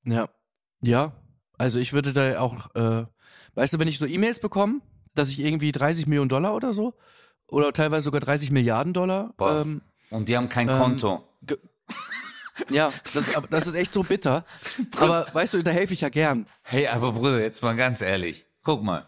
Ja. 0.04 0.30
Ja. 0.82 1.14
Also 1.58 1.80
ich 1.80 1.94
würde 1.94 2.12
da 2.12 2.40
auch, 2.40 2.76
äh, 2.76 3.06
weißt 3.56 3.74
du, 3.74 3.80
wenn 3.80 3.88
ich 3.88 4.00
so 4.00 4.06
E-Mails 4.06 4.40
bekomme, 4.40 4.82
dass 5.16 5.30
ich 5.30 5.40
irgendwie 5.40 5.72
30 5.72 6.08
Millionen 6.08 6.30
Dollar 6.30 6.56
oder 6.56 6.74
so, 6.74 6.96
oder 7.48 7.72
teilweise 7.72 8.06
sogar 8.06 8.20
30 8.20 8.52
Milliarden 8.52 8.94
Dollar, 8.94 9.34
ähm, 9.40 9.82
und 10.10 10.30
die 10.30 10.38
haben 10.38 10.50
kein 10.50 10.70
ähm, 10.70 10.78
Konto. 10.78 11.28
ja, 12.70 12.92
das, 13.14 13.26
das 13.50 13.68
ist 13.68 13.76
echt 13.76 13.94
so 13.94 14.04
bitter. 14.04 14.46
Aber 14.98 15.28
weißt 15.34 15.56
du, 15.56 15.64
da 15.64 15.72
helfe 15.72 15.94
ich 15.94 16.02
ja 16.02 16.10
gern. 16.10 16.46
Hey, 16.62 16.88
aber 16.88 17.14
Bruder, 17.14 17.42
jetzt 17.42 17.64
mal 17.64 17.76
ganz 17.76 18.02
ehrlich. 18.02 18.46
Guck 18.64 18.84
mal. 18.84 19.08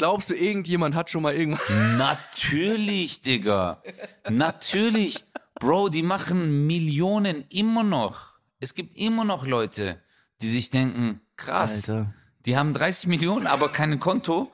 Glaubst 0.00 0.30
du, 0.30 0.34
irgendjemand 0.34 0.94
hat 0.94 1.10
schon 1.10 1.20
mal 1.20 1.34
irgendwas? 1.34 1.60
Natürlich, 1.98 3.20
Digga. 3.20 3.82
Natürlich. 4.30 5.26
Bro, 5.56 5.90
die 5.90 6.02
machen 6.02 6.66
Millionen 6.66 7.44
immer 7.50 7.82
noch. 7.82 8.38
Es 8.60 8.72
gibt 8.72 8.96
immer 8.96 9.26
noch 9.26 9.46
Leute, 9.46 10.02
die 10.40 10.48
sich 10.48 10.70
denken, 10.70 11.20
krass, 11.36 11.86
Alter. 11.86 12.14
die 12.46 12.56
haben 12.56 12.72
30 12.72 13.08
Millionen, 13.08 13.46
aber 13.46 13.68
kein 13.70 14.00
Konto, 14.00 14.50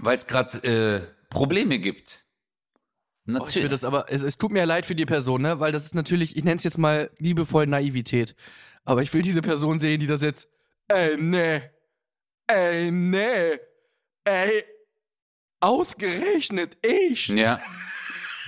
weil 0.00 0.16
es 0.16 0.28
gerade 0.28 0.62
äh, 0.62 1.02
Probleme 1.30 1.80
gibt. 1.80 2.24
Oh, 3.26 3.32
ich 3.32 3.34
will 3.34 3.40
Natürlich. 3.40 3.70
das 3.70 3.82
aber, 3.82 4.04
es, 4.08 4.22
es 4.22 4.38
tut 4.38 4.52
mir 4.52 4.66
leid 4.66 4.86
für 4.86 4.94
die 4.94 5.04
Person, 5.04 5.42
ne? 5.42 5.58
Weil 5.58 5.72
das 5.72 5.82
ist 5.82 5.96
natürlich, 5.96 6.36
ich 6.36 6.44
nenne 6.44 6.58
es 6.58 6.62
jetzt 6.62 6.78
mal 6.78 7.10
liebevoll 7.18 7.66
Naivität. 7.66 8.36
Aber 8.84 9.02
ich 9.02 9.12
will 9.12 9.22
diese 9.22 9.42
Person 9.42 9.80
sehen, 9.80 9.98
die 9.98 10.06
das 10.06 10.22
jetzt, 10.22 10.46
ey, 10.86 11.16
nee, 11.16 11.60
ey, 12.46 12.92
nee, 12.92 13.58
ey, 14.22 14.64
ausgerechnet 15.60 16.76
ich. 16.84 17.28
ja. 17.28 17.60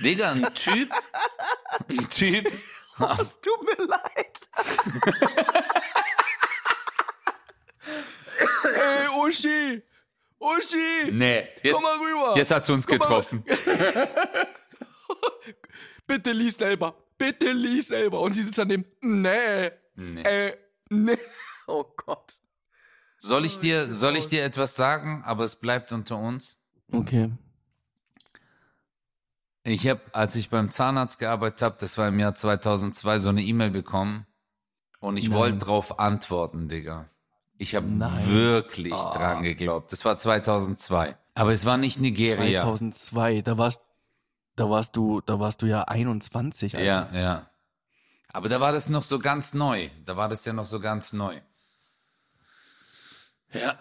Digga, 0.01 0.31
ein 0.31 0.53
Typ, 0.53 0.89
ein 1.89 2.09
Typ, 2.09 2.45
Es 3.21 3.39
tut 3.41 3.63
mir 3.63 3.85
leid. 3.85 4.39
ey, 8.63 9.07
Uschi, 9.21 9.81
Uschi, 10.39 11.11
nee, 11.11 11.47
jetzt, 11.61 11.73
komm 11.73 11.83
mal 11.83 11.97
rüber. 11.97 12.33
jetzt 12.37 12.51
hat's 12.51 12.69
uns 12.69 12.87
Komm 12.87 12.99
getroffen. 12.99 13.43
Bitte 16.07 16.31
lies 16.31 16.57
selber, 16.57 16.95
bitte 17.17 17.51
lies 17.51 17.87
selber. 17.89 18.21
Und 18.21 18.31
sie 18.33 18.41
sitzt 18.43 18.57
daneben, 18.57 18.85
nee, 19.01 19.69
Nee. 19.95 20.21
äh, 20.23 20.57
nee. 20.89 21.17
Oh 21.67 21.83
Gott. 21.97 22.33
Soll 23.19 23.45
ich 23.45 23.59
dir, 23.59 23.93
soll 23.93 24.17
ich 24.17 24.27
dir 24.27 24.43
etwas 24.43 24.75
sagen, 24.75 25.21
aber 25.23 25.43
es 25.43 25.55
bleibt 25.57 25.91
unter 25.91 26.17
uns? 26.17 26.57
Okay. 26.91 27.31
Ich 29.63 29.87
habe, 29.87 30.01
als 30.13 30.35
ich 30.35 30.49
beim 30.49 30.69
Zahnarzt 30.69 31.19
gearbeitet 31.19 31.61
habe, 31.61 31.75
das 31.79 31.97
war 31.97 32.07
im 32.07 32.19
Jahr 32.19 32.33
2002, 32.33 33.19
so 33.19 33.29
eine 33.29 33.41
E-Mail 33.41 33.69
bekommen 33.69 34.25
und 34.99 35.17
ich 35.17 35.31
wollte 35.31 35.57
drauf 35.57 35.99
antworten, 35.99 36.67
Digga. 36.69 37.07
Ich 37.57 37.75
habe 37.75 37.87
wirklich 38.25 38.93
Ah. 38.93 39.11
dran 39.13 39.43
geglaubt. 39.43 39.91
Das 39.91 40.05
war 40.05 40.17
2002. 40.17 41.15
Aber 41.35 41.51
es 41.51 41.65
war 41.65 41.77
nicht 41.77 41.99
Nigeria. 41.99 42.61
2002, 42.63 43.41
da 43.41 43.57
warst, 43.57 43.81
da 44.55 44.69
warst 44.69 44.95
du, 44.95 45.21
da 45.21 45.39
warst 45.39 45.61
du 45.61 45.65
ja 45.65 45.83
21. 45.83 46.75
Alter. 46.75 46.85
Ja, 46.85 47.09
ja. 47.13 47.49
Aber 48.31 48.47
da 48.47 48.59
war 48.61 48.71
das 48.71 48.89
noch 48.89 49.03
so 49.03 49.19
ganz 49.19 49.53
neu. 49.53 49.89
Da 50.05 50.15
war 50.15 50.29
das 50.29 50.45
ja 50.45 50.53
noch 50.53 50.65
so 50.65 50.79
ganz 50.79 51.13
neu. 51.13 51.39
Ja. 53.53 53.79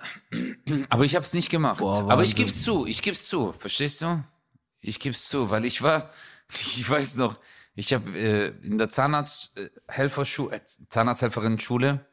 Aber 0.88 1.04
ich 1.04 1.14
habe 1.14 1.24
es 1.24 1.34
nicht 1.34 1.50
gemacht. 1.50 1.80
Boah, 1.80 2.10
Aber 2.10 2.22
ich 2.22 2.34
geb's 2.34 2.62
zu. 2.62 2.86
Ich 2.86 3.02
geb's 3.02 3.26
zu. 3.26 3.52
Verstehst 3.52 4.02
du? 4.02 4.24
Ich 4.80 5.00
geb's 5.00 5.28
zu, 5.28 5.50
weil 5.50 5.64
ich 5.64 5.82
war, 5.82 6.10
ich 6.52 6.88
weiß 6.88 7.16
noch, 7.16 7.38
ich 7.74 7.92
habe 7.92 8.18
äh, 8.18 8.52
in 8.62 8.78
der 8.78 8.90
Zahnarzthelferschule, 8.90 10.56
äh, 10.56 10.60
Zahnarzthelferinnen-Schule 10.88 12.04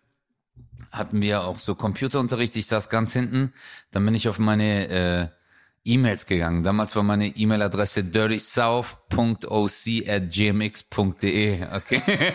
hatten 0.92 1.22
wir 1.22 1.44
auch 1.44 1.58
so 1.58 1.76
Computerunterricht. 1.76 2.56
Ich 2.56 2.68
saß 2.68 2.90
ganz 2.90 3.14
hinten. 3.14 3.54
Dann 3.92 4.06
bin 4.06 4.16
ich 4.16 4.30
auf 4.30 4.40
meine 4.40 4.88
äh, 4.88 5.28
E-Mails 5.84 6.26
gegangen. 6.26 6.64
Damals 6.64 6.96
war 6.96 7.04
meine 7.04 7.28
E-Mail-Adresse 7.28 8.04
dirtysouth.oc 8.04 10.08
at 10.08 10.32
gmx.de. 10.32 11.64
Okay. 11.74 12.02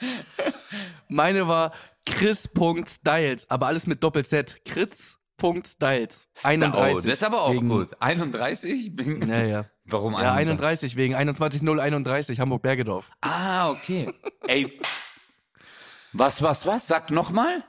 Meine 1.08 1.46
war 1.48 1.72
Chris.styles, 2.06 3.48
aber 3.50 3.66
alles 3.66 3.86
mit 3.86 4.02
Doppel-Z. 4.02 4.60
Chris.styles. 4.64 6.28
31. 6.42 6.96
Oh, 6.96 7.00
das 7.00 7.04
ist 7.12 7.24
aber 7.24 7.42
auch 7.42 7.52
wegen, 7.52 7.68
gut. 7.68 7.88
31? 8.00 8.94
Bin- 8.96 9.28
Ja, 9.28 9.42
ja. 9.44 9.64
Warum 9.84 10.12
Ja, 10.14 10.34
31? 10.34 10.94
31, 10.94 10.96
wegen 10.96 11.14
21031, 11.14 12.38
Hamburg-Bergedorf. 12.40 13.10
Ah, 13.20 13.70
okay. 13.70 14.12
Ey. 14.46 14.80
Was, 16.12 16.42
was, 16.42 16.64
was? 16.66 16.86
Sag 16.86 17.10
nochmal. 17.10 17.62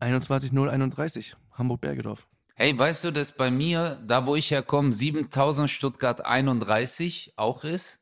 21031, 0.00 1.36
Hamburg-Bergedorf. 1.52 2.26
Hey, 2.54 2.76
weißt 2.78 3.04
du, 3.04 3.10
dass 3.10 3.32
bei 3.32 3.50
mir, 3.50 4.00
da 4.06 4.26
wo 4.26 4.36
ich 4.36 4.50
herkomme, 4.50 4.92
7000 4.92 5.70
Stuttgart 5.70 6.24
31 6.26 7.32
auch 7.36 7.64
ist? 7.64 7.99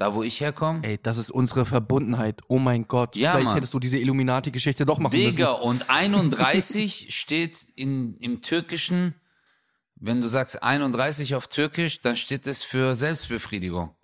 Da 0.00 0.14
wo 0.14 0.22
ich 0.22 0.40
herkomme? 0.40 0.80
Ey, 0.82 0.98
das 1.02 1.18
ist 1.18 1.30
unsere 1.30 1.66
Verbundenheit. 1.66 2.40
Oh 2.48 2.58
mein 2.58 2.88
Gott. 2.88 3.16
Ja, 3.16 3.32
Vielleicht 3.32 3.44
Mann. 3.44 3.54
hättest 3.56 3.74
du 3.74 3.78
diese 3.78 3.98
Illuminati-Geschichte 3.98 4.86
doch 4.86 4.98
machen 4.98 5.12
Digga, 5.12 5.50
müssen. 5.52 5.62
und 5.62 5.90
31 5.90 7.08
steht 7.14 7.58
in, 7.76 8.16
im 8.18 8.40
Türkischen 8.40 9.14
wenn 10.02 10.22
du 10.22 10.28
sagst 10.28 10.62
31 10.62 11.34
auf 11.34 11.48
Türkisch, 11.48 12.00
dann 12.00 12.16
steht 12.16 12.46
es 12.46 12.62
für 12.62 12.94
Selbstbefriedigung. 12.94 13.94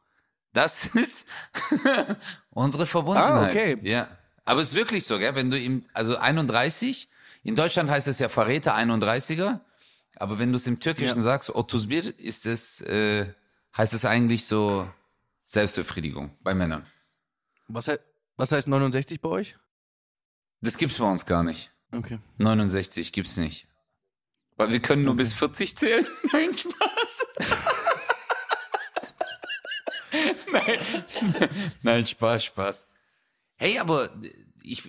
Das 0.52 0.84
ist 0.94 1.26
unsere 2.50 2.84
Verbundenheit. 2.84 3.32
Ah, 3.32 3.48
okay. 3.48 3.78
Ja. 3.82 4.08
Aber 4.44 4.60
es 4.60 4.68
ist 4.68 4.74
wirklich 4.74 5.04
so, 5.04 5.18
gell? 5.18 5.34
Wenn 5.34 5.50
du 5.50 5.58
ihm, 5.58 5.84
also 5.94 6.16
31, 6.18 7.08
in 7.42 7.56
Deutschland 7.56 7.88
heißt 7.90 8.08
es 8.08 8.18
ja 8.18 8.28
Verräter 8.28 8.76
31er, 8.76 9.60
aber 10.16 10.38
wenn 10.38 10.50
du 10.52 10.56
es 10.56 10.66
im 10.66 10.78
Türkischen 10.78 11.18
Ja. 11.18 11.24
sagst, 11.24 11.54
Otuzbir, 11.54 12.12
ist 12.20 12.44
es, 12.44 12.82
äh, 12.82 13.26
heißt 13.74 13.94
es 13.94 14.04
eigentlich 14.04 14.44
so 14.46 14.86
Selbstbefriedigung 15.46 16.36
bei 16.42 16.54
Männern. 16.54 16.84
Was, 17.68 17.86
he 17.86 17.96
was 18.36 18.52
heißt 18.52 18.68
69 18.68 19.20
bei 19.20 19.28
euch? 19.28 19.56
Das 20.60 20.76
gibt's 20.76 20.98
bei 20.98 21.10
uns 21.10 21.24
gar 21.24 21.42
nicht. 21.42 21.72
Okay. 21.92 22.18
69 22.38 23.12
gibt's 23.12 23.36
nicht. 23.36 23.66
Weil 24.56 24.70
wir 24.70 24.80
können 24.80 25.04
nur 25.04 25.16
bis 25.16 25.32
40 25.32 25.76
zählen. 25.76 26.06
Nein, 26.32 26.56
Spaß. 26.56 27.26
Nein. 30.50 30.78
Nein, 31.82 32.06
Spaß, 32.06 32.44
Spaß. 32.44 32.88
Hey, 33.56 33.78
aber 33.78 34.10
ich, 34.62 34.88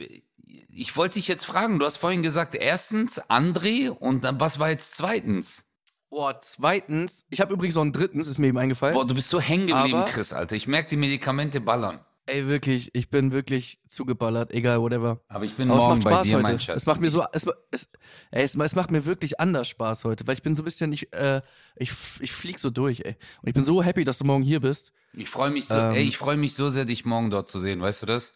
ich 0.70 0.96
wollte 0.96 1.16
dich 1.16 1.28
jetzt 1.28 1.46
fragen, 1.46 1.80
du 1.80 1.86
hast 1.86 1.98
vorhin 1.98 2.24
gesagt, 2.24 2.56
erstens 2.56 3.22
André 3.30 3.90
und 3.90 4.24
dann 4.24 4.40
was 4.40 4.60
war 4.60 4.70
jetzt 4.70 4.96
zweitens? 4.96 5.67
Boah, 6.10 6.40
zweitens, 6.42 7.26
ich 7.30 7.42
habe 7.42 7.54
übrigens 7.54 7.76
noch 7.76 7.82
einen 7.84 7.92
drittens, 7.94 8.28
ist 8.28 8.38
mir 8.38 8.48
eben 8.48 8.58
eingefallen. 8.58 8.94
Boah, 8.96 9.06
du 9.06 9.14
bist 9.14 9.30
so 9.30 9.40
hängen 9.42 9.68
geblieben, 9.68 10.00
Aber- 10.00 10.06
Chris, 10.10 10.32
Alter. 10.34 10.56
Ich 10.56 10.68
merke, 10.68 10.90
die 10.90 10.96
Medikamente 10.98 11.60
ballern. 11.62 12.00
Ey, 12.30 12.46
wirklich, 12.48 12.94
ich 12.94 13.10
bin 13.10 13.32
wirklich 13.32 13.80
zugeballert, 13.88 14.52
egal, 14.52 14.82
whatever. 14.82 15.22
Aber 15.30 15.46
ich 15.46 15.56
bin 15.56 15.72
Aber 15.72 15.80
morgen 15.80 16.02
bei 16.02 16.22
dir, 16.24 16.34
heute. 16.36 16.44
mein 16.44 16.60
Schatz. 16.60 16.76
Es 16.78 16.86
macht 16.86 17.00
mir 17.00 17.10
so, 17.10 17.24
es, 17.32 17.46
es, 17.72 17.88
ey, 18.32 18.44
es, 18.44 18.56
es 18.56 18.76
macht 18.76 18.92
mir 18.92 19.06
wirklich 19.06 19.40
anders 19.40 19.70
Spaß 19.70 20.04
heute, 20.04 20.28
weil 20.28 20.34
ich 20.34 20.42
bin 20.42 20.54
so 20.54 20.62
ein 20.62 20.66
bisschen, 20.66 20.92
ich, 20.92 21.14
äh, 21.14 21.42
ich, 21.78 21.92
ich 22.20 22.34
flieg 22.34 22.60
so 22.60 22.70
durch, 22.70 23.00
ey. 23.06 23.16
Und 23.42 23.48
ich 23.48 23.54
bin 23.54 23.64
so 23.64 23.82
happy, 23.82 24.04
dass 24.04 24.18
du 24.18 24.26
morgen 24.26 24.44
hier 24.44 24.60
bist. 24.60 24.92
Ich 25.16 25.30
freue 25.30 25.52
mich 25.52 25.68
so, 25.68 25.76
Ähm. 25.76 25.96
ey, 25.96 26.04
ich 26.04 26.18
freue 26.18 26.36
mich 26.36 26.54
so 26.54 26.70
sehr, 26.70 26.84
dich 26.84 27.06
morgen 27.06 27.30
dort 27.30 27.48
zu 27.48 27.62
sehen, 27.62 27.80
weißt 27.82 28.02
du 28.02 28.06
das? 28.08 28.34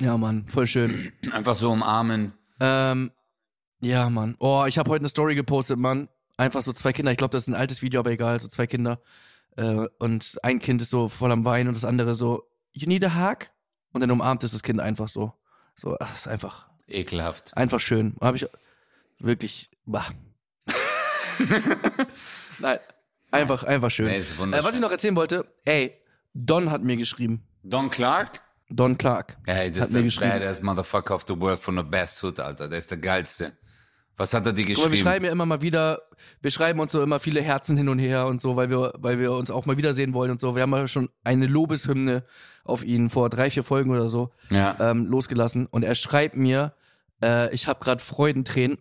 Ja, 0.00 0.16
Mann, 0.16 0.46
voll 0.48 0.66
schön. 0.66 1.12
Einfach 1.32 1.56
so 1.56 1.70
umarmen. 1.70 2.32
ähm, 2.60 3.10
ja, 3.80 4.08
Mann. 4.08 4.34
Oh, 4.38 4.64
ich 4.66 4.78
habe 4.78 4.90
heute 4.90 5.02
eine 5.02 5.08
Story 5.10 5.34
gepostet, 5.34 5.78
Mann. 5.78 6.08
Einfach 6.36 6.62
so 6.62 6.72
zwei 6.72 6.92
Kinder. 6.92 7.10
Ich 7.12 7.18
glaube, 7.18 7.32
das 7.32 7.42
ist 7.42 7.48
ein 7.48 7.54
altes 7.54 7.82
Video, 7.82 8.00
aber 8.00 8.10
egal. 8.10 8.40
So 8.40 8.48
zwei 8.48 8.66
Kinder. 8.66 9.00
Äh, 9.56 9.86
und 9.98 10.38
ein 10.42 10.58
Kind 10.58 10.82
ist 10.82 10.90
so 10.90 11.08
voll 11.08 11.32
am 11.32 11.44
Weinen 11.44 11.68
und 11.68 11.74
das 11.74 11.84
andere 11.84 12.14
so, 12.14 12.46
you 12.72 12.86
need 12.86 13.04
a 13.04 13.14
hug? 13.30 13.46
Und 13.92 14.02
dann 14.02 14.10
umarmt 14.10 14.44
es 14.44 14.52
das 14.52 14.62
Kind 14.62 14.80
einfach 14.80 15.08
so. 15.08 15.32
So, 15.76 15.96
ach, 15.98 16.14
ist 16.14 16.28
einfach, 16.28 16.68
Ekelhaft. 16.88 17.56
einfach 17.56 17.80
schön. 17.80 18.16
Habe 18.20 18.36
ich 18.36 18.46
wirklich, 19.18 19.70
bah. 19.86 20.06
Nein, 22.58 22.78
einfach, 23.30 23.62
einfach 23.64 23.90
schön. 23.90 24.06
Nee, 24.06 24.18
ist 24.18 24.32
Äh, 24.38 24.64
was 24.64 24.74
ich 24.74 24.80
noch 24.80 24.90
erzählen 24.90 25.16
wollte, 25.16 25.46
ey, 25.64 25.94
Don 26.34 26.70
hat 26.70 26.82
mir 26.82 26.96
geschrieben. 26.96 27.42
Don 27.62 27.90
Clark? 27.90 28.40
Don 28.68 28.98
Clark. 28.98 29.36
Ey, 29.46 29.70
das 29.70 29.82
Hat 29.82 29.86
ist 29.88 29.92
mir 29.92 29.98
der 30.00 30.04
geschrieben. 30.04 30.30
baddest 30.30 30.62
Motherfucker 30.62 31.14
of 31.14 31.24
the 31.26 31.38
world 31.38 31.58
von 31.60 31.76
der 31.76 31.82
Best 31.84 32.22
Hood, 32.22 32.40
Alter. 32.40 32.68
Der 32.68 32.78
ist 32.78 32.90
der 32.90 32.98
geilste. 32.98 33.56
Was 34.16 34.32
hat 34.32 34.46
er 34.46 34.52
dir 34.52 34.64
Guck 34.64 34.76
mal, 34.76 34.84
wir 34.84 34.90
geschrieben? 34.90 35.04
schreiben 35.04 35.24
ja 35.26 35.32
immer 35.32 35.46
mal 35.46 35.60
wieder, 35.60 36.02
wir 36.40 36.50
schreiben 36.50 36.80
uns 36.80 36.92
so 36.92 37.02
immer 37.02 37.20
viele 37.20 37.42
Herzen 37.42 37.76
hin 37.76 37.88
und 37.88 37.98
her 37.98 38.26
und 38.26 38.40
so, 38.40 38.56
weil 38.56 38.70
wir, 38.70 38.94
weil 38.98 39.18
wir 39.18 39.32
uns 39.32 39.50
auch 39.50 39.66
mal 39.66 39.76
wiedersehen 39.76 40.14
wollen 40.14 40.30
und 40.30 40.40
so. 40.40 40.54
Wir 40.54 40.62
haben 40.62 40.72
ja 40.72 40.88
schon 40.88 41.10
eine 41.22 41.46
Lobeshymne 41.46 42.24
auf 42.64 42.82
ihn 42.82 43.10
vor 43.10 43.28
drei, 43.30 43.50
vier 43.50 43.62
Folgen 43.62 43.90
oder 43.90 44.08
so 44.08 44.30
ja. 44.50 44.76
ähm, 44.80 45.06
losgelassen 45.06 45.66
und 45.66 45.82
er 45.82 45.94
schreibt 45.94 46.36
mir, 46.36 46.72
äh, 47.22 47.54
ich 47.54 47.68
habe 47.68 47.82
gerade 47.84 48.02
Freudentränen, 48.02 48.78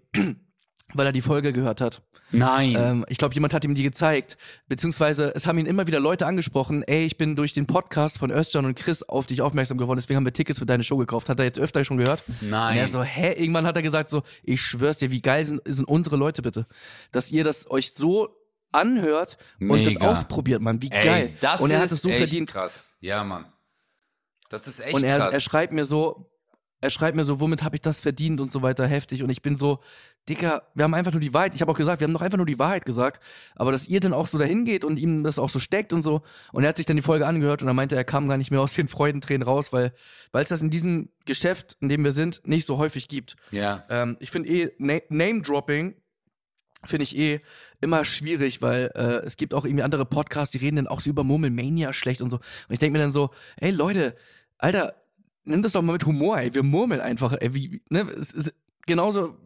weil 0.97 1.05
er 1.07 1.11
die 1.11 1.21
Folge 1.21 1.53
gehört 1.53 1.81
hat. 1.81 2.01
Nein. 2.31 2.75
Ähm, 2.77 3.05
ich 3.07 3.17
glaube, 3.17 3.33
jemand 3.35 3.53
hat 3.53 3.63
ihm 3.63 3.75
die 3.75 3.83
gezeigt. 3.83 4.37
Beziehungsweise 4.67 5.33
es 5.35 5.45
haben 5.45 5.57
ihn 5.59 5.65
immer 5.67 5.87
wieder 5.87 5.99
Leute 5.99 6.25
angesprochen, 6.25 6.83
ey, 6.83 7.05
ich 7.05 7.17
bin 7.17 7.35
durch 7.35 7.53
den 7.53 7.67
Podcast 7.67 8.17
von 8.17 8.31
Özcan 8.31 8.65
und 8.65 8.75
Chris 8.77 9.03
auf 9.03 9.25
dich 9.27 9.41
aufmerksam 9.41 9.77
geworden, 9.77 9.99
deswegen 9.99 10.17
haben 10.17 10.25
wir 10.25 10.33
Tickets 10.33 10.59
für 10.59 10.65
deine 10.65 10.83
Show 10.83 10.97
gekauft. 10.97 11.29
Hat 11.29 11.39
er 11.39 11.45
jetzt 11.45 11.59
öfter 11.59 11.85
schon 11.85 11.97
gehört? 11.97 12.23
Und 12.27 12.49
Nein. 12.49 12.77
er 12.77 12.87
so, 12.87 13.03
hä? 13.03 13.33
Irgendwann 13.33 13.65
hat 13.65 13.75
er 13.75 13.83
gesagt 13.83 14.09
so, 14.09 14.23
ich 14.43 14.61
schwör's 14.61 14.97
dir, 14.97 15.11
wie 15.11 15.21
geil 15.21 15.45
sind, 15.45 15.61
sind 15.65 15.87
unsere 15.87 16.15
Leute 16.17 16.41
bitte. 16.41 16.65
Dass 17.11 17.31
ihr 17.31 17.43
das 17.43 17.69
euch 17.69 17.93
so 17.93 18.29
anhört 18.71 19.37
und 19.59 19.69
das 19.85 19.93
Mega. 19.93 20.09
ausprobiert, 20.11 20.61
Mann. 20.61 20.81
Wie 20.81 20.91
Ey, 20.91 21.05
geil. 21.05 21.37
das 21.39 21.61
und 21.61 21.71
er 21.71 21.77
ist 21.77 21.91
hat 21.91 21.91
es 21.97 22.01
so 22.01 22.09
echt 22.09 22.17
verdient. 22.17 22.49
krass. 22.51 22.97
Ja, 23.01 23.23
Mann. 23.23 23.45
Das 24.49 24.67
ist 24.67 24.79
echt 24.79 24.93
Und 24.93 25.03
er, 25.03 25.17
krass. 25.17 25.33
er 25.33 25.39
schreibt 25.41 25.73
mir 25.73 25.85
so, 25.85 26.29
er 26.81 26.89
schreibt 26.89 27.15
mir 27.15 27.23
so, 27.23 27.39
womit 27.39 27.63
habe 27.63 27.75
ich 27.75 27.81
das 27.81 27.99
verdient 27.99 28.41
und 28.41 28.51
so 28.51 28.61
weiter, 28.61 28.85
heftig. 28.85 29.23
Und 29.23 29.29
ich 29.29 29.41
bin 29.41 29.57
so, 29.57 29.79
Dicker, 30.28 30.63
wir 30.73 30.84
haben 30.84 30.93
einfach 30.93 31.11
nur 31.11 31.21
die 31.21 31.34
Wahrheit. 31.34 31.53
Ich 31.53 31.61
habe 31.61 31.71
auch 31.71 31.78
gesagt, 31.78 32.01
wir 32.01 32.05
haben 32.07 32.13
doch 32.13 32.21
einfach 32.21 32.38
nur 32.38 32.47
die 32.47 32.57
Wahrheit 32.57 32.86
gesagt. 32.86 33.21
Aber 33.55 33.71
dass 33.71 33.88
ihr 33.88 33.99
dann 33.99 34.13
auch 34.13 34.28
so 34.28 34.38
dahin 34.38 34.65
geht 34.65 34.84
und 34.84 34.97
ihm 34.97 35.23
das 35.23 35.38
auch 35.38 35.49
so 35.49 35.59
steckt 35.59 35.93
und 35.93 36.01
so. 36.01 36.23
Und 36.51 36.63
er 36.63 36.69
hat 36.69 36.78
sich 36.78 36.86
dann 36.86 36.95
die 36.95 37.03
Folge 37.03 37.28
angehört 37.28 37.61
und 37.61 37.67
er 37.67 37.73
meinte, 37.73 37.95
er 37.95 38.03
kam 38.03 38.28
gar 38.28 38.38
nicht 38.38 38.49
mehr 38.51 38.61
aus 38.61 38.73
den 38.73 38.88
Freudentränen 38.88 39.43
raus, 39.43 39.71
weil 39.71 39.93
es 40.34 40.49
das 40.49 40.61
in 40.61 40.69
diesem 40.69 41.09
Geschäft, 41.26 41.78
in 41.80 41.89
dem 41.89 42.03
wir 42.03 42.11
sind, 42.11 42.41
nicht 42.45 42.65
so 42.65 42.78
häufig 42.78 43.07
gibt. 43.07 43.36
ja. 43.51 43.84
Ähm, 43.89 44.17
ich 44.19 44.32
finde 44.32 44.49
eh, 44.49 44.71
Na 44.80 44.99
Name-Dropping 45.09 45.95
finde 46.86 47.03
ich 47.03 47.17
eh 47.17 47.41
immer 47.82 48.05
schwierig, 48.05 48.61
weil 48.61 48.91
äh, 48.95 49.26
es 49.26 49.38
gibt 49.38 49.53
auch 49.53 49.65
irgendwie 49.65 49.84
andere 49.84 50.05
Podcasts, 50.05 50.51
die 50.51 50.59
reden 50.59 50.78
dann 50.78 50.88
auch 50.88 51.01
so 51.01 51.09
über 51.09 51.23
Murmelmania 51.23 51.93
schlecht 51.93 52.21
und 52.21 52.30
so. 52.30 52.38
Und 52.38 52.73
ich 52.73 52.80
denke 52.80 52.93
mir 52.93 53.03
dann 53.03 53.11
so, 53.11 53.32
ey 53.57 53.71
Leute, 53.71 54.15
Alter, 54.57 54.95
nimm 55.43 55.61
das 55.61 55.73
doch 55.73 55.82
mal 55.82 55.93
mit 55.93 56.05
Humor, 56.05 56.39
ey. 56.39 56.53
Wir 56.53 56.63
murmeln 56.63 57.01
einfach, 57.01 57.34
ey. 57.39 57.53
Wie, 57.53 57.82
ne? 57.89 58.01
Es 58.01 58.32
ist 58.32 58.53
genauso 58.86 59.38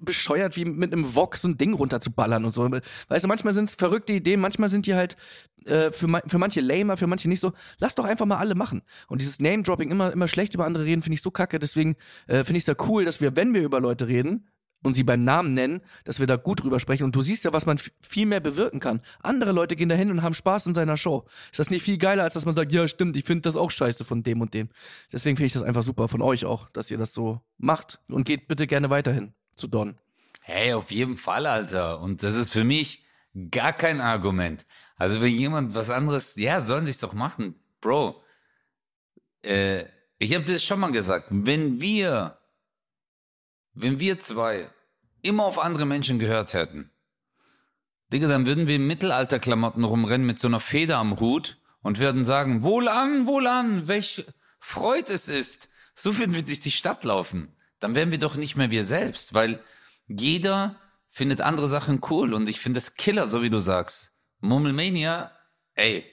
bescheuert 0.00 0.56
wie 0.56 0.64
mit 0.64 0.92
einem 0.92 1.14
Wok 1.14 1.36
so 1.36 1.48
ein 1.48 1.58
Ding 1.58 1.74
runterzuballern 1.74 2.44
und 2.44 2.52
so. 2.52 2.68
Weißt 3.08 3.24
du, 3.24 3.28
manchmal 3.28 3.54
sind 3.54 3.68
es 3.68 3.74
verrückte 3.74 4.12
Ideen, 4.12 4.40
manchmal 4.40 4.68
sind 4.68 4.86
die 4.86 4.94
halt 4.94 5.16
äh, 5.66 5.90
für, 5.90 6.06
ma 6.06 6.20
für 6.26 6.38
manche 6.38 6.60
lamer, 6.60 6.96
für 6.96 7.06
manche 7.06 7.28
nicht 7.28 7.40
so. 7.40 7.52
Lass 7.78 7.94
doch 7.94 8.04
einfach 8.04 8.26
mal 8.26 8.38
alle 8.38 8.54
machen. 8.54 8.82
Und 9.08 9.20
dieses 9.20 9.40
Name-Dropping, 9.40 9.90
immer, 9.90 10.12
immer 10.12 10.28
schlecht 10.28 10.54
über 10.54 10.64
andere 10.64 10.84
reden, 10.84 11.02
finde 11.02 11.14
ich 11.14 11.22
so 11.22 11.30
kacke. 11.30 11.58
Deswegen 11.58 11.96
äh, 12.26 12.44
finde 12.44 12.58
ich 12.58 12.64
es 12.64 12.66
ja 12.66 12.74
cool, 12.88 13.04
dass 13.04 13.20
wir, 13.20 13.36
wenn 13.36 13.54
wir 13.54 13.62
über 13.62 13.80
Leute 13.80 14.08
reden, 14.08 14.46
und 14.82 14.94
sie 14.94 15.02
beim 15.02 15.24
Namen 15.24 15.54
nennen, 15.54 15.82
dass 16.04 16.20
wir 16.20 16.26
da 16.26 16.36
gut 16.36 16.62
drüber 16.62 16.80
sprechen. 16.80 17.04
Und 17.04 17.14
du 17.14 17.22
siehst 17.22 17.44
ja, 17.44 17.52
was 17.52 17.66
man 17.66 17.78
viel 18.00 18.26
mehr 18.26 18.40
bewirken 18.40 18.80
kann. 18.80 19.02
Andere 19.22 19.52
Leute 19.52 19.76
gehen 19.76 19.88
da 19.88 19.94
hin 19.94 20.10
und 20.10 20.22
haben 20.22 20.34
Spaß 20.34 20.66
in 20.66 20.74
seiner 20.74 20.96
Show. 20.96 21.26
Ist 21.50 21.58
das 21.58 21.70
nicht 21.70 21.82
viel 21.82 21.98
geiler, 21.98 22.22
als 22.22 22.34
dass 22.34 22.46
man 22.46 22.54
sagt, 22.54 22.72
ja, 22.72 22.88
stimmt, 22.88 23.16
ich 23.16 23.24
finde 23.24 23.42
das 23.42 23.56
auch 23.56 23.70
scheiße 23.70 24.04
von 24.04 24.22
dem 24.22 24.40
und 24.40 24.54
dem. 24.54 24.70
Deswegen 25.12 25.36
finde 25.36 25.48
ich 25.48 25.52
das 25.52 25.62
einfach 25.62 25.82
super 25.82 26.08
von 26.08 26.22
euch 26.22 26.44
auch, 26.44 26.68
dass 26.70 26.90
ihr 26.90 26.98
das 26.98 27.12
so 27.12 27.40
macht. 27.58 28.00
Und 28.08 28.24
geht 28.24 28.48
bitte 28.48 28.66
gerne 28.66 28.90
weiterhin 28.90 29.34
zu 29.60 29.68
Don. 29.68 29.98
Hey, 30.40 30.72
auf 30.72 30.90
jeden 30.90 31.16
Fall, 31.16 31.46
Alter. 31.46 32.00
Und 32.00 32.22
das 32.22 32.34
ist 32.34 32.50
für 32.50 32.64
mich 32.64 33.04
gar 33.50 33.72
kein 33.72 34.00
Argument. 34.00 34.66
Also 34.96 35.20
wenn 35.20 35.34
jemand 35.34 35.74
was 35.74 35.90
anderes, 35.90 36.34
ja, 36.36 36.60
sollen 36.60 36.84
sie 36.84 36.90
es 36.90 36.98
doch 36.98 37.12
machen. 37.12 37.54
Bro, 37.80 38.22
äh, 39.42 39.84
ich 40.18 40.34
habe 40.34 40.44
das 40.44 40.64
schon 40.64 40.80
mal 40.80 40.92
gesagt. 40.92 41.28
Wenn 41.30 41.80
wir, 41.80 42.38
wenn 43.74 44.00
wir 44.00 44.18
zwei 44.18 44.68
immer 45.22 45.44
auf 45.44 45.58
andere 45.58 45.86
Menschen 45.86 46.18
gehört 46.18 46.52
hätten, 46.54 46.90
Digga, 48.12 48.26
dann 48.26 48.46
würden 48.46 48.66
wir 48.66 48.76
in 48.76 48.86
Mittelalterklamotten 48.86 49.84
rumrennen 49.84 50.26
mit 50.26 50.40
so 50.40 50.48
einer 50.48 50.58
Feder 50.58 50.98
am 50.98 51.20
Hut 51.20 51.58
und 51.80 51.98
würden 52.00 52.24
sagen, 52.24 52.64
wohlan, 52.64 53.26
wohlan, 53.26 53.86
welch 53.86 54.26
Freud 54.58 55.12
es 55.12 55.28
ist. 55.28 55.68
So 55.94 56.18
würden 56.18 56.34
wir 56.34 56.42
durch 56.42 56.60
die 56.60 56.72
Stadt 56.72 57.04
laufen. 57.04 57.54
Dann 57.80 57.94
wären 57.94 58.10
wir 58.10 58.18
doch 58.18 58.36
nicht 58.36 58.56
mehr 58.56 58.70
wir 58.70 58.84
selbst, 58.84 59.34
weil 59.34 59.62
jeder 60.06 60.76
findet 61.08 61.40
andere 61.40 61.68
Sachen 61.68 62.00
cool 62.10 62.34
und 62.34 62.48
ich 62.48 62.60
finde 62.60 62.78
es 62.78 62.94
Killer, 62.94 63.26
so 63.26 63.42
wie 63.42 63.50
du 63.50 63.60
sagst. 63.60 64.12
Murmelmania, 64.40 65.32
ey, 65.74 66.04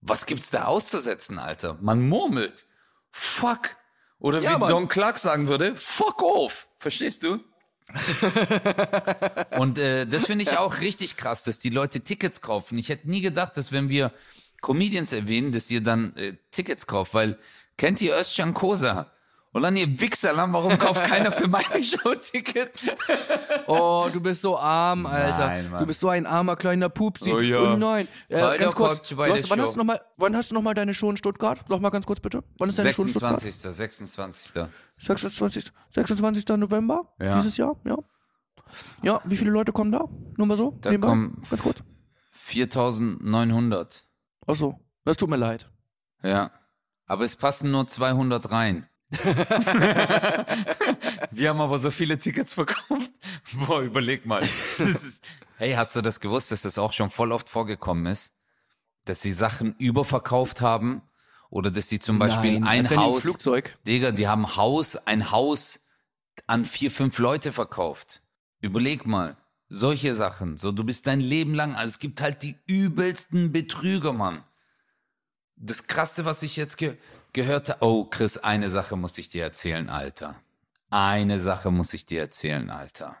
was 0.00 0.26
gibt's 0.26 0.50
da 0.50 0.64
auszusetzen, 0.64 1.38
Alter? 1.38 1.78
Man 1.80 2.08
murmelt. 2.08 2.66
Fuck. 3.10 3.76
Oder 4.18 4.40
wie 4.40 4.44
Ja, 4.44 4.58
Mann. 4.58 4.68
Don 4.70 4.88
Clark 4.88 5.18
sagen 5.18 5.48
würde, 5.48 5.74
fuck 5.76 6.22
off. 6.22 6.68
Verstehst 6.78 7.22
du? 7.24 7.40
Und 9.58 9.78
äh, 9.78 10.06
das 10.06 10.26
finde 10.26 10.44
ich 10.44 10.56
auch 10.56 10.80
richtig 10.80 11.16
krass, 11.16 11.42
dass 11.42 11.58
die 11.58 11.70
Leute 11.70 12.00
Tickets 12.00 12.40
kaufen. 12.40 12.78
Ich 12.78 12.88
hätte 12.88 13.10
nie 13.10 13.20
gedacht, 13.20 13.56
dass 13.56 13.72
wenn 13.72 13.88
wir 13.88 14.12
Comedians 14.60 15.12
erwähnen, 15.12 15.52
dass 15.52 15.70
ihr 15.70 15.82
dann 15.82 16.16
äh, 16.16 16.36
Tickets 16.50 16.86
kauft, 16.86 17.14
weil 17.14 17.38
kennt 17.76 18.00
ihr 18.00 18.16
Özcan 18.16 18.54
Kosa? 18.54 19.10
Und 19.54 19.62
dann 19.62 19.76
ihr 19.76 20.00
Wichserlamm, 20.00 20.54
warum 20.54 20.78
kauft 20.78 21.02
keiner 21.08 21.30
für 21.30 21.46
meine 21.46 21.82
Show 21.82 22.14
Ticket? 22.14 22.72
Oh, 23.68 24.08
du 24.12 24.20
bist 24.20 24.42
so 24.42 24.58
arm, 24.58 25.06
Alter. 25.06 25.46
Nein, 25.46 25.70
Mann. 25.70 25.80
du 25.80 25.86
bist 25.86 26.00
so 26.00 26.08
ein 26.08 26.26
armer 26.26 26.56
kleiner 26.56 26.88
Pupsi. 26.88 27.32
Oh 27.32 27.38
ja. 27.38 27.60
Oh 27.74 27.76
nein. 27.76 28.08
Äh, 28.28 28.58
ganz 28.58 28.74
kurz. 28.74 29.08
Du 29.08 29.16
hast, 29.22 29.48
wann, 29.50 29.58
Show. 29.58 29.64
hast 29.66 29.74
du 29.74 29.78
noch 29.78 29.84
mal, 29.84 30.00
wann 30.16 30.36
hast 30.36 30.50
du 30.50 30.54
noch 30.54 30.62
mal 30.62 30.74
deine 30.74 30.94
Show 30.94 31.08
in 31.10 31.16
Stuttgart? 31.16 31.60
Sag 31.68 31.80
mal 31.80 31.90
ganz 31.90 32.04
kurz 32.04 32.18
bitte. 32.20 32.42
Wann 32.58 32.68
ist 32.70 32.78
deine 32.78 32.92
Show 32.92 33.02
in 33.02 33.08
Stuttgart? 33.10 33.40
26. 33.40 33.76
26. 33.76 34.52
26. 34.98 35.72
26. 35.90 36.48
November 36.56 37.14
Ja. 37.20 37.36
dieses 37.36 37.56
Jahr, 37.56 37.76
ja. 37.84 37.96
Ja, 39.02 39.20
wie 39.24 39.36
viele 39.36 39.50
Leute 39.50 39.72
kommen 39.72 39.92
da? 39.92 40.04
Nur 40.36 40.46
mal 40.46 40.56
so? 40.56 40.76
Da 40.80 40.90
nebenbei? 40.90 41.08
kommen 41.08 41.42
Ganz 41.48 41.62
kurz. 41.62 41.82
4900. 42.30 44.06
Ach 44.46 44.54
so, 44.56 44.80
das 45.04 45.16
tut 45.16 45.30
mir 45.30 45.36
leid. 45.36 45.70
Ja. 46.22 46.50
Aber 47.06 47.24
es 47.24 47.36
passen 47.36 47.70
nur 47.70 47.86
200 47.86 48.50
rein. 48.50 48.88
Wir 51.30 51.50
haben 51.50 51.60
aber 51.60 51.78
so 51.78 51.90
viele 51.90 52.18
Tickets 52.18 52.54
verkauft. 52.54 53.12
Boah, 53.66 53.82
überleg 53.82 54.24
mal. 54.24 54.42
Ist, 54.78 55.22
Hey, 55.56 55.74
hast 55.74 55.94
du 55.94 56.00
das 56.00 56.20
gewusst, 56.20 56.50
dass 56.50 56.62
das 56.62 56.78
auch 56.78 56.92
schon 56.92 57.10
voll 57.10 57.30
oft 57.30 57.48
vorgekommen 57.48 58.06
ist? 58.06 58.32
Dass 59.04 59.22
sie 59.22 59.32
Sachen 59.32 59.74
überverkauft 59.78 60.60
haben 60.60 61.02
oder 61.50 61.70
dass 61.70 61.88
sie 61.88 62.00
zum 62.00 62.18
Beispiel 62.18 62.60
Nein, 62.60 62.86
ein 62.86 62.88
die 62.88 62.96
Haus, 62.96 63.22
Flugzeug. 63.22 63.76
Digga, 63.86 64.12
die 64.12 64.26
haben 64.26 64.46
ein 64.46 64.56
Haus, 64.56 64.96
ein 64.96 65.30
Haus 65.30 65.86
an 66.46 66.64
vier, 66.64 66.90
fünf 66.90 67.18
Leute 67.18 67.52
verkauft. 67.52 68.22
Überleg 68.60 69.06
mal, 69.06 69.36
solche 69.68 70.14
Sachen. 70.14 70.56
So, 70.56 70.72
du 70.72 70.84
bist 70.84 71.06
dein 71.06 71.20
Leben 71.20 71.54
lang, 71.54 71.74
also 71.74 71.88
es 71.88 71.98
gibt 71.98 72.22
halt 72.22 72.42
die 72.42 72.56
übelsten 72.66 73.52
Betrüger, 73.52 74.12
Mann. 74.12 74.42
Das 75.56 75.86
Krasse, 75.86 76.24
was 76.24 76.42
ich 76.42 76.56
jetzt 76.56 76.78
ge 76.78 76.88
gehört 76.88 76.98
habe. 77.36 77.76
Oh, 77.80 78.04
Chris, 78.04 78.38
eine 78.38 78.70
Sache 78.70 78.96
muss 78.96 79.18
ich 79.18 79.28
dir 79.28 79.44
erzählen, 79.44 79.88
Alter. 79.88 80.36
Eine 80.90 81.38
Sache 81.38 81.70
muss 81.70 81.94
ich 81.94 82.04
dir 82.06 82.20
erzählen, 82.20 82.70
Alter. 82.70 83.16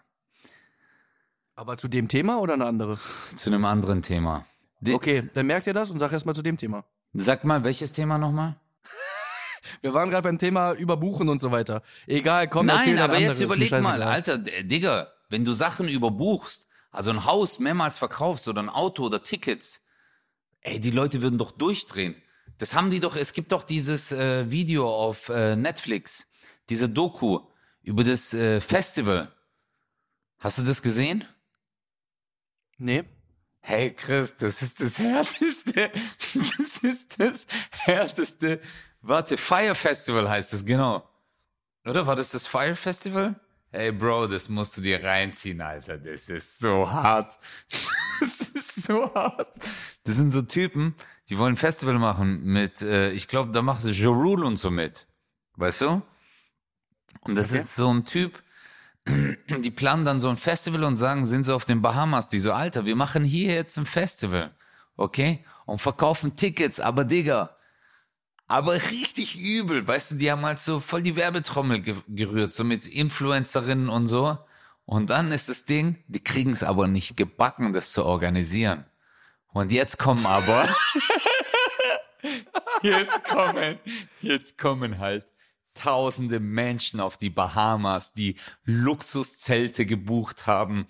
Aber 1.54 1.76
zu 1.76 1.88
dem 1.88 2.08
Thema 2.08 2.38
oder 2.38 2.54
eine 2.54 2.66
andere? 2.66 2.98
Zu 3.34 3.50
einem 3.50 3.64
anderen 3.64 4.02
Thema. 4.02 4.46
Die, 4.80 4.94
Okay, 4.94 5.28
dann 5.34 5.46
merkt 5.46 5.66
ihr 5.66 5.74
das 5.74 5.90
und 5.90 5.98
sag 5.98 6.12
erst 6.12 6.26
mal 6.26 6.34
zu 6.34 6.42
dem 6.42 6.56
Thema. 6.56 6.84
Sag 7.14 7.44
mal, 7.44 7.62
welches 7.64 7.92
Thema 7.92 8.18
nochmal? 8.18 8.56
Wir 9.80 9.94
waren 9.94 10.10
gerade 10.10 10.22
beim 10.22 10.38
Thema 10.38 10.72
Überbuchen 10.72 11.28
und 11.28 11.40
so 11.40 11.50
weiter. 11.50 11.82
Egal, 12.06 12.48
komm, 12.48 12.68
erzähl 12.68 12.94
Nein, 12.94 12.96
dein 12.96 13.10
aber 13.10 13.18
jetzt 13.18 13.40
überleg 13.40 13.70
mal. 13.80 14.02
Alter, 14.02 14.38
Digga, 14.38 15.12
wenn 15.28 15.44
du 15.44 15.52
Sachen 15.52 15.88
überbuchst, 15.88 16.68
also 16.90 17.10
ein 17.10 17.24
Haus 17.24 17.58
mehrmals 17.58 17.98
verkaufst 17.98 18.48
oder 18.48 18.62
ein 18.62 18.68
Auto 18.68 19.04
oder 19.04 19.22
Tickets, 19.22 19.82
ey, 20.60 20.80
die 20.80 20.90
Leute 20.90 21.22
würden 21.22 21.38
doch 21.38 21.52
durchdrehen. 21.52 22.16
Das 22.62 22.76
haben 22.76 22.90
die 22.90 23.00
doch, 23.00 23.16
es 23.16 23.32
gibt 23.32 23.50
doch 23.50 23.64
dieses 23.64 24.12
äh, 24.12 24.48
Video 24.48 24.88
auf 24.88 25.28
äh, 25.30 25.56
Netflix, 25.56 26.28
diese 26.68 26.88
Doku 26.88 27.40
über 27.82 28.04
das 28.04 28.32
äh, 28.34 28.60
Festival. 28.60 29.34
Hast 30.38 30.58
du 30.58 30.62
das 30.62 30.80
gesehen? 30.80 31.24
Nee. 32.78 33.02
Hey 33.62 33.92
Chris, 33.92 34.36
das 34.36 34.62
ist 34.62 34.80
das 34.80 35.00
härteste, 35.00 35.90
das 36.34 36.76
ist 36.84 37.18
das 37.18 37.48
härteste. 37.70 38.60
Warte, 39.00 39.38
Fire 39.38 39.74
Festival 39.74 40.30
heißt 40.30 40.52
es, 40.52 40.64
genau. 40.64 41.02
Oder 41.84 42.06
war 42.06 42.14
das 42.14 42.30
das 42.30 42.46
Fire 42.46 42.76
Festival? 42.76 43.34
Hey 43.72 43.90
Bro, 43.90 44.28
das 44.28 44.48
musst 44.48 44.76
du 44.76 44.82
dir 44.82 45.02
reinziehen, 45.02 45.60
Alter. 45.60 45.98
Das 45.98 46.28
ist 46.28 46.60
so 46.60 46.88
hart. 46.88 47.40
Das 48.22 48.40
ist 48.48 48.82
so 48.84 49.12
hart. 49.14 49.48
Das 50.04 50.16
sind 50.16 50.30
so 50.30 50.42
Typen, 50.42 50.94
die 51.28 51.38
wollen 51.38 51.54
ein 51.54 51.58
Festival 51.58 51.98
machen 51.98 52.42
mit, 52.44 52.82
äh, 52.82 53.10
ich 53.12 53.28
glaube, 53.28 53.52
da 53.52 53.62
macht 53.62 53.84
Jo 53.84 54.12
Rule 54.12 54.46
und 54.46 54.56
so 54.56 54.70
mit. 54.70 55.06
Weißt 55.56 55.82
du? 55.82 56.02
Und 57.20 57.34
das 57.34 57.50
Okay. 57.50 57.60
ist 57.60 57.74
so 57.74 57.92
ein 57.92 58.04
Typ, 58.04 58.42
die 59.06 59.70
planen 59.70 60.04
dann 60.04 60.20
so 60.20 60.28
ein 60.28 60.36
Festival 60.36 60.84
und 60.84 60.96
sagen, 60.96 61.26
sind 61.26 61.44
so 61.44 61.54
auf 61.54 61.64
den 61.64 61.82
Bahamas, 61.82 62.28
die 62.28 62.38
so, 62.40 62.52
Alter, 62.52 62.86
wir 62.86 62.96
machen 62.96 63.24
hier 63.24 63.54
jetzt 63.54 63.76
ein 63.78 63.86
Festival, 63.86 64.54
okay? 64.96 65.44
Und 65.66 65.80
verkaufen 65.80 66.36
Tickets, 66.36 66.80
aber 66.80 67.04
Digga, 67.04 67.56
aber 68.48 68.74
richtig 68.74 69.38
übel, 69.40 69.86
weißt 69.86 70.12
du, 70.12 70.14
die 70.16 70.30
haben 70.30 70.44
halt 70.44 70.60
so 70.60 70.80
voll 70.80 71.02
die 71.02 71.16
Werbetrommel 71.16 71.80
ge 71.80 71.94
gerührt, 72.08 72.52
so 72.52 72.64
mit 72.64 72.86
Influencerinnen 72.86 73.88
und 73.88 74.06
so. 74.06 74.38
Und 74.84 75.10
dann 75.10 75.32
ist 75.32 75.48
das 75.48 75.64
Ding, 75.64 76.02
die 76.08 76.22
kriegen 76.22 76.50
es 76.50 76.62
aber 76.62 76.88
nicht 76.88 77.16
gebacken, 77.16 77.72
das 77.72 77.92
zu 77.92 78.04
organisieren. 78.04 78.84
Und 79.52 79.70
jetzt 79.70 79.98
kommen 79.98 80.26
aber, 80.26 80.68
jetzt 82.82 83.24
kommen, 83.24 83.78
jetzt 84.20 84.58
kommen 84.58 84.98
halt 84.98 85.26
tausende 85.74 86.40
Menschen 86.40 87.00
auf 87.00 87.16
die 87.16 87.30
Bahamas, 87.30 88.12
die 88.12 88.36
Luxuszelte 88.64 89.86
gebucht 89.86 90.46
haben, 90.46 90.86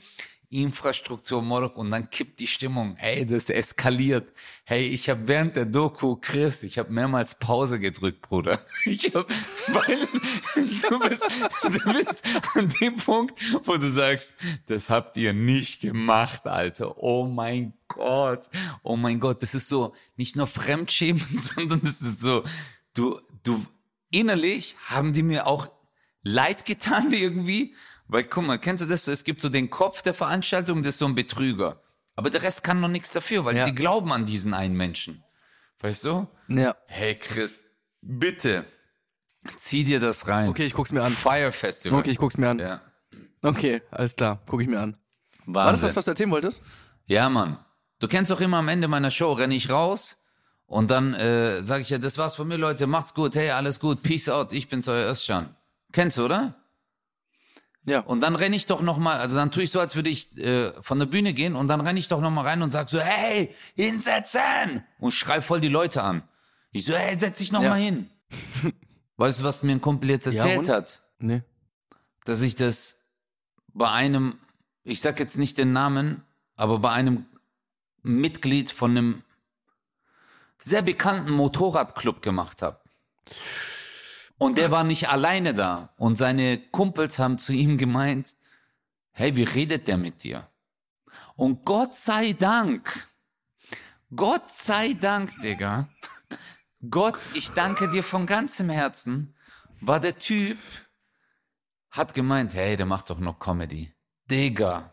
Infrastruktur 0.53 1.41
Morok 1.41 1.79
und 1.79 1.91
dann 1.91 2.11
kippt 2.11 2.39
die 2.39 2.47
Stimmung. 2.47 2.97
Ey, 2.99 3.27
das 3.27 3.49
eskaliert. 3.49 4.31
Hey, 4.65 4.87
ich 4.87 5.09
habe 5.09 5.27
während 5.27 5.57
der 5.57 5.65
Doku, 5.65 6.17
Chris, 6.21 6.63
ich 6.63 6.79
habe 6.79 6.93
mehrmals 6.93 7.39
Pause 7.39 7.81
gedrückt, 7.81 8.23
Bruder. 8.23 8.61
Ich 8.85 9.15
habe, 9.15 9.27
weil 9.69 9.99
du 10.57 10.99
bist, 10.99 11.25
du 11.63 11.93
bist 11.93 12.25
an 12.55 12.69
dem 12.81 12.97
Punkt, 12.97 13.41
wo 13.65 13.77
du 13.77 13.91
sagst, 13.91 14.35
das 14.67 14.91
habt 14.91 15.17
ihr 15.17 15.33
nicht 15.33 15.81
gemacht, 15.81 16.47
Alter. 16.47 16.99
Oh 16.99 17.27
mein 17.27 17.73
Gott. 17.89 18.51
Oh 18.83 18.97
mein 18.97 19.21
Gott, 19.21 19.43
das 19.43 19.55
ist 19.55 19.69
so 19.69 19.95
nicht 20.17 20.37
nur 20.37 20.47
Fremdschämen, 20.47 21.25
sondern 21.35 21.81
das 21.83 22.03
ist 22.03 22.21
so, 22.21 22.45
du, 22.93 23.21
du, 23.43 23.65
innerlich 24.11 24.77
haben 24.87 25.13
die 25.13 25.23
mir 25.23 25.47
auch 25.47 25.69
leid 26.23 26.65
getan 26.65 27.13
irgendwie. 27.13 27.75
Weil, 28.13 28.25
guck 28.25 28.47
mal, 28.47 28.59
kennst 28.59 28.85
du 28.85 28.89
das? 28.89 29.07
so? 29.07 29.13
Es 29.13 29.25
gibt 29.25 29.41
so 29.41 29.49
den 29.49 29.71
Kopf 29.71 30.03
der 30.03 30.13
Veranstaltung, 30.13 30.83
das 30.83 30.91
ist 30.95 30.99
so 30.99 31.07
ein 31.07 31.15
Betrüger. 31.15 31.81
Aber 32.15 32.29
der 32.29 32.43
Rest 32.43 32.63
kann 32.63 32.79
noch 32.81 32.89
nichts 32.89 33.11
dafür, 33.11 33.47
weil 33.47 33.57
Ja. 33.57 33.65
die 33.65 33.75
glauben 33.75 34.13
an 34.13 34.27
diesen 34.27 34.53
einen 34.53 34.77
Menschen. 34.77 35.25
Weißt 35.81 36.05
du? 36.05 36.29
Ja. 36.49 36.77
Hey 36.89 37.15
Chris, 37.15 37.65
bitte, 38.03 38.67
zieh 39.57 39.85
dir 39.85 39.99
das 39.99 40.29
rein. 40.29 40.51
Okay, 40.51 40.67
ich 40.67 40.75
guck's 40.75 40.93
mir 40.93 41.03
an. 41.03 41.13
Fire 41.13 41.53
Festival. 41.53 42.01
Okay, 42.01 42.11
ich 42.11 42.19
guck's 42.19 42.37
mir 42.37 42.51
an. 42.51 42.59
Ja. 42.59 42.83
Okay, 43.41 43.81
alles 43.91 44.15
klar, 44.15 44.41
guck 44.47 44.61
ich 44.61 44.69
mir 44.69 44.81
an. 44.81 44.97
Wahnsinn. 45.47 45.55
War 45.55 45.73
das 45.73 45.81
das, 45.81 45.97
was 45.97 46.05
du 46.05 46.11
erzählen 46.11 46.31
wolltest? 46.31 46.61
Ja, 47.07 47.31
Mann. 47.31 47.59
Du 47.99 48.09
kennst 48.09 48.31
doch 48.31 48.41
immer 48.43 48.59
am 48.59 48.69
Ende 48.69 48.89
meiner 48.89 49.11
Show, 49.11 49.33
renne 49.33 49.55
ich 49.55 49.71
raus 49.71 50.23
und 50.67 50.91
dann 50.91 51.15
äh, 51.15 51.63
sage 51.63 51.81
ich 51.83 51.89
ja, 51.91 51.97
das 51.99 52.19
war's 52.19 52.35
von 52.35 52.47
mir, 52.47 52.59
Leute, 52.59 52.87
macht's 52.87 53.15
gut, 53.15 53.35
hey, 53.35 53.51
alles 53.51 53.81
gut, 53.81 54.03
peace 54.03 54.29
out, 54.29 54.53
ich 54.53 54.69
bin's, 54.69 54.87
euer 54.87 55.11
Özcan. 55.11 55.57
Kennst 55.93 56.19
du, 56.19 56.27
oder? 56.27 56.55
Ja. 57.85 58.01
Und 58.01 58.21
dann 58.21 58.37
renne 58.37 58.55
ich 58.55 58.67
doch 58.67 58.81
noch 58.81 58.99
mal, 58.99 59.19
also 59.19 59.35
dann 59.37 59.51
tue 59.51 59.65
ich 59.65 59.71
so, 59.73 59.81
als 59.81 59.97
würde 59.97 60.09
ich 60.11 60.37
äh, 60.39 60.73
von 60.83 60.99
der 61.01 61.07
Bühne 61.07 61.35
gehen 61.35 61.57
und 61.57 61.67
dann 61.69 61.81
renne 61.81 61.99
ich 61.99 62.07
doch 62.09 62.21
noch 62.21 62.31
mal 62.31 62.43
rein 62.43 62.63
und 62.63 62.71
sag 62.71 62.89
so, 62.89 63.01
hey, 63.01 63.53
hinsetzen! 63.75 64.85
Und 65.01 65.13
schrei 65.13 65.41
voll 65.41 65.61
die 65.61 65.69
Leute 65.69 66.03
an. 66.03 66.23
Ich 66.71 66.85
so, 66.85 66.95
hey, 66.95 67.19
setz 67.19 67.39
dich 67.39 67.51
noch 67.53 67.63
Ja. 67.63 67.71
mal 67.71 67.81
hin. 67.81 68.09
weißt 69.17 69.41
du, 69.41 69.45
was 69.45 69.63
mir 69.65 69.73
ein 69.73 69.81
Kumpel 69.81 70.11
jetzt 70.11 70.27
Ja, 70.27 70.33
erzählt 70.33 70.59
und? 70.59 70.69
hat? 70.69 71.03
Nee. 71.19 71.43
Dass 72.25 72.41
ich 72.41 72.55
das 72.55 72.99
bei 73.75 73.91
einem, 73.91 74.39
ich 74.85 75.01
sag 75.01 75.19
jetzt 75.19 75.37
nicht 75.37 75.59
den 75.59 75.73
Namen, 75.73 76.23
aber 76.55 76.79
bei 76.79 76.91
einem 76.93 77.27
Mitglied 78.03 78.71
von 78.71 78.93
einem 78.93 79.23
sehr 80.59 80.83
bekannten 80.83 81.33
Motorradclub 81.33 82.23
gemacht 82.23 82.63
habe. 82.63 82.79
Und 84.43 84.59
der 84.59 84.73
war 84.73 84.83
nicht 84.83 85.09
alleine 85.09 85.55
da. 85.55 85.95
Und 85.97 86.19
seine 86.19 86.59
Kumpels 86.59 87.21
haben 87.21 87.39
zu 87.39 87.53
ihm 87.53 87.79
gemeint, 87.79 88.35
hey, 89.13 89.37
wie 89.37 89.45
redet 89.45 89.87
der 89.87 89.97
mit 89.97 90.25
dir? 90.25 90.49
Und 91.37 91.65
Gott 91.65 91.95
sei 91.95 92.33
Dank, 92.33 93.09
Gott 94.17 94.51
sei 94.53 94.95
Dank, 94.95 95.31
Digga, 95.43 95.89
Gott, 96.91 97.21
ich 97.35 97.53
danke 97.53 97.89
dir 97.89 98.03
von 98.03 98.27
ganzem 98.27 98.69
Herzen, 98.69 99.37
war 99.81 100.01
der 100.01 100.19
Typ, 100.19 100.59
hat 101.93 102.13
gemeint, 102.13 102.53
hey, 102.55 102.75
der 102.77 102.87
macht 102.87 103.11
doch 103.11 103.21
noch 103.21 103.39
Comedy. 103.39 103.95
Digga, 104.29 104.93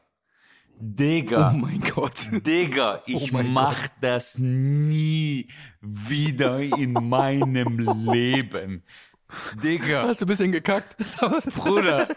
Digga. 0.82 1.52
Oh 1.52 1.58
mein 1.58 1.82
Gott. 1.82 2.14
Digga, 2.32 3.02
ich 3.06 3.34
mein 3.34 3.52
mach 3.52 3.90
das 4.00 4.38
nie 4.38 5.50
wieder 5.82 6.60
in 6.60 6.94
meinem 6.94 7.80
Leben. 8.10 8.84
Digga, 9.64 10.04
Hast 10.08 10.22
du 10.22 10.26
ein 10.26 10.28
bisschen 10.28 10.52
gekackt? 10.52 10.96
Bruder, 11.56 12.08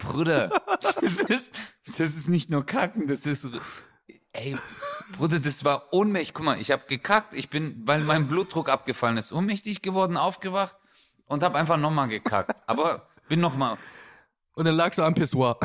Bruder, 0.00 0.62
das 1.00 1.20
ist, 1.20 1.54
das 1.86 2.00
ist 2.00 2.28
nicht 2.28 2.50
nur 2.50 2.66
kacken, 2.66 3.06
das 3.06 3.24
ist, 3.24 3.48
ey, 4.32 4.56
Bruder, 5.16 5.40
das 5.40 5.64
war 5.64 5.92
ohnmächtig. 5.92 6.34
Guck 6.34 6.44
mal, 6.44 6.60
ich 6.60 6.70
habe 6.70 6.82
gekackt, 6.86 7.34
ich 7.34 7.48
bin, 7.48 7.82
weil 7.86 8.00
mein 8.02 8.28
Blutdruck 8.28 8.68
abgefallen 8.68 9.16
ist, 9.16 9.32
ohnmächtig 9.32 9.80
geworden, 9.82 10.16
aufgewacht 10.16 10.76
und 11.26 11.42
habe 11.42 11.58
einfach 11.58 11.78
nochmal 11.78 12.08
gekackt. 12.08 12.62
Aber 12.66 13.08
bin 13.28 13.40
nochmal, 13.40 13.78
Und 14.54 14.66
dann 14.66 14.74
lagst 14.74 14.98
du 14.98 15.02
am 15.02 15.14
Pissoir. 15.14 15.58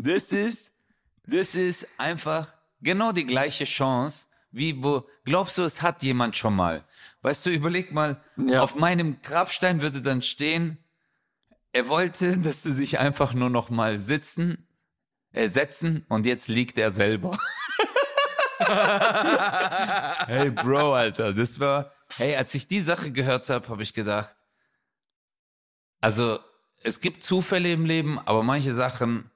Das 0.00 0.32
ist, 0.32 0.72
das 1.26 1.54
ist 1.54 1.86
einfach 1.98 2.52
genau 2.80 3.12
die 3.12 3.26
gleiche 3.26 3.64
Chance, 3.64 4.26
wie 4.56 4.82
wo, 4.82 5.06
glaubst 5.24 5.58
du, 5.58 5.62
es 5.62 5.82
hat 5.82 6.02
jemand 6.02 6.34
schon 6.34 6.56
mal? 6.56 6.82
Weißt 7.20 7.44
du, 7.44 7.50
überleg 7.50 7.92
mal, 7.92 8.22
Ja. 8.36 8.62
auf 8.62 8.74
meinem 8.74 9.20
Grabstein 9.20 9.82
würde 9.82 10.00
dann 10.00 10.22
stehen, 10.22 10.78
er 11.72 11.88
wollte, 11.88 12.38
dass 12.38 12.62
sie 12.62 12.72
sich 12.72 12.98
einfach 12.98 13.34
nur 13.34 13.50
noch 13.50 13.68
mal 13.68 13.98
sitzen, 13.98 14.66
äh, 15.32 15.48
setzen 15.48 16.06
und 16.08 16.24
jetzt 16.24 16.48
liegt 16.48 16.78
er 16.78 16.90
selber. 16.90 17.38
hey 20.26 20.50
Bro, 20.50 20.94
Alter, 20.94 21.32
das 21.34 21.60
war, 21.60 21.92
hey, 22.16 22.34
als 22.36 22.54
ich 22.54 22.66
die 22.66 22.80
Sache 22.80 23.12
gehört 23.12 23.50
habe, 23.50 23.68
habe 23.68 23.82
ich 23.82 23.92
gedacht, 23.92 24.34
also 26.00 26.38
es 26.82 27.00
gibt 27.00 27.24
Zufälle 27.24 27.72
im 27.72 27.84
Leben, 27.84 28.18
aber 28.20 28.42
manche 28.42 28.72
Sachen, 28.74 29.30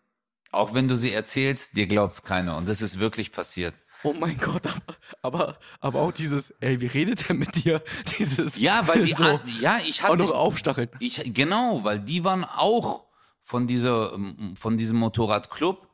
auch 0.50 0.72
wenn 0.74 0.88
du 0.88 0.96
sie 0.96 1.12
erzählst, 1.12 1.76
dir 1.76 1.86
glaubt's 1.86 2.22
keiner. 2.22 2.56
Und 2.56 2.68
das 2.68 2.80
ist 2.82 2.98
wirklich 2.98 3.32
passiert. 3.32 3.74
Oh 4.02 4.14
mein 4.14 4.38
Gott, 4.38 4.62
aber, 4.66 4.96
aber, 5.22 5.58
aber 5.80 6.00
auch 6.00 6.12
dieses, 6.12 6.50
ey, 6.60 6.80
wie 6.80 6.86
redet 6.86 7.28
er 7.28 7.34
mit 7.34 7.64
dir? 7.64 7.82
Dieses, 8.18 8.56
Ja, 8.56 8.88
weil 8.88 9.04
die, 9.04 9.12
so, 9.12 9.40
ja, 9.60 9.78
ich 9.78 10.02
auch 10.02 10.16
noch 10.16 10.28
hatte, 10.28 10.34
aufstacheln. 10.34 10.88
ich, 11.00 11.34
genau, 11.34 11.84
weil 11.84 12.00
die 12.00 12.24
waren 12.24 12.44
auch 12.44 13.04
von 13.40 13.66
dieser, 13.66 14.14
ähm, 14.14 14.54
von 14.56 14.78
diesem 14.78 14.96
Motorradclub. 14.96 15.88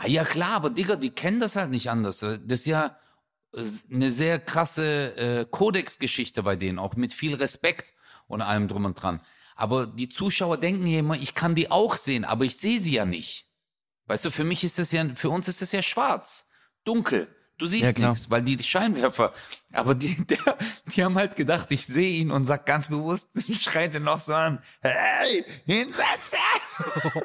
Ja, 0.00 0.08
ja 0.08 0.24
klar, 0.24 0.52
aber 0.52 0.70
Digga, 0.70 0.96
die 0.96 1.10
kennen 1.10 1.40
das 1.40 1.56
halt 1.56 1.70
nicht 1.70 1.90
anders. 1.90 2.18
Das 2.20 2.38
ist 2.46 2.66
ja 2.66 2.98
äh, 3.54 3.64
eine 3.92 4.10
sehr 4.10 4.38
krasse 4.38 5.16
äh, 5.16 5.46
Kodex-Geschichte 5.50 6.42
bei 6.42 6.56
denen, 6.56 6.78
auch 6.78 6.96
mit 6.96 7.12
viel 7.12 7.34
Respekt 7.34 7.94
und 8.26 8.42
allem 8.42 8.68
drum 8.68 8.84
und 8.84 9.00
dran. 9.00 9.20
Aber 9.56 9.86
die 9.86 10.08
Zuschauer 10.08 10.58
denken 10.58 10.86
ja 10.86 11.00
immer, 11.00 11.16
ich 11.16 11.34
kann 11.34 11.54
die 11.54 11.70
auch 11.70 11.96
sehen, 11.96 12.24
aber 12.24 12.44
ich 12.44 12.56
sehe 12.58 12.78
sie 12.78 12.92
ja 12.92 13.04
nicht. 13.04 13.46
Weißt 14.06 14.24
du, 14.24 14.30
für 14.30 14.44
mich 14.44 14.64
ist 14.64 14.78
das 14.78 14.92
ja, 14.92 15.04
für 15.14 15.30
uns 15.30 15.48
ist 15.48 15.62
das 15.62 15.72
ja 15.72 15.82
schwarz, 15.82 16.46
dunkel. 16.84 17.28
Du 17.58 17.64
Ja, 17.64 17.70
siehst 17.70 17.96
klar. 17.96 18.10
nichts, 18.10 18.30
weil 18.30 18.42
die 18.42 18.62
Scheinwerfer, 18.62 19.32
aber 19.72 19.94
die, 19.94 20.14
der, 20.26 20.38
die 20.86 21.04
haben 21.04 21.16
halt 21.16 21.34
gedacht, 21.36 21.70
ich 21.70 21.86
sehe 21.86 22.20
ihn 22.20 22.30
und 22.30 22.44
sag 22.44 22.66
ganz 22.66 22.88
bewusst, 22.88 23.28
schreit 23.60 23.94
ihn 23.96 24.04
noch 24.04 24.20
so 24.20 24.34
an, 24.34 24.62
hey, 24.80 25.44
hinsetzen! 25.66 26.38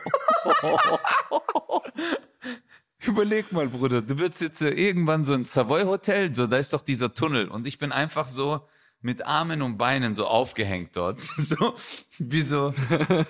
Überleg 3.05 3.51
mal, 3.51 3.67
Bruder, 3.67 4.01
du 4.01 4.17
wirst 4.17 4.39
jetzt 4.41 4.61
irgendwann 4.61 5.23
so 5.25 5.33
ein 5.33 5.43
Savoy-Hotel, 5.45 6.33
so, 6.33 6.47
da 6.47 6.57
ist 6.57 6.71
doch 6.73 6.81
dieser 6.81 7.13
Tunnel 7.13 7.49
und 7.49 7.67
ich 7.67 7.77
bin 7.77 7.91
einfach 7.91 8.27
so 8.29 8.65
mit 9.01 9.25
Armen 9.25 9.61
und 9.61 9.77
Beinen 9.77 10.15
so 10.15 10.25
aufgehängt 10.25 10.95
dort, 10.95 11.19
so, 11.19 11.75
wie 12.17 12.41
so, 12.41 12.73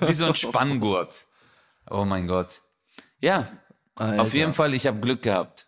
wie 0.01 0.13
so 0.13 0.25
ein 0.25 0.35
Spanngurt. 0.35 1.25
Oh 1.89 2.05
mein 2.05 2.27
Gott. 2.27 2.61
Ja, 3.19 3.47
Alter. 3.95 4.21
auf 4.21 4.33
jeden 4.35 4.53
Fall, 4.53 4.75
ich 4.75 4.85
habe 4.85 4.99
Glück 4.99 5.23
gehabt. 5.23 5.67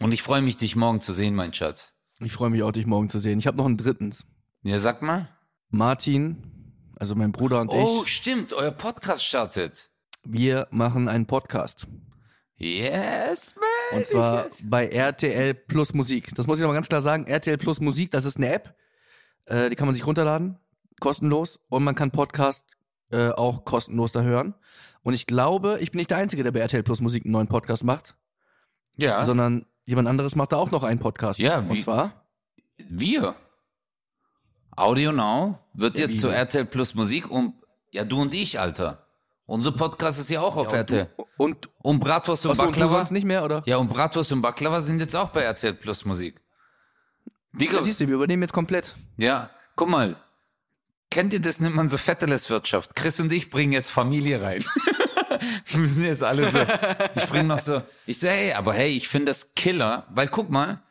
Und 0.00 0.12
ich 0.12 0.22
freue 0.22 0.42
mich, 0.42 0.56
dich 0.56 0.76
morgen 0.76 1.00
zu 1.00 1.12
sehen, 1.12 1.34
mein 1.34 1.52
Schatz. 1.54 1.92
Ich 2.20 2.32
freue 2.32 2.50
mich 2.50 2.62
auch, 2.62 2.72
dich 2.72 2.86
morgen 2.86 3.08
zu 3.08 3.18
sehen. 3.18 3.38
Ich 3.38 3.46
habe 3.46 3.56
noch 3.56 3.66
einen 3.66 3.76
drittens. 3.76 4.24
Ja, 4.62 4.78
sag 4.78 5.02
mal. 5.02 5.28
Martin, 5.70 6.72
also 6.98 7.14
mein 7.14 7.32
Bruder 7.32 7.60
und 7.60 7.68
Oh, 7.70 8.02
ich, 8.04 8.14
stimmt, 8.14 8.52
euer 8.52 8.70
Podcast 8.70 9.24
startet. 9.24 9.90
wir 10.24 10.66
machen 10.70 11.08
einen 11.08 11.26
Podcast. 11.26 11.86
Yes, 12.58 13.54
man. 13.56 13.98
Und 13.98 14.06
zwar 14.06 14.46
bei 14.64 14.88
RTL 14.88 15.52
Plus 15.54 15.92
Musik. 15.92 16.34
Das 16.34 16.46
muss 16.46 16.58
ich 16.58 16.62
noch 16.62 16.68
mal 16.68 16.74
ganz 16.74 16.88
klar 16.88 17.02
sagen. 17.02 17.26
RTL 17.26 17.58
Plus 17.58 17.80
Musik, 17.80 18.10
das 18.10 18.24
ist 18.24 18.38
eine 18.38 18.52
App. 18.52 18.74
Äh, 19.44 19.68
die 19.68 19.76
kann 19.76 19.86
man 19.86 19.94
sich 19.94 20.06
runterladen, 20.06 20.58
kostenlos. 21.00 21.60
Und 21.68 21.84
man 21.84 21.94
kann 21.94 22.10
Podcast 22.12 22.64
äh, 23.10 23.28
auch 23.28 23.64
kostenlos 23.66 24.12
da 24.12 24.22
hören. 24.22 24.54
Und 25.02 25.12
ich 25.14 25.26
glaube, 25.26 25.78
ich 25.80 25.90
bin 25.92 25.98
nicht 25.98 26.10
der 26.10 26.16
Einzige, 26.18 26.42
der 26.42 26.50
bei 26.52 26.60
RTL 26.60 26.82
Plus 26.82 27.00
Musik 27.02 27.24
einen 27.26 27.32
neuen 27.32 27.46
Podcast 27.48 27.84
macht, 27.84 28.16
Ja, 28.96 29.22
sondern 29.24 29.66
jemand 29.86 30.08
anderes 30.08 30.36
macht 30.36 30.52
da 30.52 30.56
auch 30.56 30.70
noch 30.70 30.82
einen 30.82 31.00
Podcast. 31.00 31.38
Ja, 31.38 31.58
Und 31.58 31.72
wie- 31.72 31.82
zwar, 31.82 32.12
wir. 32.88 33.34
Audio 34.76 35.10
Now 35.12 35.58
wird 35.72 35.98
Ja, 35.98 36.06
jetzt 36.06 36.20
zu? 36.20 36.28
RTL 36.28 36.66
Plus 36.66 36.94
Musik 36.94 37.30
und 37.30 37.54
ja, 37.92 38.04
du 38.04 38.20
und 38.20 38.34
ich, 38.34 38.60
Alter. 38.60 39.06
Unser 39.46 39.72
Podcast 39.72 40.18
ist 40.20 40.28
ja 40.28 40.40
auch 40.40 40.56
auf 40.56 40.72
RTL. 40.72 41.08
und, 41.38 41.68
Und 41.80 42.00
Bratwurst 42.00 42.44
und 42.44 42.52
achso, 42.52 42.62
und 42.64 42.72
Baklava. 42.72 42.98
sonst 42.98 43.12
nicht 43.12 43.24
mehr, 43.24 43.44
oder? 43.44 43.62
Ja, 43.64 43.76
und 43.78 43.88
Bratwurst 43.88 44.32
und 44.32 44.42
Baklava 44.42 44.80
sind 44.80 45.00
jetzt 45.00 45.14
auch 45.16 45.30
bei 45.30 45.42
RTL 45.42 45.72
Plus 45.72 46.04
Musik. 46.04 46.40
Digga, 47.52 47.76
Ja, 47.76 47.82
siehst 47.82 48.00
du, 48.00 48.08
wir 48.08 48.16
übernehmen 48.16 48.42
jetzt 48.42 48.52
komplett. 48.52 48.96
ja, 49.16 49.50
guck 49.76 49.88
mal. 49.88 50.16
Kennt 51.10 51.32
ihr 51.32 51.40
das, 51.40 51.60
nennt 51.60 51.74
man 51.76 51.88
so 51.88 51.96
Fetteles-Wirtschaft. 51.96 52.94
Chris 52.96 53.18
und 53.20 53.32
ich 53.32 53.48
bringen 53.48 53.72
jetzt 53.72 53.90
Familie 53.90 54.42
rein. 54.42 54.62
Wir 55.66 55.80
müssen 55.80 56.04
jetzt 56.04 56.22
alle 56.22 56.50
so, 56.50 56.60
ich 57.14 57.26
bringe 57.26 57.44
noch 57.44 57.58
so, 57.58 57.82
ich 58.06 58.18
so, 58.18 58.28
hey, 58.28 58.52
aber 58.52 58.74
hey, 58.74 58.88
ich 58.88 59.08
finde 59.08 59.26
das 59.26 59.54
Killer, 59.54 60.06
weil 60.10 60.28
guck 60.28 60.50
mal, 60.50 60.82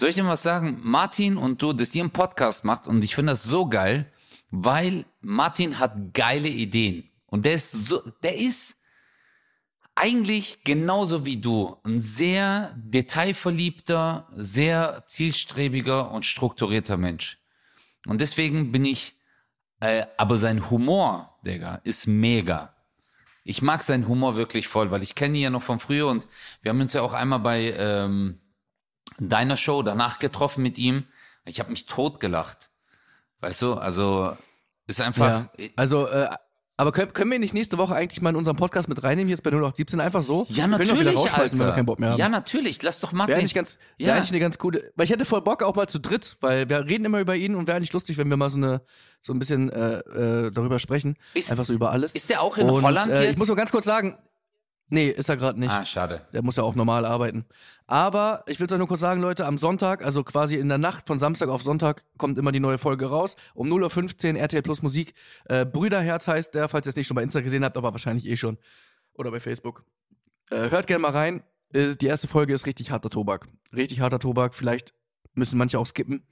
soll 0.00 0.10
ich 0.10 0.16
dir 0.16 0.26
was 0.26 0.42
sagen? 0.42 0.80
Martin 0.82 1.36
und 1.36 1.62
du, 1.62 1.72
dass 1.72 1.94
ihr 1.94 2.02
einen 2.02 2.10
Podcast 2.10 2.64
macht 2.64 2.86
und 2.86 3.02
ich 3.02 3.14
finde 3.14 3.32
das 3.32 3.44
so 3.44 3.68
geil, 3.68 4.10
weil 4.50 5.04
Martin 5.20 5.78
hat 5.78 6.14
geile 6.14 6.48
Ideen 6.48 7.10
und 7.26 7.44
der 7.44 7.54
ist 7.54 7.72
so, 7.72 8.02
der 8.22 8.36
ist 8.36 8.76
eigentlich 9.96 10.62
genauso 10.62 11.24
wie 11.24 11.38
du, 11.38 11.78
ein 11.82 12.00
sehr 12.00 12.74
detailverliebter, 12.76 14.28
sehr 14.30 15.02
zielstrebiger 15.06 16.10
und 16.10 16.26
strukturierter 16.26 16.98
Mensch. 16.98 17.38
Und 18.06 18.20
deswegen 18.20 18.70
bin 18.70 18.84
ich, 18.84 19.16
äh, 19.80 20.04
aber 20.18 20.36
sein 20.36 20.70
Humor, 20.70 21.38
Digga, 21.44 21.80
ist 21.82 22.06
mega. 22.06 22.75
Ich 23.48 23.62
mag 23.62 23.82
seinen 23.82 24.08
Humor 24.08 24.36
wirklich 24.36 24.66
voll, 24.66 24.90
weil 24.90 25.02
ich 25.02 25.14
kenne 25.14 25.36
ihn 25.36 25.42
ja 25.44 25.50
noch 25.50 25.62
von 25.62 25.78
früher 25.78 26.08
und 26.08 26.26
wir 26.62 26.70
haben 26.70 26.80
uns 26.80 26.92
ja 26.92 27.02
auch 27.02 27.12
einmal 27.12 27.38
bei 27.38 27.72
ähm, 27.78 28.40
deiner 29.18 29.56
Show 29.56 29.82
danach 29.82 30.18
getroffen 30.18 30.62
mit 30.62 30.78
ihm. 30.78 31.04
Ich 31.44 31.60
habe 31.60 31.70
mich 31.70 31.86
totgelacht. 31.86 32.70
Weißt 33.40 33.62
du, 33.62 33.74
also 33.74 34.36
ist 34.86 35.00
einfach. 35.00 35.48
Ja. 35.56 35.68
Also, 35.76 36.08
äh, 36.08 36.28
aber 36.78 36.92
können, 36.92 37.12
können 37.12 37.30
wir 37.30 37.38
nicht 37.38 37.54
nächste 37.54 37.78
Woche 37.78 37.94
eigentlich 37.94 38.20
mal 38.20 38.30
in 38.30 38.36
unseren 38.36 38.56
Podcast 38.56 38.88
mit 38.88 39.02
reinnehmen, 39.02 39.30
jetzt 39.30 39.42
bei 39.42 39.50
0817 39.50 40.00
einfach 40.00 40.22
so? 40.22 40.46
Ja, 40.50 40.68
Wir 40.68 40.76
können 40.76 40.88
natürlich, 40.90 41.16
rausschmeißen, 41.16 41.42
Alter. 41.42 41.58
wenn 41.58 41.66
wir 41.66 41.72
keinen 41.74 41.86
Bock 41.86 41.98
mehr 41.98 42.10
haben. 42.10 42.18
Ja, 42.18 42.28
natürlich. 42.28 42.82
Lass 42.82 43.00
doch 43.00 43.12
Wäre 43.12 43.18
Martin. 43.18 43.36
eigentlich 43.36 43.54
ganz, 43.54 43.78
Ja. 43.98 44.08
wäre 44.08 44.16
eigentlich 44.18 44.30
eine 44.30 44.40
ganz 44.40 44.58
coole, 44.58 44.92
weil 44.96 45.04
ich 45.04 45.10
hätte 45.10 45.24
voll 45.24 45.40
Bock 45.42 45.62
auch 45.62 45.74
mal 45.74 45.88
zu 45.88 45.98
dritt, 46.00 46.36
weil 46.40 46.68
wir 46.68 46.84
reden 46.86 47.04
immer 47.06 47.20
über 47.20 47.34
ihn 47.36 47.54
und 47.54 47.66
wäre 47.66 47.76
eigentlich 47.76 47.92
lustig, 47.92 48.18
wenn 48.18 48.28
wir 48.28 48.36
mal 48.36 48.50
so 48.50 48.58
eine, 48.58 48.82
so 49.20 49.32
ein 49.32 49.38
bisschen 49.38 49.70
äh, 49.70 49.98
äh, 50.00 50.50
darüber 50.50 50.78
sprechen. 50.78 51.16
Ist- 51.34 51.50
Einfach 51.50 51.64
so 51.64 51.72
über 51.72 51.90
alles. 51.92 52.12
ist 52.12 52.28
der 52.30 52.42
auch 52.42 52.58
in 52.58 52.68
und, 52.68 52.82
Holland 52.82 53.10
äh, 53.12 53.22
jetzt? 53.22 53.32
Ich 53.32 53.38
muss 53.38 53.48
nur 53.48 53.56
ganz 53.56 53.72
kurz 53.72 53.86
sagen, 53.86 54.16
nee, 54.88 55.08
ist 55.08 55.28
er 55.28 55.36
gerade 55.36 55.58
nicht. 55.58 55.70
ah, 55.70 55.84
schade. 55.84 56.22
Der 56.32 56.42
muss 56.42 56.56
ja 56.56 56.62
auch 56.62 56.74
normal 56.74 57.04
arbeiten. 57.04 57.44
Aber 57.86 58.42
ich 58.48 58.58
will 58.58 58.66
es 58.66 58.72
euch 58.72 58.78
nur 58.78 58.88
kurz 58.88 59.00
sagen, 59.00 59.20
Leute, 59.20 59.46
am 59.46 59.58
Sonntag, 59.58 60.04
also 60.04 60.24
quasi 60.24 60.56
in 60.56 60.68
der 60.68 60.78
Nacht 60.78 61.06
von 61.06 61.18
Samstag 61.18 61.48
auf 61.48 61.62
Sonntag, 61.62 62.04
kommt 62.18 62.36
immer 62.38 62.52
die 62.52 62.60
neue 62.60 62.78
Folge 62.78 63.06
raus. 63.06 63.36
Um 63.54 63.68
0.15 63.68 64.34
Uhr 64.34 64.40
RTL 64.40 64.62
Plus 64.62 64.82
Musik. 64.82 65.14
Äh, 65.44 65.64
Brüderherz 65.64 66.26
heißt 66.26 66.54
der, 66.54 66.68
falls 66.68 66.86
ihr 66.86 66.90
es 66.90 66.96
nicht 66.96 67.06
schon 67.06 67.14
bei 67.14 67.22
Insta 67.22 67.40
gesehen 67.40 67.64
habt, 67.64 67.76
aber 67.76 67.92
wahrscheinlich 67.92 68.26
eh 68.26 68.36
schon. 68.36 68.58
Oder 69.14 69.30
bei 69.30 69.40
Facebook. 69.40 69.84
Äh, 70.50 70.70
hört 70.70 70.86
gerne 70.86 71.02
mal 71.02 71.12
rein. 71.12 71.42
Äh, 71.72 71.94
die 71.96 72.06
erste 72.06 72.28
Folge 72.28 72.54
ist 72.54 72.66
richtig 72.66 72.90
harter 72.90 73.10
Tobak. 73.10 73.46
Richtig 73.74 74.00
harter 74.00 74.18
Tobak. 74.18 74.54
Vielleicht 74.54 74.94
müssen 75.34 75.58
manche 75.58 75.78
auch 75.78 75.86
skippen. 75.86 76.26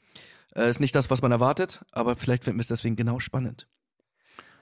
Äh, 0.55 0.69
ist 0.69 0.81
nicht 0.81 0.95
das, 0.95 1.11
was 1.11 1.23
man 1.23 1.33
erwartet, 1.33 1.85
aber 1.93 2.17
vielleicht 2.17 2.45
finden 2.45 2.59
wir 2.59 2.63
es 2.63 2.69
deswegen 2.69 2.97
genau 2.97 3.21
spannend. 3.21 3.69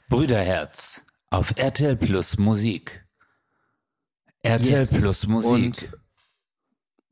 Brüderherz 0.09 1.07
auf 1.31 1.55
RTL 1.57 1.97
Plus 1.97 2.39
Musik. 2.39 3.02
RTL 4.43 4.81
Yes. 4.81 4.91
Plus 4.91 5.27
Musik. 5.27 5.53
Und 5.53 5.89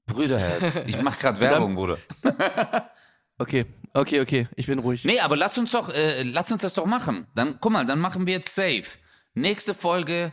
Brüderherz. 0.07 0.81
Ich 0.87 1.01
mach 1.03 1.19
grad 1.19 1.41
Werbung, 1.41 1.75
Bruder. 1.75 1.99
okay, 3.39 3.67
okay, 3.95 4.21
okay, 4.21 4.49
ich 4.57 4.67
bin 4.67 4.81
ruhig. 4.81 5.05
Nee, 5.05 5.21
aber 5.21 5.37
lass 5.37 5.57
uns 5.57 5.71
doch, 5.71 5.89
äh, 5.95 6.23
lass 6.25 6.51
uns 6.51 6.63
das 6.63 6.75
doch 6.75 6.87
machen. 6.87 7.27
Dann, 7.35 7.59
guck 7.61 7.73
mal, 7.73 7.87
dann 7.87 8.01
machen 8.01 8.27
wir 8.27 8.35
jetzt 8.35 8.55
safe. 8.55 8.85
Nächste 9.35 9.75
Folge 9.75 10.33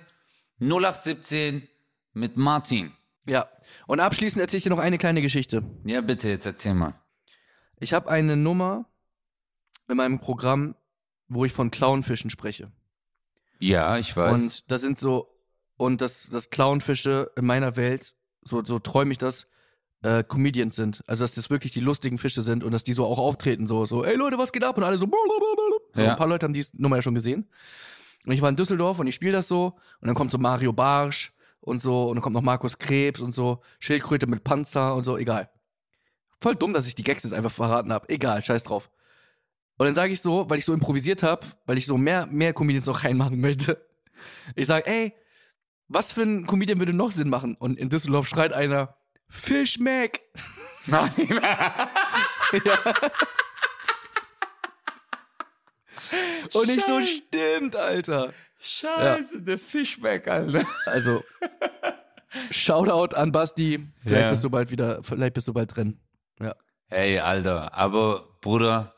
0817 0.59 1.67
mit 2.13 2.37
Martin. 2.37 2.91
Ja. 3.27 3.47
Und 3.85 3.99
abschließend 3.99 4.41
erzähle 4.41 4.57
ich 4.57 4.63
dir 4.63 4.69
noch 4.71 4.79
eine 4.79 4.97
kleine 4.97 5.21
Geschichte. 5.21 5.63
Ja, 5.85 6.01
bitte, 6.01 6.29
jetzt 6.29 6.45
erzähl 6.45 6.73
mal. 6.73 6.95
Ich 7.79 7.93
habe 7.93 8.09
eine 8.09 8.35
Nummer 8.35 8.85
in 9.87 9.97
meinem 9.97 10.19
Programm, 10.19 10.75
wo 11.27 11.45
ich 11.45 11.53
von 11.53 11.69
Clownfischen 11.69 12.29
spreche. 12.31 12.71
Ja, 13.59 13.97
ich 13.97 14.15
weiß. 14.15 14.33
Und 14.33 14.71
das 14.71 14.81
sind 14.81 14.99
so, 14.99 15.27
und 15.77 16.01
das, 16.01 16.29
das 16.29 16.49
Clownfische 16.49 17.31
in 17.37 17.45
meiner 17.45 17.75
Welt, 17.77 18.15
so, 18.41 18.63
so 18.63 18.79
träume 18.79 19.11
ich 19.11 19.17
das, 19.17 19.47
äh, 20.03 20.23
Comedians 20.23 20.75
sind. 20.75 21.03
Also, 21.07 21.23
dass 21.23 21.33
das 21.35 21.49
wirklich 21.49 21.71
die 21.71 21.79
lustigen 21.79 22.17
Fische 22.17 22.41
sind 22.43 22.63
und 22.63 22.71
dass 22.71 22.83
die 22.83 22.93
so 22.93 23.05
auch 23.05 23.19
auftreten, 23.19 23.67
so, 23.67 23.85
so, 23.85 24.03
ey 24.03 24.15
Leute, 24.15 24.37
was 24.37 24.51
geht 24.51 24.63
ab? 24.63 24.77
Und 24.77 24.83
alle 24.83 24.97
so, 24.97 25.07
so 25.93 26.03
Ja. 26.03 26.11
ein 26.11 26.17
paar 26.17 26.27
Leute 26.27 26.45
haben 26.45 26.53
die 26.53 26.65
Nummer 26.73 26.97
ja 26.97 27.01
schon 27.01 27.15
gesehen. 27.15 27.47
Und 28.25 28.33
ich 28.33 28.41
war 28.41 28.49
in 28.49 28.55
Düsseldorf 28.55 28.99
und 28.99 29.07
ich 29.07 29.15
spiele 29.15 29.31
das 29.31 29.47
so, 29.47 29.75
und 30.01 30.07
dann 30.07 30.15
kommt 30.15 30.31
so 30.31 30.37
Mario 30.37 30.73
Barsch 30.73 31.33
und 31.61 31.81
so, 31.81 32.05
und 32.07 32.15
dann 32.15 32.21
kommt 32.21 32.33
noch 32.33 32.41
Markus 32.41 32.77
Krebs 32.77 33.21
und 33.21 33.33
so, 33.33 33.61
Schildkröte 33.79 34.27
mit 34.27 34.43
Panzer 34.43 34.95
und 34.95 35.03
so, 35.03 35.17
egal. 35.17 35.49
Voll 36.41 36.55
dumm, 36.55 36.73
dass 36.73 36.87
ich 36.87 36.95
die 36.95 37.03
Gags 37.03 37.23
jetzt 37.23 37.33
einfach 37.33 37.51
verraten 37.51 37.91
habe. 37.91 38.09
Egal, 38.09 38.43
scheiß 38.43 38.63
drauf. 38.63 38.89
Und 39.77 39.85
dann 39.85 39.95
sage 39.95 40.13
ich 40.13 40.21
so, 40.21 40.47
weil 40.49 40.59
ich 40.59 40.65
so 40.65 40.73
improvisiert 40.73 41.23
habe, 41.23 41.45
weil 41.65 41.77
ich 41.77 41.85
so 41.85 41.97
mehr, 41.97 42.25
mehr 42.27 42.53
Comedians 42.53 42.85
noch 42.87 43.03
reinmachen 43.03 43.39
möchte. 43.39 43.83
Ich 44.55 44.67
sage, 44.67 44.85
ey, 44.87 45.13
was 45.87 46.11
für 46.11 46.23
ein 46.23 46.45
Comedian 46.47 46.79
würde 46.79 46.93
noch 46.93 47.11
Sinn 47.11 47.29
machen? 47.29 47.55
Und 47.55 47.77
in 47.79 47.89
Düsseldorf 47.89 48.27
schreit 48.27 48.53
einer, 48.53 48.95
Fish 49.29 49.79
Mac. 49.79 50.19
Nein. 50.85 51.11
Und 56.53 56.69
ich 56.69 56.83
so, 56.85 57.01
stimmt, 57.01 57.75
Alter. 57.75 58.33
Scheiße, 58.59 59.41
der 59.41 59.57
Fischback, 59.57 60.27
Alter. 60.27 60.63
Also, 60.85 61.23
Shoutout 62.51 63.15
an 63.15 63.31
Basti. 63.31 63.79
Vielleicht 64.01 64.21
Ja. 64.23 64.29
bist 64.29 64.43
du 64.43 64.49
bald 64.49 64.71
wieder, 64.71 65.03
vielleicht 65.03 65.33
bist 65.33 65.47
du 65.47 65.53
bald 65.53 65.75
drin. 65.75 65.99
Ja. 66.39 66.55
Hey, 66.89 67.19
Alter, 67.19 67.73
aber 67.73 68.27
Bruder, 68.41 68.95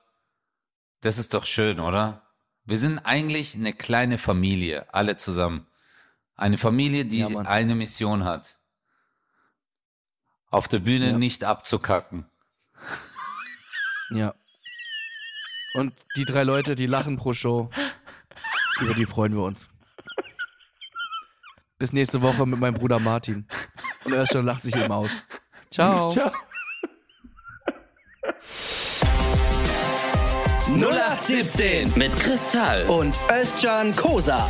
das 1.02 1.18
ist 1.18 1.34
doch 1.34 1.46
schön, 1.46 1.80
oder? 1.80 2.24
Wir 2.66 2.78
sind 2.78 3.00
eigentlich 3.00 3.56
eine 3.56 3.74
kleine 3.74 4.18
Familie, 4.18 4.94
alle 4.94 5.18
zusammen. 5.18 5.66
Eine 6.40 6.58
Familie, 6.58 7.04
die 7.04 7.20
Ja, 7.20 7.28
eine 7.42 7.76
Mission 7.76 8.24
hat. 8.24 8.58
Auf 10.50 10.70
der 10.70 10.80
Bühne 10.80 11.12
Ja. 11.12 11.18
nicht 11.18 11.44
abzukacken. 11.44 12.26
Ja. 14.12 14.34
Und 15.74 15.94
die 16.16 16.24
drei 16.24 16.44
Leute, 16.44 16.76
die 16.76 16.86
lachen 16.86 17.18
pro 17.18 17.34
Show, 17.34 17.70
über 18.80 18.94
die 18.94 19.06
freuen 19.06 19.34
wir 19.34 19.44
uns. 19.44 19.68
Bis 21.78 21.92
nächste 21.92 22.22
Woche 22.22 22.46
mit 22.46 22.60
meinem 22.60 22.76
Bruder 22.76 23.00
Martin. 23.00 23.46
Und 24.06 24.14
Özcan 24.14 24.46
lacht 24.46 24.64
sich 24.64 24.76
eben 24.76 24.92
aus. 24.92 25.12
Ciao. 25.72 26.10
Ciao. 26.10 26.32
0817 30.68 31.92
mit 31.98 32.16
Kristall. 32.16 32.86
Und 32.88 33.18
Özcan 33.30 33.94
Kosa. 33.96 34.50